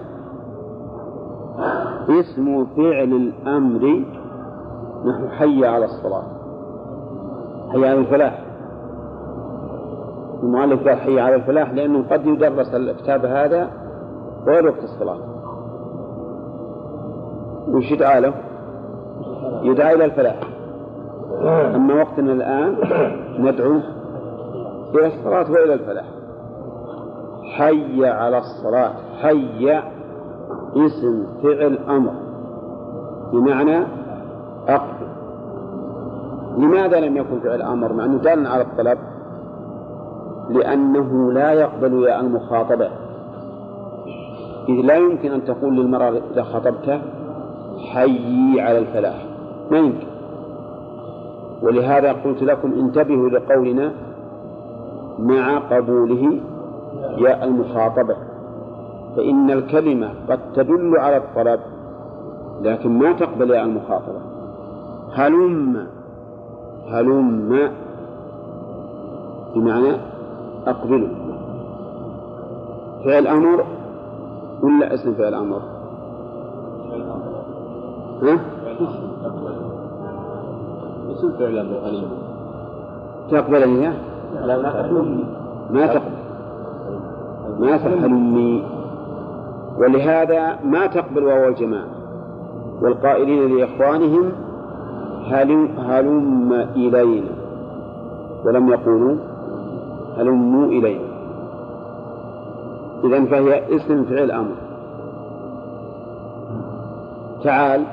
اسم 2.09 2.65
فعل 2.65 3.13
الأمر 3.13 4.03
نحو 5.05 5.27
حي 5.27 5.65
على 5.65 5.85
الصلاة. 5.85 6.23
حي 7.71 7.89
على 7.89 7.99
الفلاح. 7.99 8.43
المؤلف 10.43 10.87
قال 10.87 10.97
حي 10.97 11.19
على 11.19 11.35
الفلاح 11.35 11.73
لأنه 11.73 12.03
قد 12.11 12.25
يدرس 12.25 12.73
الكتاب 12.73 13.25
هذا 13.25 13.69
غير 14.47 14.65
وقت 14.67 14.83
الصلاة. 14.83 15.17
وش 17.67 17.93
تعالوا 17.93 18.33
يدعى 19.63 19.95
إلى 19.95 20.05
الفلاح. 20.05 20.39
أما 21.75 21.93
وقتنا 21.93 22.33
الآن 22.33 22.75
ندعو 23.39 23.79
إلى 24.95 25.07
الصلاة 25.07 25.51
وإلى 25.51 25.73
الفلاح. 25.73 26.05
حي 27.57 28.05
على 28.05 28.37
الصلاة. 28.37 28.93
حي 29.21 29.81
اسم 30.85 31.23
فعل 31.43 31.77
أمر. 31.89 32.11
بمعنى 33.33 33.77
أقبل 34.67 35.07
لماذا 36.57 36.99
لم 36.99 37.17
يكن 37.17 37.39
فعل 37.39 37.61
أمر؟ 37.61 37.93
مع 37.93 38.05
أنه 38.05 38.17
دال 38.17 38.47
على 38.47 38.61
الطلب. 38.61 38.97
لأنه 40.49 41.31
لا 41.31 41.51
يقبل 41.51 42.03
ياء 42.03 42.19
المخاطبة. 42.19 42.89
إذ 44.69 44.73
لا 44.73 44.95
يمكن 44.95 45.31
أن 45.31 45.45
تقول 45.45 45.75
للمرأة 45.75 46.21
إذا 46.33 46.43
خطبته 46.43 47.01
حيي 47.93 48.61
على 48.61 48.77
الفلاح. 48.77 49.25
ما 49.71 49.77
يمكن. 49.77 50.07
ولهذا 51.61 52.11
قلت 52.11 52.43
لكم 52.43 52.73
انتبهوا 52.73 53.29
لقولنا 53.29 53.91
مع 55.19 55.57
قبوله 55.57 56.39
ياء 57.17 57.43
المخاطبة. 57.43 58.15
فإن 59.17 59.51
الكلمة 59.51 60.09
قد 60.29 60.39
تدل 60.53 60.97
على 60.97 61.17
الطلب 61.17 61.59
لكن 62.61 62.99
ما 62.99 63.13
تقبل 63.13 63.51
ياء 63.51 63.63
المخاطبة. 63.63 64.19
هلم 65.13 65.87
هلم 66.87 67.71
بمعنى 69.55 69.97
أقبله 70.67 71.09
فعل 73.05 73.27
أمر 73.27 73.65
ولا 74.63 74.93
اسم 74.93 75.13
فعل 75.13 75.33
أمر؟ 75.33 75.61
ها؟ 78.23 78.39
اسم 81.11 81.31
فعل 81.39 81.57
أمر 81.57 82.07
تقبل 83.31 83.63
إياه؟ 83.63 83.93
لا 84.45 84.57
ما 84.57 84.71
تقبل. 84.71 85.25
ما 85.71 85.87
تقبل. 85.87 86.17
ما 87.59 87.77
تحلمي 87.77 88.76
ولهذا 89.77 90.59
ما 90.63 90.87
تقبل 90.87 91.23
واو 91.23 91.47
الجماعة 91.47 91.87
والقائلين 92.81 93.57
لإخوانهم 93.57 94.31
هلم, 95.27 96.53
إلينا. 96.75 97.31
ولم 98.45 98.69
يقولوا 98.69 99.17
هلموا 100.17 100.65
إلينا. 100.65 101.07
إذا 103.03 103.25
فهي 103.25 103.75
اسم 103.75 104.03
فعل 104.03 104.31
أمر. 104.31 104.55
تعال. 107.43 107.83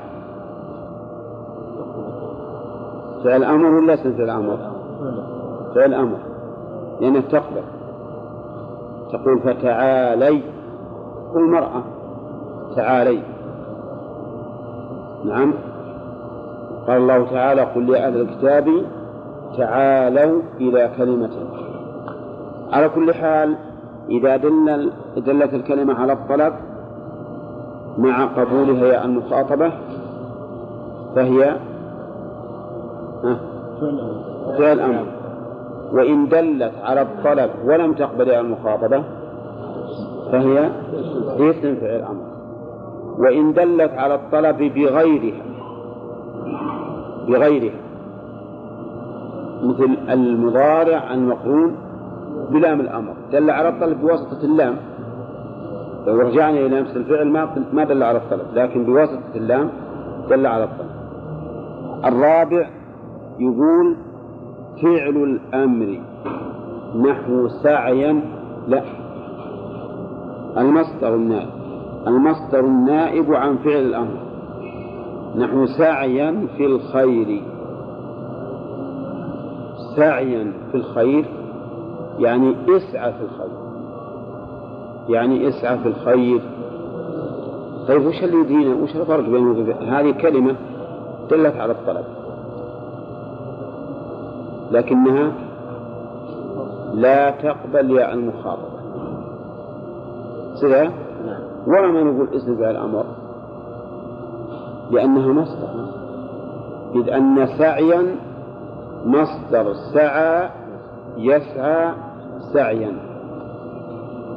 فعل 3.23 3.43
أمر 3.43 3.65
ولا 3.65 3.93
اسم 3.93 4.13
فعل 4.13 4.29
أمر؟ 4.29 4.57
فعل 5.75 5.93
أمر. 5.93 6.17
لأنها 7.01 7.21
تقبل. 7.21 7.63
تقول 9.11 9.39
فتعالي. 9.39 10.54
المرأة. 11.35 11.83
تعالي. 12.75 13.19
نعم. 15.25 15.53
قال 16.87 16.97
الله 16.97 17.31
تعالى 17.31 17.61
قل 17.61 17.89
يا 17.89 18.07
أهل 18.07 18.21
الكتاب 18.21 18.67
تعالوا 19.57 20.41
إلى 20.61 20.89
كلمة 20.97 21.29
على 22.71 22.89
كل 22.89 23.13
حال 23.13 23.55
إذا 24.09 24.37
دل 24.37 24.91
دلت 25.17 25.53
الكلمة 25.53 25.93
على 25.93 26.13
الطلب 26.13 26.53
مع 27.97 28.25
قبولها 28.25 28.85
يا 28.85 29.05
المخاطبة 29.05 29.71
فهي 31.15 31.55
فعل 34.57 34.79
أمر 34.79 35.05
وإن 35.91 36.27
دلت 36.29 36.73
على 36.83 37.01
الطلب 37.01 37.49
ولم 37.65 37.93
تقبل 37.93 38.27
يا 38.27 38.39
المخاطبة 38.41 39.03
فهي 40.31 40.69
اسم 41.39 41.75
فعل 41.75 42.01
أمر. 42.01 42.35
وإن 43.19 43.53
دلت 43.53 43.91
على 43.91 44.15
الطلب 44.15 44.57
بغيرها 44.57 45.43
بغيرها 47.27 47.79
مثل 49.63 49.97
المضارع 50.09 51.13
المقرون 51.13 51.75
بلام 52.51 52.79
الأمر. 52.79 53.13
دل 53.31 53.49
على 53.49 53.69
الطلب 53.69 54.01
بواسطة 54.01 54.43
اللام. 54.43 54.75
لو 56.07 56.19
رجعنا 56.19 56.59
إلى 56.59 56.81
نفس 56.81 56.97
الفعل 56.97 57.27
ما 57.27 57.49
ما 57.73 57.83
دل 57.83 58.03
على 58.03 58.17
الطلب 58.17 58.45
لكن 58.53 58.85
بواسطة 58.85 59.35
اللام 59.35 59.69
دل 60.29 60.45
على 60.45 60.63
الطلب. 60.63 60.89
الرابع 62.05 62.69
يقول 63.39 63.95
فعل 64.81 65.15
الأمر 65.23 65.99
نحو 66.95 67.47
سعيا 67.47 68.21
لا. 68.67 69.04
المصدر 70.57 71.15
النائب. 71.15 71.49
المصدر 72.07 72.59
النائب 72.59 73.33
عن 73.33 73.57
فعل 73.57 73.81
الأمر. 73.83 74.17
نحو 75.35 75.65
سعيا 75.65 76.47
في 76.57 76.65
الخير. 76.65 77.41
سعيا 79.95 80.53
في 80.71 80.77
الخير 80.77 81.25
يعني 82.19 82.55
إسعى 82.69 83.13
في 83.13 83.21
الخير. 83.21 83.57
يعني 85.09 85.47
إسعى 85.47 85.77
في 85.77 85.87
الخير. 85.87 86.41
طيب 87.87 88.05
وش 88.05 88.23
اللي 88.23 88.37
يدينا 88.37 88.75
وش 88.75 88.95
الفرق 88.95 89.29
وبين 89.29 89.71
هذه 89.71 90.11
كلمة 90.11 90.55
دلت 91.31 91.55
على 91.55 91.71
الطلب. 91.71 92.05
لكنها 94.71 95.31
لا 96.93 97.29
تقبل 97.31 97.91
ياء 97.91 98.13
المخاطبة 98.13 98.74
سذا 100.61 100.91
ولا 101.67 101.87
ما 101.87 102.03
نقول 102.03 102.29
اسم 102.35 102.55
فعل 102.55 102.71
الأمر؟ 102.71 103.05
لأنها 104.91 105.33
مصدر. 105.33 105.85
إذ 106.95 107.09
أن 107.09 107.47
سعيا 107.57 108.15
مصدر. 109.05 109.73
سعى 109.93 110.49
يسعى 111.17 111.91
سعيا. 112.53 112.91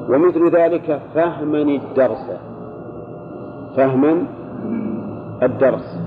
ومثل 0.09 0.57
ذلك 0.57 1.01
فهما 1.15 1.59
الدرس. 1.59 2.31
فهما 3.77 4.27
الدرس. 5.43 5.99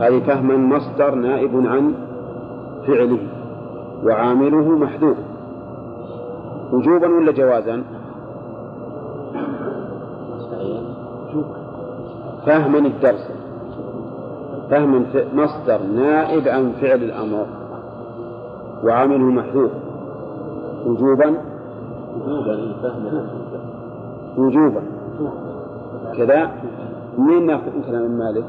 هذه 0.00 0.20
فهما 0.20 0.56
مصدر 0.56 1.14
نائب 1.14 1.66
عن 1.66 1.94
فعله. 2.86 3.18
وعامله 4.04 4.78
محذوف. 4.78 5.16
وجوبا 6.72 7.08
ولا 7.08 7.32
جوازا؟ 7.32 7.97
فهما 12.46 12.78
الدرس. 12.78 13.32
فهما 14.70 15.04
مصدر 15.34 15.82
نائب 15.82 16.48
عن 16.48 16.72
فعل 16.80 17.02
الأمر. 17.02 17.46
وعامله 18.84 19.18
محذوف. 19.18 19.70
وجوبا؟ 20.86 21.34
وجوبا 22.16 22.72
فهم 22.82 23.28
وجوبا. 24.38 24.82
كذا؟ 26.16 26.50
منين 27.18 27.46
ناخذ؟ 27.46 27.70
كلام 27.86 28.10
مالك؟ 28.10 28.44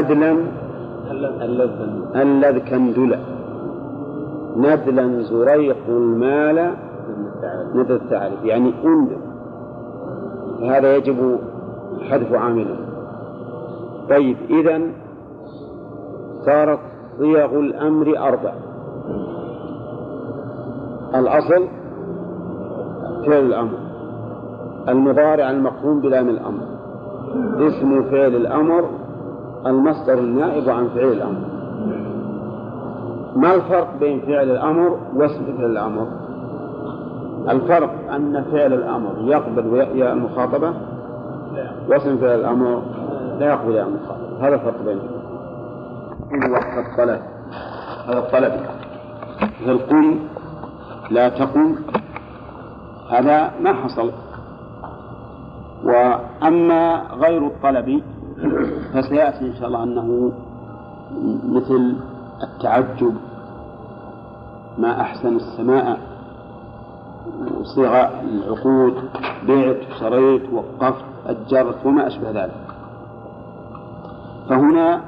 كندلا 0.00 0.36
اللذ 2.22 2.58
كندلا 2.58 3.18
ندلا 4.56 5.22
زريق 5.22 5.76
المال 5.88 6.74
ندل 7.74 7.94
التعريف 7.94 8.44
يعني 8.44 8.72
انذر 8.84 9.18
فهذا 10.60 10.96
يجب 10.96 11.38
حذف 12.10 12.32
عامله 12.32 12.76
طيب 14.08 14.36
إذا 14.50 14.80
صارت 16.46 16.78
صيغ 17.18 17.60
الأمر 17.60 18.18
أربع. 18.18 18.52
الأصل 21.14 21.64
فعل 23.26 23.44
الأمر. 23.44 23.78
المضارع 24.88 25.50
المقرون 25.50 26.00
بلام 26.00 26.28
الأمر. 26.28 26.62
اسم 27.58 28.02
فعل 28.02 28.36
الأمر 28.36 28.84
المصدر 29.66 30.18
النائب 30.18 30.68
عن 30.68 30.88
فعل 30.88 31.12
الأمر. 31.12 31.40
ما 33.36 33.54
الفرق 33.54 33.88
بين 34.00 34.20
فعل 34.20 34.50
الأمر 34.50 34.98
واسم 35.14 35.44
فعل 35.58 35.70
الأمر؟ 35.70 36.06
الفرق 37.48 38.12
أن 38.14 38.44
فعل 38.52 38.72
الأمر 38.72 39.12
يقبل 39.20 39.66
ويأتي 39.66 40.12
المخاطبة؟ 40.12 40.74
واسم 41.88 42.16
فعل 42.16 42.40
الأمر 42.40 42.82
لا 43.38 43.46
يقبل 43.46 43.76
المخاطبة. 43.76 44.38
هذا 44.40 44.54
الفرق 44.54 44.82
بينهم. 44.84 45.08
وقت 46.52 46.86
الطلب 46.86 47.20
هذا 48.08 48.18
الطلب. 48.18 48.52
مثل 49.62 49.78
قم 49.78 50.18
لا 51.10 51.28
تقم 51.28 51.74
هذا 53.10 53.50
ما 53.60 53.72
حصل. 53.72 54.10
وأما 55.84 57.02
غير 57.20 57.46
الطلب 57.46 58.02
فسيأتي 58.92 59.46
إن 59.46 59.54
شاء 59.54 59.68
الله 59.68 59.82
أنه 59.82 60.32
مثل 61.48 61.96
التعجب 62.42 63.14
ما 64.78 65.00
أحسن 65.00 65.36
السماء 65.36 65.98
صيغ 67.62 68.06
العقود 68.22 68.94
بعت 69.48 69.76
شريت 70.00 70.42
وقفت 70.52 71.04
أجرت 71.26 71.86
وما 71.86 72.06
أشبه 72.06 72.30
ذلك. 72.30 72.66
فهنا 74.48 75.00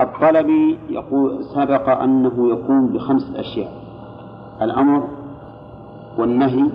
الطلب 0.00 0.48
يقول 0.88 1.44
سبق 1.44 1.88
أنه 1.88 2.50
يكون 2.50 2.86
بخمسة 2.86 3.40
أشياء 3.40 3.72
الأمر 4.62 5.08
والنهي 6.18 6.70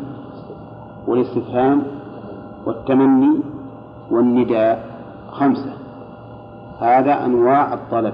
والاستفهام 1.08 1.84
والتمني 2.66 3.40
والنداء. 4.12 4.87
خمسة. 5.40 5.74
هذا 6.80 7.26
أنواع 7.26 7.74
الطلب. 7.74 8.14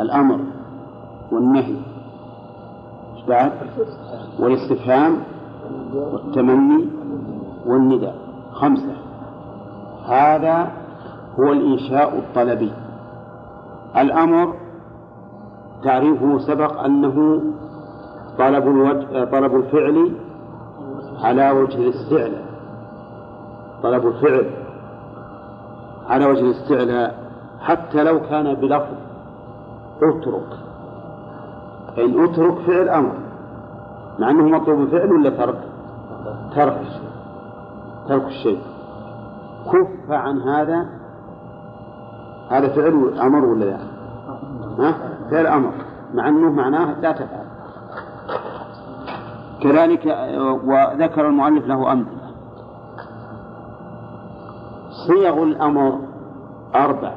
الأمر 0.00 0.40
والنهي. 1.32 1.76
بعد؟ 3.28 3.52
والاستفهام 4.38 5.16
والتمني 5.94 6.88
والنداء. 7.66 8.14
خمسة. 8.52 8.96
هذا 10.06 10.70
هو 11.40 11.52
الإنشاء 11.52 12.18
الطلبي. 12.18 12.72
الأمر 13.96 14.54
تعريفه 15.84 16.38
سبق 16.38 16.80
أنه 16.80 17.42
طلب 18.38 18.68
الوجه 18.68 19.24
طلب 19.24 19.56
الفعل 19.56 20.12
على 21.22 21.50
وجه 21.50 21.76
الاستعلاء. 21.76 22.44
طلب 23.82 24.06
الفعل. 24.06 24.61
على 26.08 26.26
وجه 26.26 26.40
الاستعلاء 26.40 27.14
حتى 27.60 28.04
لو 28.04 28.20
كان 28.20 28.54
بلفظ 28.54 28.94
اترك 30.02 30.58
فإن 31.96 32.24
اترك 32.24 32.58
فعل 32.58 32.88
أمر 32.88 33.12
مع 34.18 34.30
أنه 34.30 34.48
مطلوب 34.48 34.88
فعل 34.88 35.12
ولا 35.12 35.30
ترك؟ 35.30 35.58
ترك 36.56 36.80
الشيء 36.80 37.10
ترك 38.08 38.24
الشيء 38.26 38.60
كف 39.72 40.10
عن 40.10 40.40
هذا 40.40 40.86
هذا 42.50 42.68
فعل 42.68 43.18
أمر 43.20 43.44
ولا 43.44 43.64
لا؟ 43.64 43.78
ها؟ 44.78 44.94
فعل 45.30 45.46
أمر 45.46 45.72
مع 46.14 46.28
أنه 46.28 46.50
معناه 46.50 47.00
لا 47.00 47.12
تفعل 47.12 47.46
كذلك 49.62 50.06
وذكر 50.64 51.26
المؤلف 51.28 51.66
له 51.66 51.92
أمثلة 51.92 52.21
صيغ 55.06 55.42
الأمر 55.42 55.98
أربع. 56.74 57.12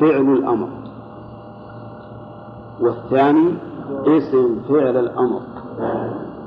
فعل 0.00 0.32
الأمر. 0.32 0.68
والثاني 2.80 3.54
اسم 4.06 4.60
فعل 4.68 4.96
الأمر. 4.96 5.40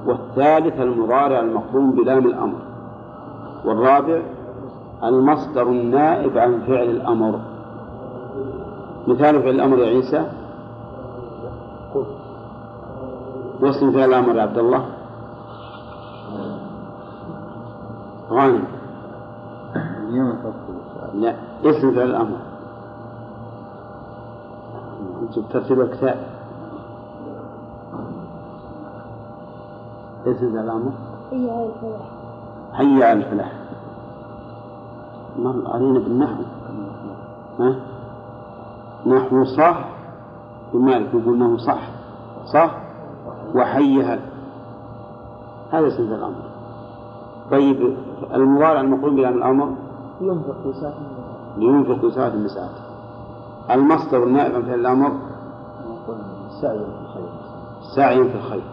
والثالث 0.05 0.79
المضارع 0.79 1.39
المقرون 1.39 1.91
بلام 1.91 2.25
الأمر. 2.25 2.59
والرابع 3.65 4.21
المصدر 5.03 5.67
النائب 5.67 6.37
عن 6.37 6.59
فعل 6.67 6.89
الأمر. 6.89 7.39
مثال 9.07 9.41
فعل 9.41 9.49
الأمر 9.49 9.77
يا 9.77 9.87
عيسى. 9.87 10.31
واسم 13.61 13.91
فعل 13.91 14.09
الأمر 14.09 14.35
يا 14.35 14.41
عبد 14.41 14.57
الله. 14.57 14.85
غانم. 18.31 18.76
لا 21.13 21.35
اسم 21.63 21.91
فعل 21.91 22.09
الأمر. 22.09 22.38
أنت 25.21 25.39
بترتيب 25.39 25.81
الكتاب 25.81 26.17
اسم 30.25 30.53
فعل 30.53 30.63
الأمر. 30.63 30.91
هي 31.31 31.51
على 31.51 31.65
الفلاح. 31.65 32.01
حي 32.73 33.03
على 33.03 33.13
الفلاح. 33.13 33.51
مر 35.39 35.71
علينا 35.73 35.99
بالنحو. 35.99 36.43
ها؟ 37.59 37.75
نحو 39.05 39.43
صح 39.43 39.89
ومالك 40.73 41.13
يقول 41.13 41.35
انه 41.35 41.57
صح. 41.57 41.89
صح 42.53 42.71
وحي 43.55 44.03
هل 44.03 44.19
هذا 45.71 45.88
اسم 45.88 46.07
فعل 46.07 46.19
الأمر. 46.19 46.43
طيب 47.51 47.97
المضارع 48.34 48.81
المقرون 48.81 49.15
بلام 49.15 49.34
الأمر؟ 49.34 49.86
ينفق 50.22 50.56
في 50.64 50.73
ساعة 50.81 50.94
لينفق 51.57 51.99
ذو 52.02 52.10
ساعة 52.10 52.30
من 52.30 52.48
ساعته 52.48 52.81
المصدر 53.72 54.23
النائب 54.23 54.56
عن 54.56 54.61
فعل 54.61 54.80
الأمر؟ 54.80 55.11
سعي 56.61 56.77
في 56.77 57.02
الخير. 57.02 57.30
سعي 57.95 58.30
في 58.30 58.35
الخير. 58.35 58.64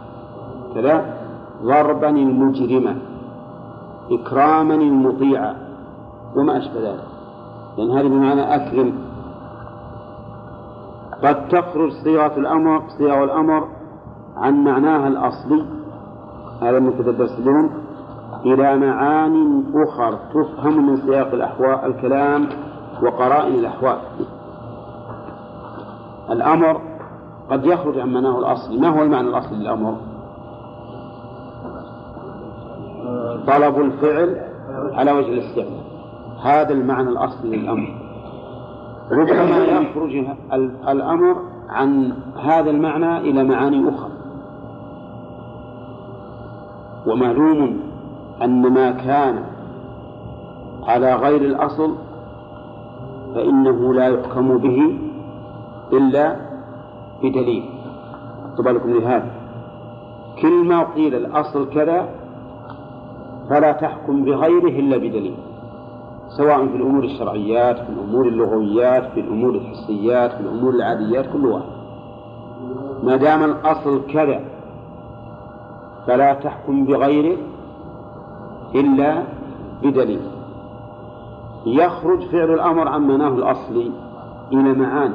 كذا؟ 0.75 1.17
ضربا 1.63 2.09
المجرم 2.09 2.99
إكراما 4.11 4.75
المطيع 4.75 5.55
وما 6.37 6.59
أشبه 6.59 6.81
ذلك. 6.81 7.05
لأن 7.79 7.91
هذه 7.91 8.09
بمعنى 8.09 8.55
أكرم. 8.55 8.95
قد 11.25 11.49
تخرج 11.49 11.93
صيغة 12.05 12.39
الأمر 12.39 12.83
صيغ 12.99 13.25
الأمر 13.25 13.69
عن 14.37 14.65
معناها 14.65 15.09
الأصلي. 15.09 15.65
هذا 16.61 16.79
المتدبر 16.79 17.25
اليوم. 17.25 17.84
إلى 18.45 18.77
معان 18.77 19.65
أخر 19.75 20.19
تفهم 20.35 20.87
من 20.87 20.97
سياق 20.97 21.33
الأحوال 21.35 21.85
الكلام 21.85 22.47
وقرائن 23.03 23.55
الأحوال. 23.55 23.99
الأمر 26.31 26.81
قد 27.51 27.65
يخرج 27.67 27.99
عن 27.99 28.13
معناه 28.13 28.39
الأصلي 28.39 28.79
ما 28.81 28.89
هو 28.89 29.03
المعنى 29.03 29.29
الأصلي 29.29 29.59
للأمر؟ 29.59 29.97
طلب 33.47 33.81
الفعل 33.81 34.41
على 34.93 35.13
وجه 35.13 35.29
الاستعمال. 35.29 35.81
هذا 36.43 36.73
المعنى 36.73 37.09
الأصلي 37.09 37.57
للأمر. 37.57 37.95
ربما 39.13 39.57
يخرج 39.65 40.17
ال- 40.53 40.89
الأمر 40.89 41.37
عن 41.69 42.13
هذا 42.43 42.71
المعنى 42.71 43.19
إلى 43.19 43.45
معاني 43.45 43.89
أخرى 43.89 44.11
ومعلوم 47.07 47.81
أن 48.43 48.63
ما 48.63 48.91
كان 48.91 49.45
على 50.83 51.15
غير 51.15 51.41
الأصل 51.41 51.95
فإنه 53.35 53.95
لا 53.95 54.09
يحكم 54.09 54.59
به 54.59 54.99
إلا 55.93 56.37
بدليل. 57.23 57.65
بالكم 58.59 58.91
لهذا 58.91 59.31
كل 60.43 60.65
ما 60.65 60.83
قيل 60.83 61.15
الأصل 61.15 61.71
كذا 61.71 62.09
فلا 63.51 63.73
تحكم 63.73 64.25
بغيره 64.25 64.81
إلا 64.81 64.97
بدليل. 64.97 65.35
سواء 66.29 66.67
في 66.67 66.77
الأمور 66.77 67.05
الشرعيات 67.05 67.79
في 67.79 67.89
الأمور 67.89 68.29
اللغويات 68.29 69.13
في 69.13 69.21
الأمور 69.21 69.55
الحسيات 69.55 70.33
في 70.33 70.41
الأمور 70.41 70.75
العاديات 70.75 71.33
كل 71.33 71.47
واحد. 71.47 71.75
ما 73.03 73.17
دام 73.17 73.45
الأصل 73.45 74.07
كذا 74.13 74.41
فلا 76.07 76.35
تحكم 76.35 76.85
بغيره 76.85 77.37
إلا 78.75 79.23
بدليل. 79.83 80.21
يخرج 81.67 82.23
فعل 82.23 82.51
الأمر 82.55 82.89
عن 82.89 83.09
معناه 83.09 83.29
الأصلي 83.29 83.91
إلى 84.53 84.73
معاني. 84.73 85.15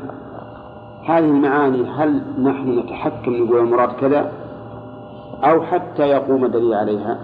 هذه 1.06 1.26
المعاني 1.26 1.84
هل 1.90 2.22
نحن 2.41 2.80
نتحكم 2.80 3.34
نقول 3.34 3.60
المراد 3.60 3.90
كذا؟ 3.90 4.31
أو 5.44 5.61
حتى 5.61 6.03
يقوم 6.03 6.48
دليل 6.48 6.73
عليها؟ 6.73 7.19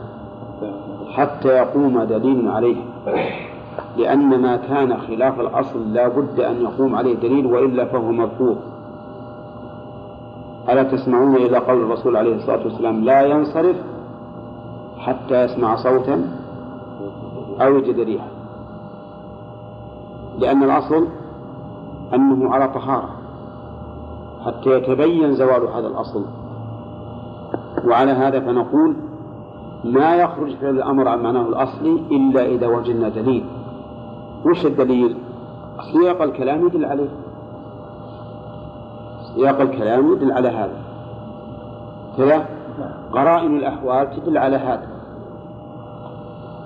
حتى 1.13 1.47
يقوم 1.47 2.03
دليل 2.03 2.47
عليها 2.47 2.83
لأن 3.97 4.41
ما 4.41 4.57
كان 4.57 4.97
خلاف 4.97 5.39
الأصل 5.39 5.93
لا 5.93 6.07
بد 6.07 6.39
أن 6.39 6.61
يقوم 6.61 6.95
عليه 6.95 7.15
دليل 7.15 7.45
وإلا 7.45 7.85
فهو 7.85 8.11
مرفوض. 8.11 8.57
ألا 10.69 10.83
تسمعون 10.83 11.35
إلى 11.35 11.57
قول 11.57 11.81
الرسول 11.81 12.17
عليه 12.17 12.35
الصلاة 12.35 12.63
والسلام 12.63 13.03
لا 13.03 13.21
ينصرف 13.21 13.75
حتى 15.05 15.43
يسمع 15.43 15.75
صوتا 15.75 16.37
أو 17.61 17.77
يجد 17.77 17.99
ريحا. 17.99 18.27
لأن 20.37 20.63
الأصل 20.63 21.07
أنه 22.13 22.53
على 22.53 22.67
طهارة 22.67 23.09
حتى 24.45 24.69
يتبين 24.69 25.33
زوال 25.33 25.67
هذا 25.67 25.87
الأصل. 25.87 26.25
وعلى 27.87 28.11
هذا 28.11 28.39
فنقول 28.39 28.95
ما 29.83 30.15
يخرج 30.15 30.55
فعل 30.55 30.75
الأمر 30.75 31.07
عن 31.07 31.23
معناه 31.23 31.41
الأصلي 31.41 32.03
إلا 32.11 32.45
إذا 32.45 32.67
وجدنا 32.67 33.09
دليل. 33.09 33.45
وش 34.45 34.65
الدليل؟ 34.65 35.17
سياق 35.93 36.21
الكلام 36.21 36.67
يدل 36.67 36.85
عليه. 36.85 37.09
سياق 39.35 39.61
الكلام 39.61 40.13
يدل 40.13 40.31
على 40.31 40.49
هذا. 40.49 40.81
كذا؟ 42.17 42.45
قرائن 43.11 43.57
الأحوال 43.57 44.09
تدل 44.15 44.37
على 44.37 44.57
هذا. 44.57 44.94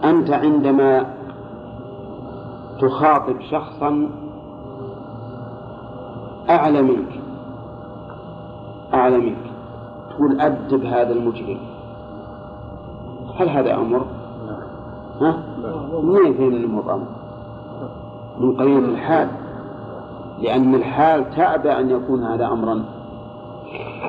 أنت 0.04 0.30
عندما 0.32 1.06
تخاطب 2.82 3.42
شخصا 3.52 4.10
أعلى 6.50 6.82
منك 6.82 7.22
أعلى 8.94 9.18
منك 9.18 9.52
تقول 10.10 10.42
أدب 10.42 10.86
هذا 10.86 11.12
المجرم 11.14 11.58
هل 13.40 13.50
هذا 13.50 13.76
أمر؟ 13.76 14.06
ها؟ 15.22 15.44
منين 16.04 16.34
فين 16.34 16.54
المضام؟ 16.54 17.06
من 18.40 18.56
قرينة 18.58 18.88
الحال 18.88 19.28
لأن 20.42 20.76
الحال 20.76 21.30
تأبى 21.36 21.72
أن 21.72 21.90
يكون 21.90 22.24
هذا 22.24 22.48
أمرا 22.48 22.84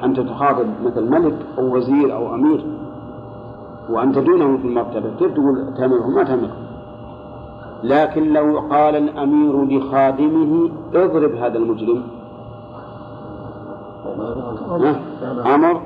أنت 0.05 0.21
تخاطب 0.21 0.67
مثل 0.85 1.11
ملك 1.11 1.37
أو 1.59 1.77
وزير 1.77 2.15
أو 2.15 2.35
أمير 2.35 2.65
وأنت 3.91 4.19
دونه 4.19 4.57
في 4.57 4.65
المرتبة 4.65 5.11
كيف 5.19 5.35
تقول 5.35 5.75
تأمره 5.79 6.07
ما 6.07 6.25
تأمره 6.25 6.71
لكن 7.83 8.33
لو 8.33 8.59
قال 8.59 8.97
الأمير 8.97 9.65
لخادمه 9.65 10.71
اضرب 10.95 11.35
هذا 11.35 11.59
المجرم. 11.59 12.03
أمر؟ 15.47 15.81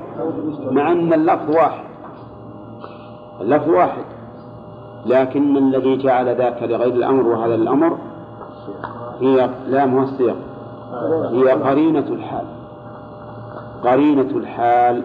مع 0.71 0.91
أن 0.91 1.13
اللفظ 1.13 1.49
واحد. 1.49 1.85
اللفظ 3.41 3.69
واحد. 3.69 4.03
لكن 5.05 5.57
الذي 5.57 5.97
جعل 5.97 6.35
ذاك 6.35 6.63
لغير 6.63 6.93
الأمر 6.93 7.27
وهذا 7.27 7.55
الأمر 7.55 7.97
هي 9.21 9.49
لا 9.67 9.85
مو 9.85 10.03
السياق. 10.03 10.37
هي 11.31 11.51
قرينة 11.51 12.07
الحال. 12.07 12.45
قرينة 13.83 14.37
الحال. 14.37 15.03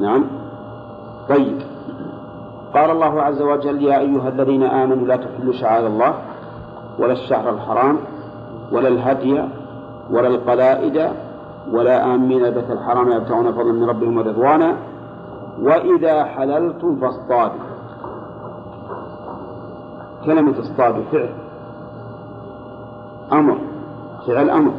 نعم. 0.00 0.43
طيب 1.28 1.58
قال 2.74 2.90
الله 2.90 3.22
عز 3.22 3.42
وجل 3.42 3.82
يا 3.82 3.98
أيها 3.98 4.28
الذين 4.28 4.62
آمنوا 4.62 5.06
لا 5.06 5.16
تحلوا 5.16 5.52
شعائر 5.52 5.86
الله 5.86 6.14
ولا 6.98 7.12
الشهر 7.12 7.50
الحرام 7.50 7.98
ولا 8.72 8.88
الهدي 8.88 9.44
ولا 10.10 10.28
القلائد 10.28 11.10
ولا 11.72 12.14
آمين 12.14 12.44
البيت 12.44 12.70
الحرام 12.70 13.12
يبتغون 13.12 13.52
فضلا 13.52 13.72
من 13.72 13.88
ربهم 13.88 14.18
ورضوانا 14.18 14.76
وإذا 15.62 16.24
حللتم 16.24 16.96
فاصطادوا. 16.96 17.64
كلمة 20.24 20.60
اصطادوا 20.60 21.02
فعل. 21.12 21.30
أمر 23.32 23.58
فعل 24.26 24.50
أمر. 24.50 24.72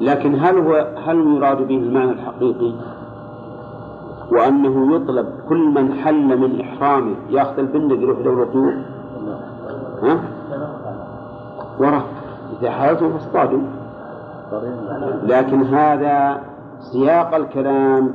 لكن 0.00 0.34
هل 0.34 0.58
هو 0.58 0.94
هل 1.06 1.36
يراد 1.36 1.68
به 1.68 1.76
المعنى 1.76 2.10
الحقيقي؟ 2.10 2.72
وأنه 4.32 4.96
يطلب 4.96 5.26
كل 5.48 5.70
من 5.74 5.92
حل 5.92 6.38
من 6.38 6.60
إحرامه. 6.60 7.14
يأخذ 7.30 7.58
البندق 7.58 7.96
يروح 7.96 8.18
له 8.18 8.40
رطوب 8.40 8.72
ها؟ 10.02 10.20
وراه 11.80 12.02
إذا 12.60 12.70
حللتم 12.70 13.12
فاصطادوا 13.12 13.60
لكن 15.22 15.62
هذا 15.62 16.40
سياق 16.92 17.34
الكلام 17.34 18.14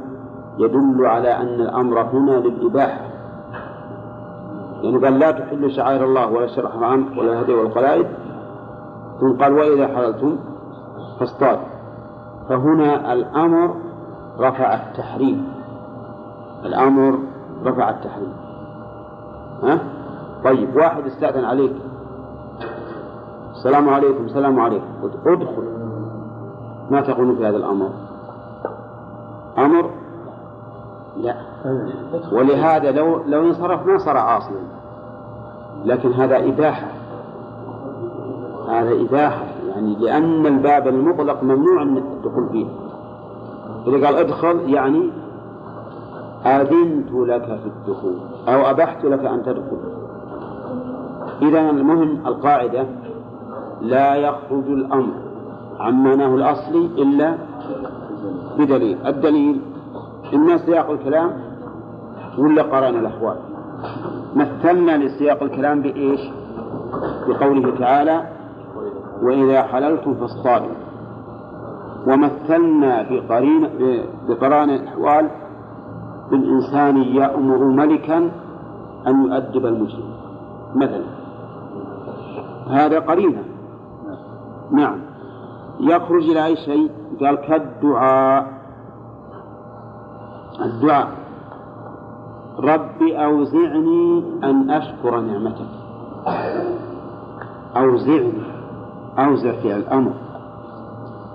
يدل 0.60 1.06
على 1.06 1.38
أن 1.38 1.62
الأمر 1.62 2.02
هنا 2.02 2.32
للإباحة. 2.32 3.02
يعني 4.84 4.98
قال 4.98 5.20
لا 5.20 5.32
تحلوا 5.32 5.70
شعائر 5.70 6.06
الله 6.06 6.32
ولا 6.32 6.46
الشرع 6.46 6.70
حرام 6.70 7.18
ولا 7.18 7.34
الهدي 7.34 7.54
والقلائد 7.54 8.08
ثم 9.20 9.44
قال 9.44 9.54
وإذا 9.54 9.88
حللتم 9.88 10.38
فاصطادوا. 11.20 11.68
فهنا 12.50 13.14
الأمر 13.14 13.76
رفع 14.40 14.74
التحريم. 14.74 15.63
الأمر 16.66 17.20
رفع 17.66 17.90
التحريم. 17.90 18.34
ها؟ 19.64 19.80
طيب 20.44 20.76
واحد 20.76 21.06
استأذن 21.06 21.46
عليك. 21.46 21.74
السلام 23.52 23.90
عليكم 23.90 24.24
السلام 24.24 24.60
عليكم. 24.60 24.88
ادخل. 25.26 25.64
ما 26.92 27.02
تقول 27.02 27.36
في 27.38 27.46
هذا 27.46 27.58
الأمر؟ 27.58 27.90
أمر؟ 29.58 29.90
لا. 31.18 31.36
ولهذا 32.32 32.92
لو 32.92 33.24
لو 33.28 33.42
انصرف 33.42 33.86
ما 33.86 33.98
صار 33.98 34.18
عاصيا 34.18 34.64
لكن 35.86 36.14
هذا 36.14 36.38
إباحة. 36.38 36.88
هذا 38.70 39.02
إباحة. 39.02 39.46
يعني 39.68 39.96
لأن 39.96 40.46
الباب 40.46 40.88
المطلق 40.88 41.44
ممنوع 41.44 41.82
الدخول 41.82 42.50
فيه. 42.52 42.66
إذا 43.88 44.06
قال 44.06 44.16
ادخل 44.16 44.70
يعني 44.70 45.23
أذنت 46.46 47.12
لك 47.12 47.46
في 47.46 47.66
الدخول 47.66 48.16
أو 48.48 48.70
أبحت 48.70 49.06
لك 49.06 49.26
أن 49.26 49.44
تدخل. 49.44 49.78
إذا 51.42 51.70
المهم 51.70 52.28
القاعدة 52.28 52.86
لا 53.82 54.16
يخرج 54.16 54.68
الأمر 54.68 55.14
عن 55.80 56.04
معناه 56.04 56.36
الأصلي 56.36 56.86
إلا 56.86 57.38
بدليل. 58.58 58.98
الدليل 59.08 59.62
إما 60.34 60.58
سياق 60.58 60.90
الكلام 60.90 61.32
ولا 62.38 62.64
قران 62.64 62.96
الأحوال. 62.96 63.38
مثلنا 64.36 64.98
لسياق 64.98 65.44
الكلام 65.44 65.82
بإيش؟ 65.82 66.22
بقوله 67.28 67.76
تعالى 67.80 68.24
وإذا 69.22 69.64
حللتم 69.64 70.14
فاصطادوا. 70.14 70.76
ومثلنا 72.08 73.06
بقرين 73.10 73.70
بقران 74.30 74.70
الأحوال 74.70 75.30
بالإنسان 76.34 76.98
يأمر 76.98 77.58
ملكا 77.58 78.18
أن 79.08 79.26
يؤدب 79.26 79.66
المجرم 79.66 80.10
مثلا. 80.76 81.06
هذا 82.70 83.00
قرينة. 83.00 83.44
نعم. 84.72 84.98
يخرج 85.80 86.24
إلى 86.30 86.46
أي 86.46 86.56
شيء؟ 86.56 86.92
قال 87.22 87.36
كالدعاء. 87.36 88.48
الدعاء. 90.66 91.08
ربي 92.60 93.26
أوزعني 93.26 94.24
أن 94.44 94.72
أشكر 94.72 95.20
نعمتك. 95.20 95.72
أوزعني. 97.78 98.44
أوزع 99.20 99.52
في 99.52 99.76
الأمر. 99.76 100.14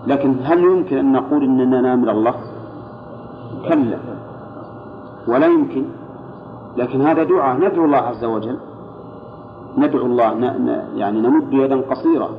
لكن 0.07 0.37
هل 0.43 0.59
يمكن 0.59 0.99
أن 0.99 1.12
نقول 1.12 1.45
إننا 1.45 1.81
نامر 1.81 2.11
الله؟ 2.11 2.35
كلا. 3.69 4.07
ولا 5.28 5.46
يمكن. 5.46 5.84
لكن 6.76 7.00
هذا 7.00 7.22
دعاء 7.24 7.56
ندعو 7.56 7.84
الله 7.84 7.98
عز 7.98 8.24
وجل. 8.24 8.59
ندعو 9.78 10.06
الله 10.06 10.24
يعني 10.94 11.20
نمد 11.20 11.52
يدا 11.52 11.80
قصيرة. 11.80 12.30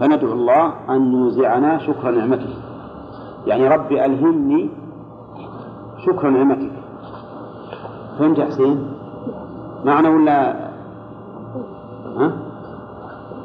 فندعو 0.00 0.32
الله 0.32 0.72
أن 0.90 1.12
يوزعنا 1.12 1.78
شكر 1.78 2.10
نعمته. 2.10 2.54
يعني 3.46 3.68
ربي 3.68 4.04
ألهمني 4.04 4.70
شكر 6.06 6.30
نعمتك. 6.30 6.72
فهمت 8.18 8.38
يا 8.38 8.44
حسين؟ 8.44 8.92
معنى 9.84 10.08
ولا؟ 10.08 10.56
ها؟ 12.16 12.32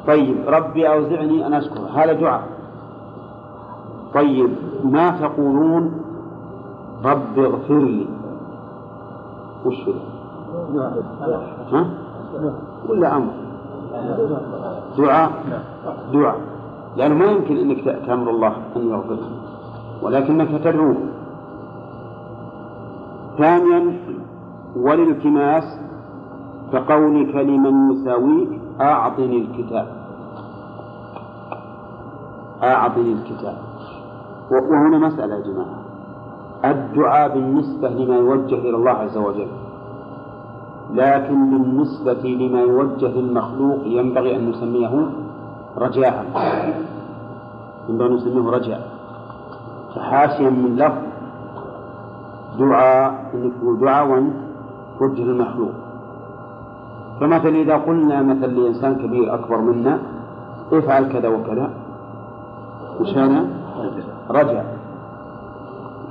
طيب 0.07 0.38
ربي 0.48 0.89
أوزعني 0.89 1.48
أن 1.48 1.53
أشكر. 1.53 1.81
هذا 1.95 2.14
دعاء. 2.14 2.44
طيب 4.14 4.49
ما 4.84 5.10
تقولون 5.10 6.07
رب 7.06 7.40
اغفر 7.40 7.80
لي. 7.80 8.07
وش 9.65 9.90
ها؟ 11.74 11.86
ولا 12.90 13.15
أمر. 13.15 13.34
دعاء؟ 14.98 15.32
دعاء. 16.14 16.40
لأنه 16.98 17.15
ما 17.15 17.26
يمكن 17.26 17.57
أنك 17.57 18.06
تأمر 18.06 18.30
الله 18.30 18.53
أن 18.76 18.90
يغفر 18.90 19.18
ولكنك 20.03 20.61
تدعوه 20.64 20.98
ثانيا 23.38 23.99
والالتماس 24.76 25.80
كقولك 26.74 27.36
لمن 27.36 27.91
يساويك 27.91 28.61
أعطني 28.82 29.38
الكتاب. 29.38 29.88
أعطني 32.64 33.14
الكتاب. 33.14 33.57
وهنا 34.52 34.98
مسألة 34.98 35.36
يا 35.36 35.41
جماعة. 35.41 35.87
الدعاء 36.66 37.34
بالنسبة 37.34 37.90
لما 37.90 38.16
يوجه 38.16 38.56
إلى 38.56 38.76
الله 38.76 38.92
عز 38.92 39.18
وجل. 39.18 39.48
لكن 40.94 41.50
بالنسبة 41.50 42.24
لما 42.24 42.62
يوجه 42.62 43.08
للمخلوق 43.08 43.80
ينبغي 43.86 44.36
أن 44.36 44.50
نسميه 44.50 45.10
رجاء. 45.78 46.26
ينبغي 47.90 48.08
أن 48.08 48.14
نسميه 48.14 48.50
رجاء. 48.50 48.82
فحاشيا 49.96 50.50
من 50.50 50.76
لفظ 50.76 51.02
دعاء 52.60 53.32
يكون 53.34 53.80
دعاء 53.80 54.24
وجه 55.02 55.24
للمخلوق. 55.24 55.72
فمثلا 57.20 57.56
إذا 57.56 57.76
قلنا 57.78 58.22
مثلا 58.22 58.48
لإنسان 58.48 58.96
كبير 58.96 59.34
أكبر 59.34 59.58
منا 59.58 60.00
افعل 60.72 61.14
كذا 61.14 61.28
وكذا. 61.28 61.70
وش؟ 63.02 63.18
رجع 64.30 64.64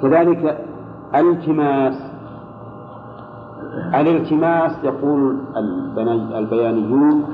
كذلك 0.03 0.67
التماس 1.15 1.95
الالتماس 3.95 4.73
يقول 4.85 5.37
البيانيون 6.37 7.25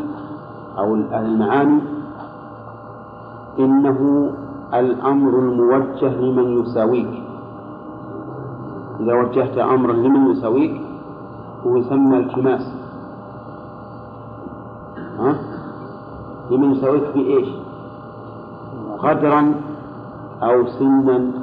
أو 0.78 0.94
أهل 0.94 1.26
المعاني 1.26 1.80
إنه 3.59 4.30
الأمر 4.74 5.39
الموجه 5.39 6.09
لمن 6.20 6.60
يساويك 6.62 7.22
إذا 9.01 9.14
وجهت 9.14 9.59
أمرا 9.59 9.93
لمن 9.93 10.30
يساويك 10.30 10.80
هو 11.66 11.76
يسمى 11.76 12.16
التماس 12.18 12.72
ها؟ 15.18 15.34
لمن 16.51 16.72
يساويك 16.72 17.05
في 17.14 17.18
إيش؟ 17.18 17.48
قدرا 18.98 19.55
أو 20.43 20.66
سنا 20.66 21.41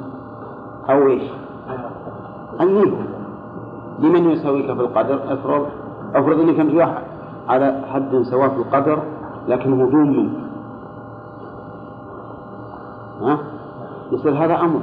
أو 0.92 1.08
إيش؟ 1.08 1.22
هو 2.60 2.84
لمن 3.98 4.30
يساويك 4.30 4.66
في 4.66 4.80
القدر؟ 4.80 5.32
افرض 5.32 5.66
افرض 6.14 6.40
إنك 6.40 6.60
أنت 6.60 6.74
واحد. 6.74 7.02
على 7.48 7.82
حد 7.92 8.22
سواء 8.22 8.48
في 8.48 8.56
القدر 8.56 8.98
لكن 9.48 9.80
هو 9.80 9.90
دون 9.90 10.16
منك. 10.16 10.32
ها؟ 13.22 13.38
يصير 14.12 14.44
هذا 14.44 14.60
أمر. 14.60 14.80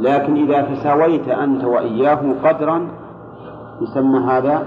لكن 0.00 0.36
إذا 0.36 0.62
تساويت 0.62 1.28
أنت 1.28 1.64
وإياه 1.64 2.34
قدرا 2.44 2.88
يسمى 3.80 4.18
هذا 4.18 4.66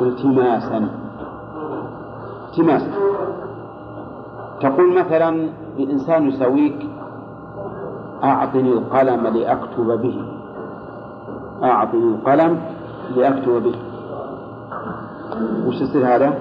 التماسا. 0.00 0.88
التماسا 2.48 2.90
تقول 4.60 4.98
مثلا 4.98 5.48
الانسان 5.78 6.28
يساويك 6.28 6.86
أعطني 8.24 8.72
القلم 8.72 9.26
لأكتب 9.26 9.86
به. 10.02 10.22
أعطني 11.62 12.08
القلم 12.14 12.60
لأكتب 13.16 13.62
به. 13.62 13.74
وش 15.66 15.80
يصير 15.80 16.16
هذا؟ 16.16 16.38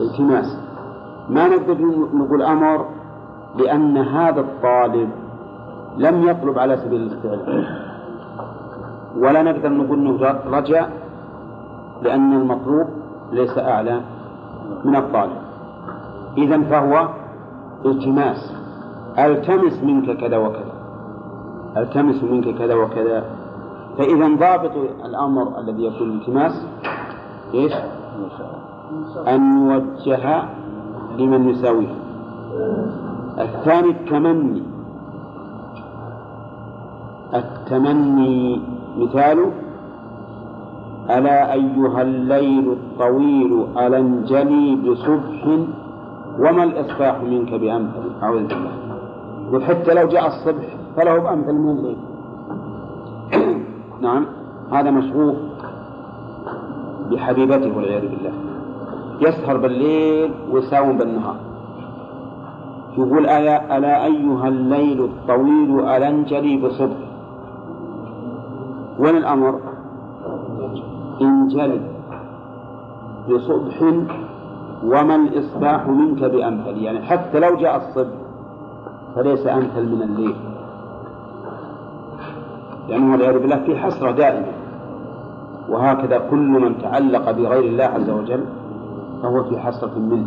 التماس. 0.00 0.58
ما 1.28 1.48
نقدر 1.48 1.76
نقول 2.14 2.42
أمر 2.42 2.86
لأن 3.56 3.96
هذا 3.96 4.40
الطالب 4.40 5.10
لم 5.98 6.28
يطلب 6.28 6.58
على 6.58 6.76
سبيل 6.76 7.02
الاستعلاء 7.02 7.64
ولا 9.16 9.42
نقدر 9.42 9.68
نقول 9.68 9.98
إنه 9.98 10.40
رجع 10.46 10.88
لأن 12.02 12.32
المطلوب 12.32 12.86
ليس 13.32 13.58
أعلى 13.58 14.00
من 14.84 14.96
الطالب. 14.96 15.36
إذا 16.38 16.62
فهو 16.62 17.08
التماس. 17.86 18.52
ألتمس 19.18 19.82
منك 19.82 20.16
كذا 20.20 20.36
وكذا. 20.36 20.69
التمس 21.76 22.24
منك 22.24 22.58
كذا 22.58 22.74
وكذا. 22.74 23.24
فإذا 23.98 24.28
ضابط 24.36 24.72
الأمر 25.04 25.60
الذي 25.60 25.84
يكون 25.84 26.10
الالتماس 26.10 26.66
إيش؟ 27.54 27.72
أن 29.28 29.70
يوجه 29.70 30.42
لمن 31.18 31.48
يساويه. 31.48 31.94
الثاني 33.38 33.90
التمني. 33.90 34.62
التمني 37.34 38.60
مثاله 38.98 39.50
ألا 41.10 41.52
أيها 41.52 42.02
الليل 42.02 42.72
الطويل 42.72 43.66
ألنجلي 43.78 44.76
بصبح 44.76 45.58
وما 46.38 46.64
الإصباح 46.64 47.22
منك 47.22 47.54
بأمثل 47.54 48.22
أعوذ 48.22 48.46
بالله. 48.46 48.72
وحتى 49.52 49.94
لو 49.94 50.08
جاء 50.08 50.26
الصبح 50.26 50.79
فله 50.96 51.18
بأمثل 51.18 51.52
من 51.52 51.70
الليل 51.70 51.96
نعم. 54.00 54.26
هذا 54.72 54.90
مشغوف 54.90 55.36
بحبيبته 57.10 57.76
والعياذ 57.76 58.00
بالله. 58.00 58.32
يسهر 59.20 59.56
بالليل 59.56 60.30
ويساوم 60.50 60.98
بالنهار. 60.98 61.36
يقول 62.98 63.26
ألا, 63.26 63.78
ألا 63.78 64.04
أيها 64.04 64.48
الليل 64.48 65.04
الطويل 65.04 65.80
ألنجلي 65.80 66.56
بصبح 66.56 66.96
وين 68.98 69.16
الأمر؟ 69.16 69.60
انجلي 71.20 71.80
بصبح 73.30 73.82
وما 74.84 75.16
الإصباح 75.16 75.88
منك 75.88 76.24
بأمثل 76.24 76.78
يعني 76.78 77.02
حتى 77.02 77.40
لو 77.40 77.56
جاء 77.56 77.76
الصبح 77.76 78.16
فليس 79.14 79.46
أمثل 79.46 79.88
من 79.88 80.02
الليل. 80.02 80.49
لأنه 82.88 83.12
والعياذ 83.12 83.38
بالله 83.38 83.56
في 83.56 83.76
حسرة 83.76 84.10
دائمة 84.10 84.52
وهكذا 85.68 86.18
كل 86.30 86.48
من 86.48 86.78
تعلق 86.78 87.30
بغير 87.30 87.64
الله 87.64 87.84
عز 87.84 88.10
وجل 88.10 88.44
فهو 89.22 89.44
في 89.44 89.58
حسرة 89.58 89.98
منه. 89.98 90.26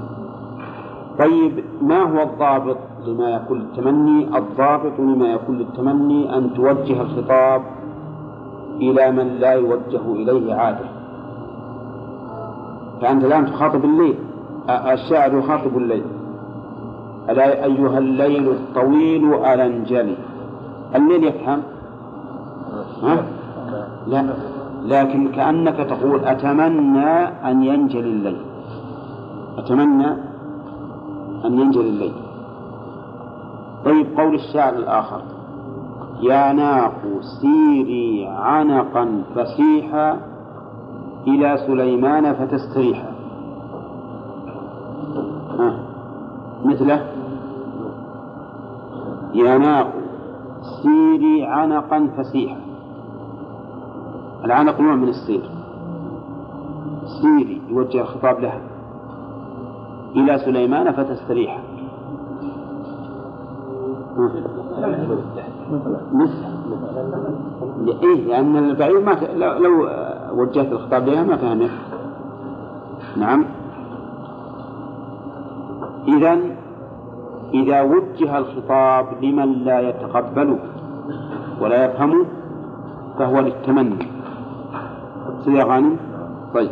طيب 1.20 1.64
ما 1.82 2.02
هو 2.02 2.24
الضابط 2.24 2.78
لما 3.08 3.30
يكون 3.30 3.62
التمني؟ 3.62 4.38
الضابط 4.38 5.00
لما 5.00 5.28
يكون 5.28 5.58
للتمني 5.58 6.38
أن 6.38 6.54
توجه 6.54 7.02
الخطاب 7.02 7.62
إلى 8.82 9.12
من 9.12 9.28
لا 9.28 9.52
يوجه 9.54 10.02
إليه 10.16 10.54
عادة. 10.54 10.86
فأنت 13.02 13.26
الآن 13.26 13.46
تخاطب 13.46 13.86
الليل. 13.86 14.16
الشاعر 14.70 15.38
يخاطب 15.38 15.78
الليل. 15.78 16.04
ألا 17.30 17.66
أيها 17.66 17.98
الليل 17.98 18.50
الطويل 18.50 19.34
ألنجلي 19.34 20.16
الليل 20.96 21.24
يفهم 21.24 21.62
ها؟ 23.04 23.26
لا. 24.08 24.34
لكن 24.86 25.32
كأنك 25.32 25.78
تقول 25.78 26.26
أتمنى 26.26 27.10
أن 27.50 27.64
ينجلي 27.64 28.10
الليل. 28.10 28.42
أتمنى 29.58 30.08
أن 31.46 31.60
ينجلي 31.60 31.90
الليل. 31.90 32.14
طيب 33.86 34.08
قول 34.18 34.36
الشاعر 34.36 34.74
الآخر. 34.74 35.22
يا 36.22 36.54
ناق 36.54 37.02
سيري 37.42 38.28
عنقا 38.28 39.24
فسيحا 39.36 40.18
إلى 41.28 41.58
سليمان 41.68 42.34
فتستريحا. 42.34 43.14
مثله. 46.66 47.08
يا 49.34 49.58
ناق 49.58 49.94
سيري 50.84 51.46
عنقا 51.46 52.10
فسيحا. 52.18 52.63
العنق 54.46 54.82
نوع 54.82 54.96
من 54.96 55.08
السير. 55.08 55.50
سيري 57.22 57.62
يوجه 57.70 58.02
الخطاب 58.02 58.40
لها. 58.40 58.62
إلى 60.16 60.38
سليمان 60.38 60.92
فتستريح. 60.92 61.62
مثل 66.14 66.54
إيه 68.04 68.28
لأن 68.28 68.58
البعير 68.58 69.00
ما. 69.00 69.12
لو, 69.36 69.58
لو 69.58 69.90
وجهت 70.42 70.72
الخطاب 70.72 71.10
لها 71.10 71.24
ما 71.24 71.38
فهمت 71.38 71.72
نعم. 73.18 73.46
إذا 76.08 76.40
إذا 77.54 77.82
وجه 77.82 78.38
الخطاب 78.38 79.06
لمن 79.22 79.54
لا 79.54 79.80
يتقبله 79.80 80.60
ولا 81.62 81.86
يفهمه 81.86 82.26
فهو 83.20 83.40
للتمني. 83.40 84.13
سيدي 85.46 85.62
غانم 85.62 85.98
طيب. 86.54 86.70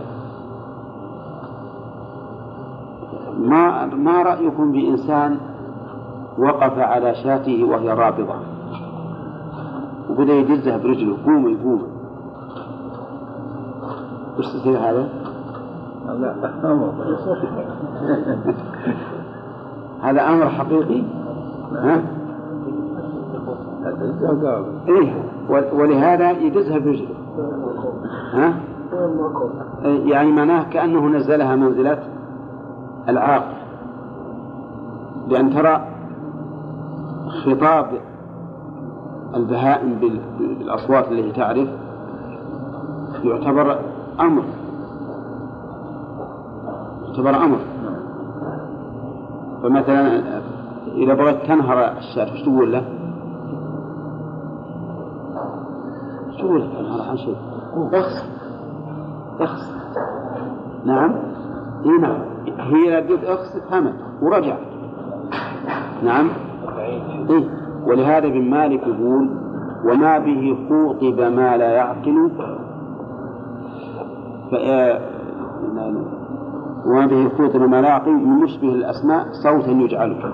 ما 3.39 3.85
ما 3.85 4.23
رأيكم 4.23 4.71
بإنسان 4.71 5.37
وقف 6.37 6.79
على 6.79 7.15
شاته 7.15 7.63
وهي 7.63 7.89
رابضة؟ 7.89 8.35
وبدأ 10.09 10.33
يدزها 10.33 10.77
برجله 10.77 11.17
قومي 11.25 11.57
قومي. 11.63 11.87
وش 14.39 14.45
تصير 14.45 14.77
هذا؟ 14.77 15.09
هذا 20.01 20.29
أمر. 20.29 20.49
حقيقي؟ 20.49 21.03
ها؟ 21.71 22.01
إيه 24.87 25.13
ولهذا 25.49 26.31
يدزها 26.31 26.79
برجله. 26.79 27.15
ها؟ 28.31 28.53
يعني 29.83 30.31
معناه 30.31 30.63
كأنه 30.63 31.07
نزلها 31.07 31.55
منزلة 31.55 32.03
العاقل 33.09 33.53
لأن 35.27 35.53
ترى 35.53 35.87
خطاب 37.45 37.87
البهائم 39.35 39.95
بالأصوات 40.59 41.11
التي 41.11 41.31
تعرف 41.31 41.69
يعتبر 43.23 43.79
أمر 44.19 44.43
يعتبر 47.07 47.35
أمر 47.35 47.57
فمثلا 49.63 50.21
إذا 50.95 51.13
بغيت 51.13 51.45
تنهر 51.45 51.97
الشاة 51.97 52.33
وش 52.33 52.41
تقول 52.41 52.71
له؟ 52.71 52.83
وش 56.29 56.37
تقول 56.37 56.59
له 56.59 56.67
تنهر 56.67 57.09
عن 57.09 57.17
شيء؟ 57.17 57.50
اخس 57.75 58.25
اخس 59.39 59.71
نعم. 60.85 61.15
اي 61.85 61.97
نعم. 61.97 62.21
هي 62.59 63.07
قلت 63.07 63.23
اخس 63.23 63.57
فهمت 63.69 63.93
ورجع. 64.21 64.55
نعم. 66.03 66.29
إيه؟ 67.29 67.43
ولهذا 67.85 68.27
ابن 68.27 68.49
مالك 68.49 68.87
يقول 68.87 69.29
وما 69.85 70.17
به 70.19 70.57
خوطب 70.69 71.21
ما 71.21 71.57
لا 71.57 71.71
يعقل. 71.71 72.31
وما 76.85 77.05
به 77.05 77.29
خوطب 77.37 77.61
ما 77.61 77.81
لا 77.81 77.87
يعقل 77.87 78.11
من 78.11 78.39
مشبه 78.43 78.69
الأسماء 78.69 79.25
صوتا 79.43 79.71
يجعله 79.71 80.33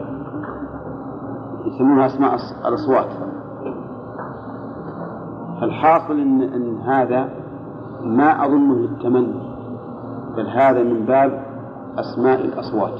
يسمونها 1.65 2.05
أسماء 2.05 2.35
الأصوات. 2.68 3.07
فالحاصل 5.61 6.19
إن, 6.19 6.41
إن 6.41 6.77
هذا 6.77 7.29
ما 8.03 8.45
أظنه 8.45 8.75
للتمني 8.75 9.39
بل 10.38 10.47
هذا 10.47 10.84
من 10.84 11.05
باب 11.05 11.45
أسماء 11.97 12.45
الأصوات. 12.45 12.99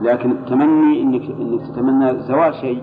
لكن 0.00 0.30
التمني 0.30 1.02
انك 1.02 1.30
إنك 1.40 1.60
تتمنى 1.66 2.22
زوال 2.22 2.54
شيء 2.54 2.82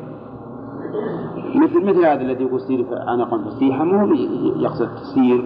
مثل 1.55 1.85
مثل 1.85 2.05
هذا 2.05 2.21
الذي 2.21 2.43
يقول 2.43 2.61
سير 2.61 2.85
عنقا 2.91 3.37
فسيحا 3.37 3.83
مو 3.83 4.13
يقصد 4.55 4.87
تسير 4.95 5.45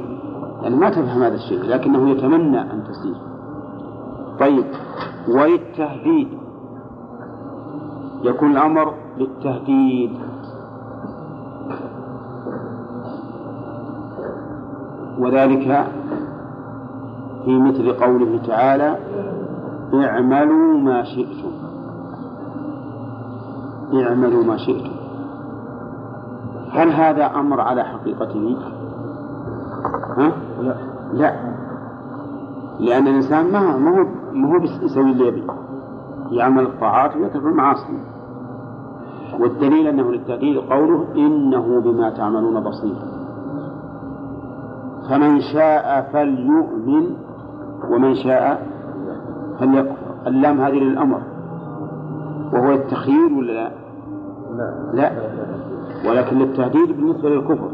يعني 0.62 0.76
ما 0.76 0.90
تفهم 0.90 1.24
هذا 1.24 1.36
الشيء 1.36 1.62
لكنه 1.62 2.10
يتمنى 2.10 2.62
أن 2.62 2.84
تسير. 2.84 3.16
طيب 4.40 4.66
وللتهديد 5.28 6.28
يكون 8.24 8.52
الأمر 8.52 8.94
للتهديد. 9.18 10.12
وذلك 15.20 15.88
في 17.46 17.60
مثل 17.60 17.94
قوله 17.94 18.40
تعالى 18.48 18.98
اعملوا 19.94 20.78
ما 20.78 21.04
شئتم. 21.04 21.52
اعملوا 23.94 24.44
ما 24.44 24.58
شئتم. 24.58 24.92
هل 26.72 26.92
هذا 26.92 27.26
أمر 27.26 27.62
على 27.62 27.84
حقيقته؟ 27.84 28.58
ها؟ 30.18 30.32
لا. 31.14 31.54
لأن 32.80 33.08
الإنسان 33.08 33.52
ما 33.52 33.60
هو 33.60 33.80
ما 34.34 34.48
هو 34.48 34.64
يسوي 34.84 35.12
اللي 35.12 35.28
يبي. 35.28 35.44
يعمل 36.32 36.64
الطاعات 36.64 37.16
ويترك 37.16 37.46
المعاصي. 37.46 37.98
والدليل 39.40 39.88
أنه 39.88 40.12
للتأكيد 40.12 40.58
قوله 40.58 41.06
إنه 41.16 41.82
بما 41.82 42.10
تعملون 42.10 42.64
بصير. 42.64 43.13
فمن 45.10 45.42
شاء 45.42 46.10
فليؤمن 46.14 47.16
ومن 47.90 48.16
شاء 48.16 48.68
فليكفر. 49.60 50.28
اللام 50.28 50.62
هذه 50.62 50.80
للأمر. 50.80 51.22
وهو 52.54 52.74
التخيير 52.74 53.34
ولا 53.34 53.52
لا؟ 53.52 53.72
لا. 54.94 55.12
ولكن 56.10 56.38
للتهديد 56.38 56.98
بالنسبة 56.98 57.30
للكفر. 57.30 57.72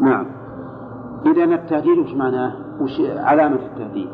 نعم. 0.00 0.26
إذا 1.26 1.44
التهديد 1.44 1.98
وش 1.98 2.14
معناه؟ 2.14 2.52
وش 2.80 3.00
علامة 3.00 3.58
التهديد؟ 3.72 4.08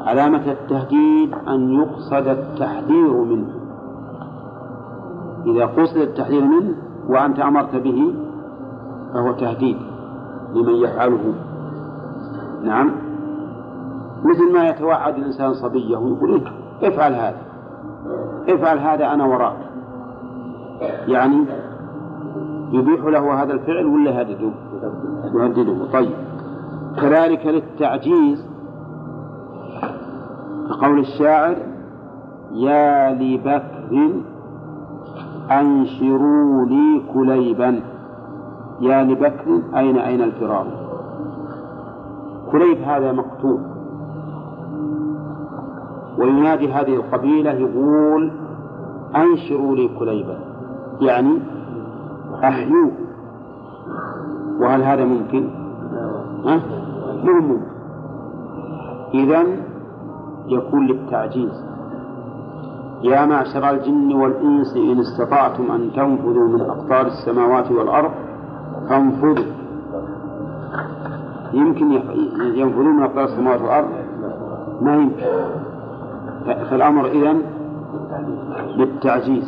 علامة 0.00 0.52
التهديد 0.52 1.34
أن 1.48 1.70
يقصد 1.72 2.28
التحذير 2.28 3.24
منه. 3.24 3.48
إذا 5.46 5.66
قصد 5.66 5.96
التحذير 5.96 6.44
منه 6.44 6.74
وأنت 7.08 7.38
أمرت 7.38 7.76
به 7.76 8.14
فهو 9.14 9.32
تهديد. 9.32 9.91
لمن 10.54 10.74
يفعله. 10.74 11.34
نعم. 12.62 12.90
مثل 14.24 14.52
ما 14.52 14.68
يتوعد 14.68 15.16
الإنسان 15.16 15.54
صبيه 15.54 15.96
ويقول 15.96 16.42
افعل 16.82 17.14
هذا. 17.14 17.42
افعل 18.48 18.78
هذا 18.78 19.12
أنا 19.12 19.24
وراك. 19.24 19.56
يعني 21.08 21.44
يبيح 22.72 23.04
له 23.04 23.42
هذا 23.42 23.52
الفعل 23.52 23.86
ولا 23.86 24.10
يهدده؟ 24.10 24.50
يهدده. 25.34 25.92
طيب. 25.92 26.10
كذلك 27.00 27.46
للتعجيز. 27.46 28.46
كقول 30.68 30.98
الشاعر 30.98 31.56
يا 32.52 33.14
لبكر 33.14 34.10
أنشروا 35.50 36.66
لي 36.66 37.02
كليبا. 37.14 37.80
يا 38.82 39.04
لبكر 39.04 39.62
أين 39.76 39.98
أين 39.98 40.22
الفرار. 40.22 40.66
كليب 42.52 42.78
هذا 42.78 43.12
مقتول. 43.12 43.60
وينادي 46.18 46.72
هذه 46.72 46.94
القبيلة 46.94 47.50
يقول 47.50 48.30
أنشروا 49.16 49.76
لي 49.76 49.88
كليبا 49.98 50.38
يعني 51.00 51.38
أحيوه 52.44 52.90
وهل 54.60 54.82
هذا 54.82 55.04
ممكن؟ 55.04 55.50
ها؟ 56.44 56.60
مو 57.24 57.32
ممكن. 57.32 57.72
إذا 59.14 59.42
يكون 60.46 60.86
للتعجيز 60.86 61.72
يا 63.02 63.26
معشر 63.26 63.70
الجن 63.70 64.12
والإنس 64.12 64.76
إن 64.76 64.98
استطعتم 64.98 65.70
أن 65.70 65.92
تنفذوا 65.92 66.48
من 66.48 66.60
أقطار 66.60 67.06
السماوات 67.06 67.70
والأرض 67.70 68.10
فانفذوا 68.92 69.44
يمكن 71.52 71.92
ينفذون 72.60 72.96
من 72.96 73.02
أقطار 73.02 73.24
السماوات 73.24 73.60
والأرض؟ 73.60 73.88
ما 74.80 74.94
يمكن. 74.94 75.26
فالأمر 76.70 77.06
إذن 77.06 77.42
للتعجيز 78.76 79.46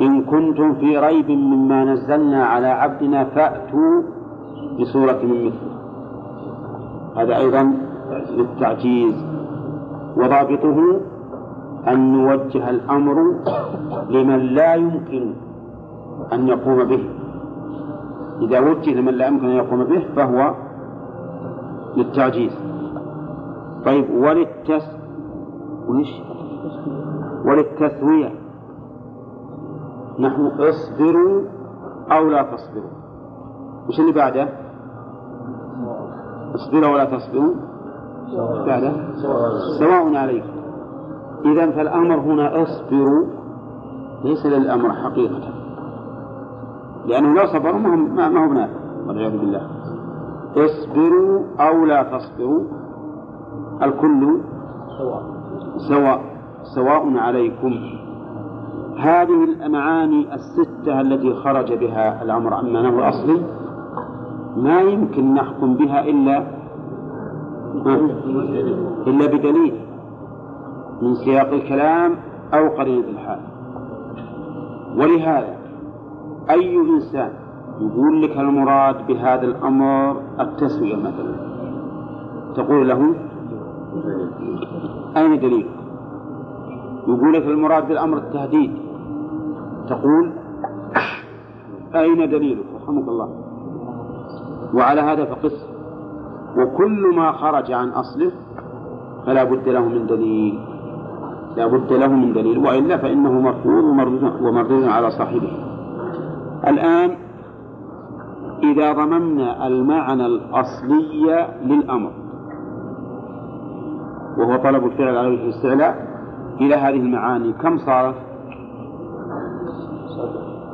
إن 0.00 0.22
كنتم 0.22 0.74
في 0.74 0.98
ريب 0.98 1.30
مما 1.30 1.84
نزلنا 1.84 2.44
على 2.44 2.66
عبدنا 2.66 3.24
فأتوا 3.24 4.02
بسورة 4.80 5.20
من 5.22 5.44
مثله 5.46 5.74
هذا 7.16 7.36
أيضا 7.36 7.72
للتعجيز. 8.30 9.14
وضابطه 10.16 11.00
أن 11.88 12.12
نوجه 12.12 12.70
الأمر 12.70 13.16
لمن 14.10 14.38
لا 14.38 14.74
يمكن 14.74 15.32
أن 16.32 16.48
يقوم 16.48 16.84
به. 16.84 17.04
إذا 18.44 18.60
وجه 18.60 18.94
لمن 18.94 19.12
لا 19.14 19.26
يمكن 19.26 19.46
أن 19.46 19.56
يقوم 19.56 19.84
به 19.84 20.06
فهو 20.16 20.54
للتعجيز. 21.96 22.52
طيب 23.84 24.10
وللتس 24.10 24.86
وش؟ 25.88 26.08
وللتسوية. 27.46 28.30
نحن 30.18 30.46
اصبروا 30.46 31.42
أو 32.12 32.28
لا 32.28 32.42
تصبروا. 32.42 32.90
وش 33.88 34.00
اللي 34.00 34.12
بعده؟ 34.12 34.48
اصبروا 36.54 36.94
ولا 36.94 37.04
تصبروا. 37.04 37.54
بعده؟ 38.66 38.92
سواء 39.78 40.14
عليكم. 40.16 40.54
إذا 41.44 41.70
فالأمر 41.70 42.20
هنا 42.20 42.62
اصبروا 42.62 43.26
ليس 44.24 44.46
للأمر 44.46 44.92
حقيقة. 44.92 45.53
لأنه 47.06 47.34
لو 47.34 47.46
صبروا 47.46 47.78
ما 47.78 48.44
هو 48.44 48.48
بنافع 48.48 48.72
والعياذ 49.06 49.38
بالله. 49.38 49.70
اصبروا 50.56 51.42
أو 51.60 51.84
لا 51.84 52.02
تصبروا 52.02 52.64
الكل 53.82 54.38
سواء 55.88 56.20
سواء 56.74 57.16
عليكم. 57.16 57.74
هذه 58.98 59.44
المعاني 59.44 60.34
الستة 60.34 61.00
التي 61.00 61.34
خرج 61.34 61.72
بها 61.72 62.22
الأمر 62.22 62.54
عن 62.54 62.72
معناه 62.72 62.98
الأصلي 62.98 63.42
ما 64.56 64.80
يمكن 64.80 65.34
نحكم 65.34 65.74
بها 65.74 66.04
إلا 66.04 66.46
إلا 69.06 69.26
بدليل 69.26 69.74
من 71.02 71.14
سياق 71.14 71.52
الكلام 71.52 72.16
أو 72.54 72.68
قرينة 72.68 73.08
الحال. 73.08 73.40
ولهذا 74.96 75.63
أي 76.50 76.76
إنسان 76.76 77.32
يقول 77.80 78.22
لك 78.22 78.36
المراد 78.38 79.06
بهذا 79.06 79.42
الأمر 79.42 80.16
التسوية 80.40 80.96
مثلا؟ 80.96 81.34
تقول 82.56 82.88
له 82.88 83.14
أين 85.16 85.40
دليل؟ 85.40 85.66
يقول 87.08 87.32
لك 87.32 87.46
المراد 87.46 87.88
بالأمر 87.88 88.16
التهديد. 88.16 88.72
تقول 89.88 90.32
أين 91.94 92.30
دليلك 92.30 92.64
رحمك 92.82 93.08
الله. 93.08 93.28
وعلى 94.74 95.00
هذا 95.00 95.24
فقس. 95.24 95.66
وكل 96.58 97.16
ما 97.16 97.32
خرج 97.32 97.72
عن 97.72 97.88
أصله 97.88 98.32
فلا 99.26 99.44
بد 99.44 99.68
له 99.68 99.88
من 99.88 100.06
دليل. 100.06 100.58
لا 101.56 101.66
بد 101.66 101.92
له 101.92 102.08
من 102.08 102.32
دليل. 102.32 102.58
وإلا 102.58 102.96
فإنه 102.96 103.32
مرفوض 103.32 103.84
ومردود 104.42 104.84
على 104.84 105.10
صاحبه. 105.10 105.63
الآن 106.68 107.16
إذا 108.62 108.92
ضممنا 108.92 109.66
المعنى 109.66 110.26
الأصلي 110.26 111.48
للأمر 111.64 112.12
وهو 114.38 114.56
طلب 114.56 114.84
الفعل 114.84 115.16
على 115.16 115.28
وجه 115.28 115.42
الاستعلاء 115.44 116.14
إلى 116.60 116.74
هذه 116.74 116.96
المعاني 116.96 117.52
كم 117.52 117.78
صارت؟ 117.78 118.14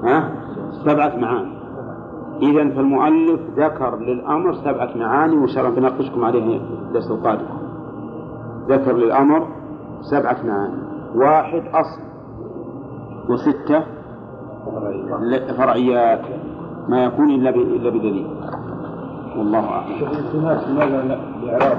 ها؟ 0.05 0.31
سبعة 0.85 1.17
معاني 1.17 1.61
إذا 2.43 2.75
فالمؤلف 2.75 3.41
ذكر 3.57 3.97
للأمر 3.99 4.55
سبعة 4.55 4.91
معاني 4.97 5.37
وإن 5.37 5.49
شاء 5.49 5.65
الله 5.65 5.77
بناقشكم 5.77 6.25
عليها 6.25 6.61
الدرس 6.89 7.11
القادم 7.11 7.47
ذكر 8.69 8.97
للأمر 8.97 9.47
سبعة 10.01 10.37
معاني 10.45 10.83
واحد 11.15 11.63
أصل 11.75 12.01
وستة 13.29 13.85
فرعيات. 15.57 16.21
ما 16.89 17.05
يكون 17.05 17.31
إلا 17.31 17.51
إلا 17.51 17.91
بدليل. 17.91 18.27
والله 19.37 19.65
أعلم. 19.69 19.95
لماذا 20.69 21.03
لا 21.03 21.15
الإعراب 21.15 21.77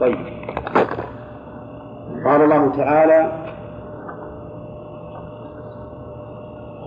طيب. 0.00 0.18
قال 2.24 2.42
الله 2.42 2.72
تعالى 2.76 3.32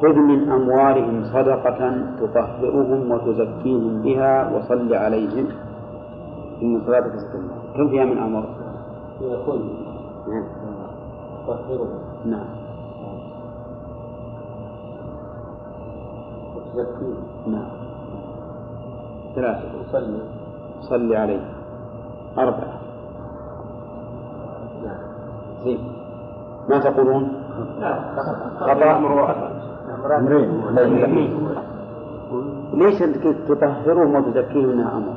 خذ 0.01 0.15
من 0.15 0.51
أموالهم 0.51 1.23
صدقة 1.23 1.81
تطهرهم 2.21 3.11
وتزكيهم 3.11 4.01
بها 4.01 4.55
وصل 4.55 4.93
عليهم. 4.93 5.47
إن 6.61 6.81
صلاتك 6.85 7.15
سكن 7.19 7.41
كم 7.77 7.89
فيها 7.89 8.05
من 8.05 8.17
أمر؟ 8.17 8.45
يقول 11.47 11.87
نعم. 12.25 12.39
نعم 13.01 13.19
وتزكيهم 16.55 17.23
نعم. 17.47 17.69
ثلاثة. 19.35 19.67
وصلي 19.79 20.19
صل 20.81 21.13
عليه. 21.13 21.41
أربعة. 22.37 22.73
نعم. 24.85 24.99
زين. 25.63 25.79
ما 26.69 26.79
تقولون؟ 26.79 27.31
قضاء 28.59 28.97
أمر 28.97 30.17
أمرين. 30.17 30.61
ليش 32.73 33.01
أنت 33.01 33.25
قلت 33.25 33.37
تطهرهم 33.47 34.15
وتزكيهم 34.15 34.69
إنها 34.69 34.97
أمر؟ 34.97 35.13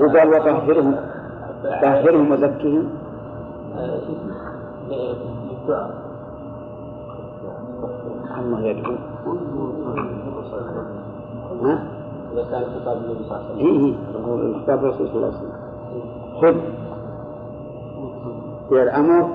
وقال 0.00 0.28
وطهرهم. 0.28 0.96
طهرهم 1.62 2.32
وزكهم 2.32 2.84
الله 8.38 8.60
يدعو 8.60 8.94
ها؟ 11.62 11.74
إذا 12.32 12.44
كان 12.50 12.64
خطاب 12.80 12.96
النبي 12.96 13.24
صلى 13.24 13.36
الله 13.36 13.36
عليه 13.36 13.54
وسلم 13.54 13.58
إيه 13.58 13.78
إيه. 13.86 14.62
خطاب 14.62 14.78
الرسول 14.84 15.08
صلى 15.08 15.16
الله 15.16 15.26
عليه 15.26 15.38
وسلم. 15.38 15.52
خذ. 16.40 16.56
فعل 18.70 18.88
أمر 18.88 19.28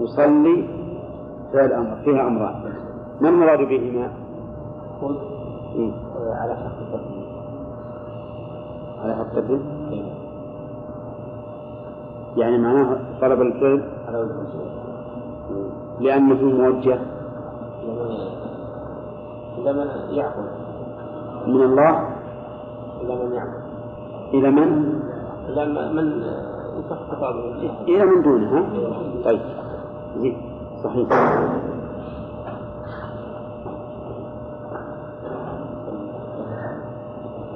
يصلي 0.00 0.68
فعل 1.52 1.72
أمر 1.72 1.96
فيها 2.04 2.26
أمران. 2.26 2.72
ما 3.20 3.28
المراد 3.28 3.58
بهما؟ 3.58 4.10
خذ. 5.00 5.16
إيه؟ 5.74 5.92
على 6.40 6.54
حق 6.54 6.78
التقديم 6.80 7.24
على 9.02 9.14
حق 9.14 9.36
الدين 9.36 9.62
يعني 12.36 12.58
معناه 12.58 12.98
طلب 13.20 13.40
الفعل 13.40 13.82
لأنه 16.00 16.44
موجه 16.44 16.98
لمن 17.84 18.08
لمن 19.64 19.86
يعقل. 20.10 20.42
من 21.46 21.62
الله؟ 21.62 22.08
إلى 23.02 23.16
من 23.24 23.32
يعقل. 23.32 23.60
إلى 24.34 24.50
من؟ 24.50 25.00
إلى 25.48 25.64
من- 25.66 25.96
من 25.96 26.22
إلى 27.88 28.04
من 28.04 28.22
دونه 28.22 28.58
ها؟ 28.58 28.64
طيب. 29.24 29.40
زين. 30.18 30.36
صحيح. 30.84 31.08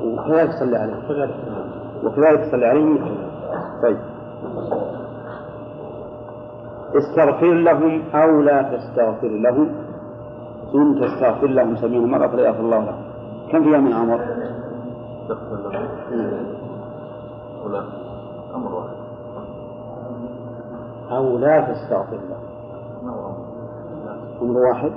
وكذلك 0.04 0.50
صلي 0.52 0.76
عليه. 0.76 0.94
وكذلك 2.04 2.48
صلي 2.52 2.66
عليه. 2.66 3.00
طيب. 3.82 3.98
استغفر 6.98 7.54
لهم 7.54 8.02
أو 8.14 8.40
لا 8.40 8.62
تستغفر 8.62 9.28
لهم. 9.28 9.68
إن 10.74 11.00
تستغفر 11.00 11.46
لهم 11.46 11.76
سبعين 11.76 12.10
مرة 12.10 12.26
فلا 12.26 12.46
يغفر 12.46 12.60
الله 12.60 12.84
لهم. 12.84 13.02
كم 13.52 13.62
فيها 13.62 13.78
من 13.78 13.92
أمر؟ 13.92 14.20
هنا 17.64 17.84
أمر 18.54 18.74
واحد 18.74 18.96
أو 21.10 21.38
لا 21.38 21.60
تستغفر 21.60 22.16
لهم. 22.16 22.44
أمر 24.42 24.58
واحد. 24.58 24.92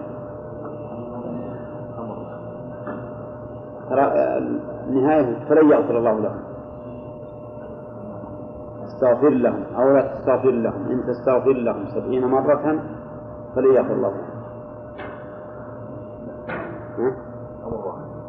ترى 3.89 4.03
النهاية 4.89 5.45
فلن 5.49 5.71
يغفر 5.71 5.97
الله 5.97 6.19
لهم. 6.19 6.50
استغفر 9.01 9.29
لهم 9.29 9.63
أو 9.75 9.89
لا 9.93 10.01
تستغفر 10.01 10.51
لهم. 10.51 10.91
إن 10.91 11.03
تستغفر 11.07 11.53
لهم 11.53 11.85
سبعين 11.85 12.25
مرة 12.25 12.79
فلن 13.55 13.73
يغفر 13.73 13.93
الله؟ 13.93 14.13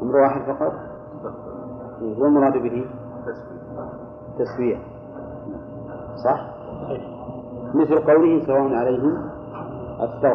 أمر 0.02 0.16
واحد 0.16 0.40
فقط؟ 0.40 0.72
والمراد 2.02 2.52
به؟ 2.52 2.86
تسوية 4.38 4.78
صح؟ 6.24 6.46
مثل 7.74 7.98
قوله 7.98 8.46
سواء 8.46 8.74
عليهم 8.74 9.28
أستغفر 10.00 10.28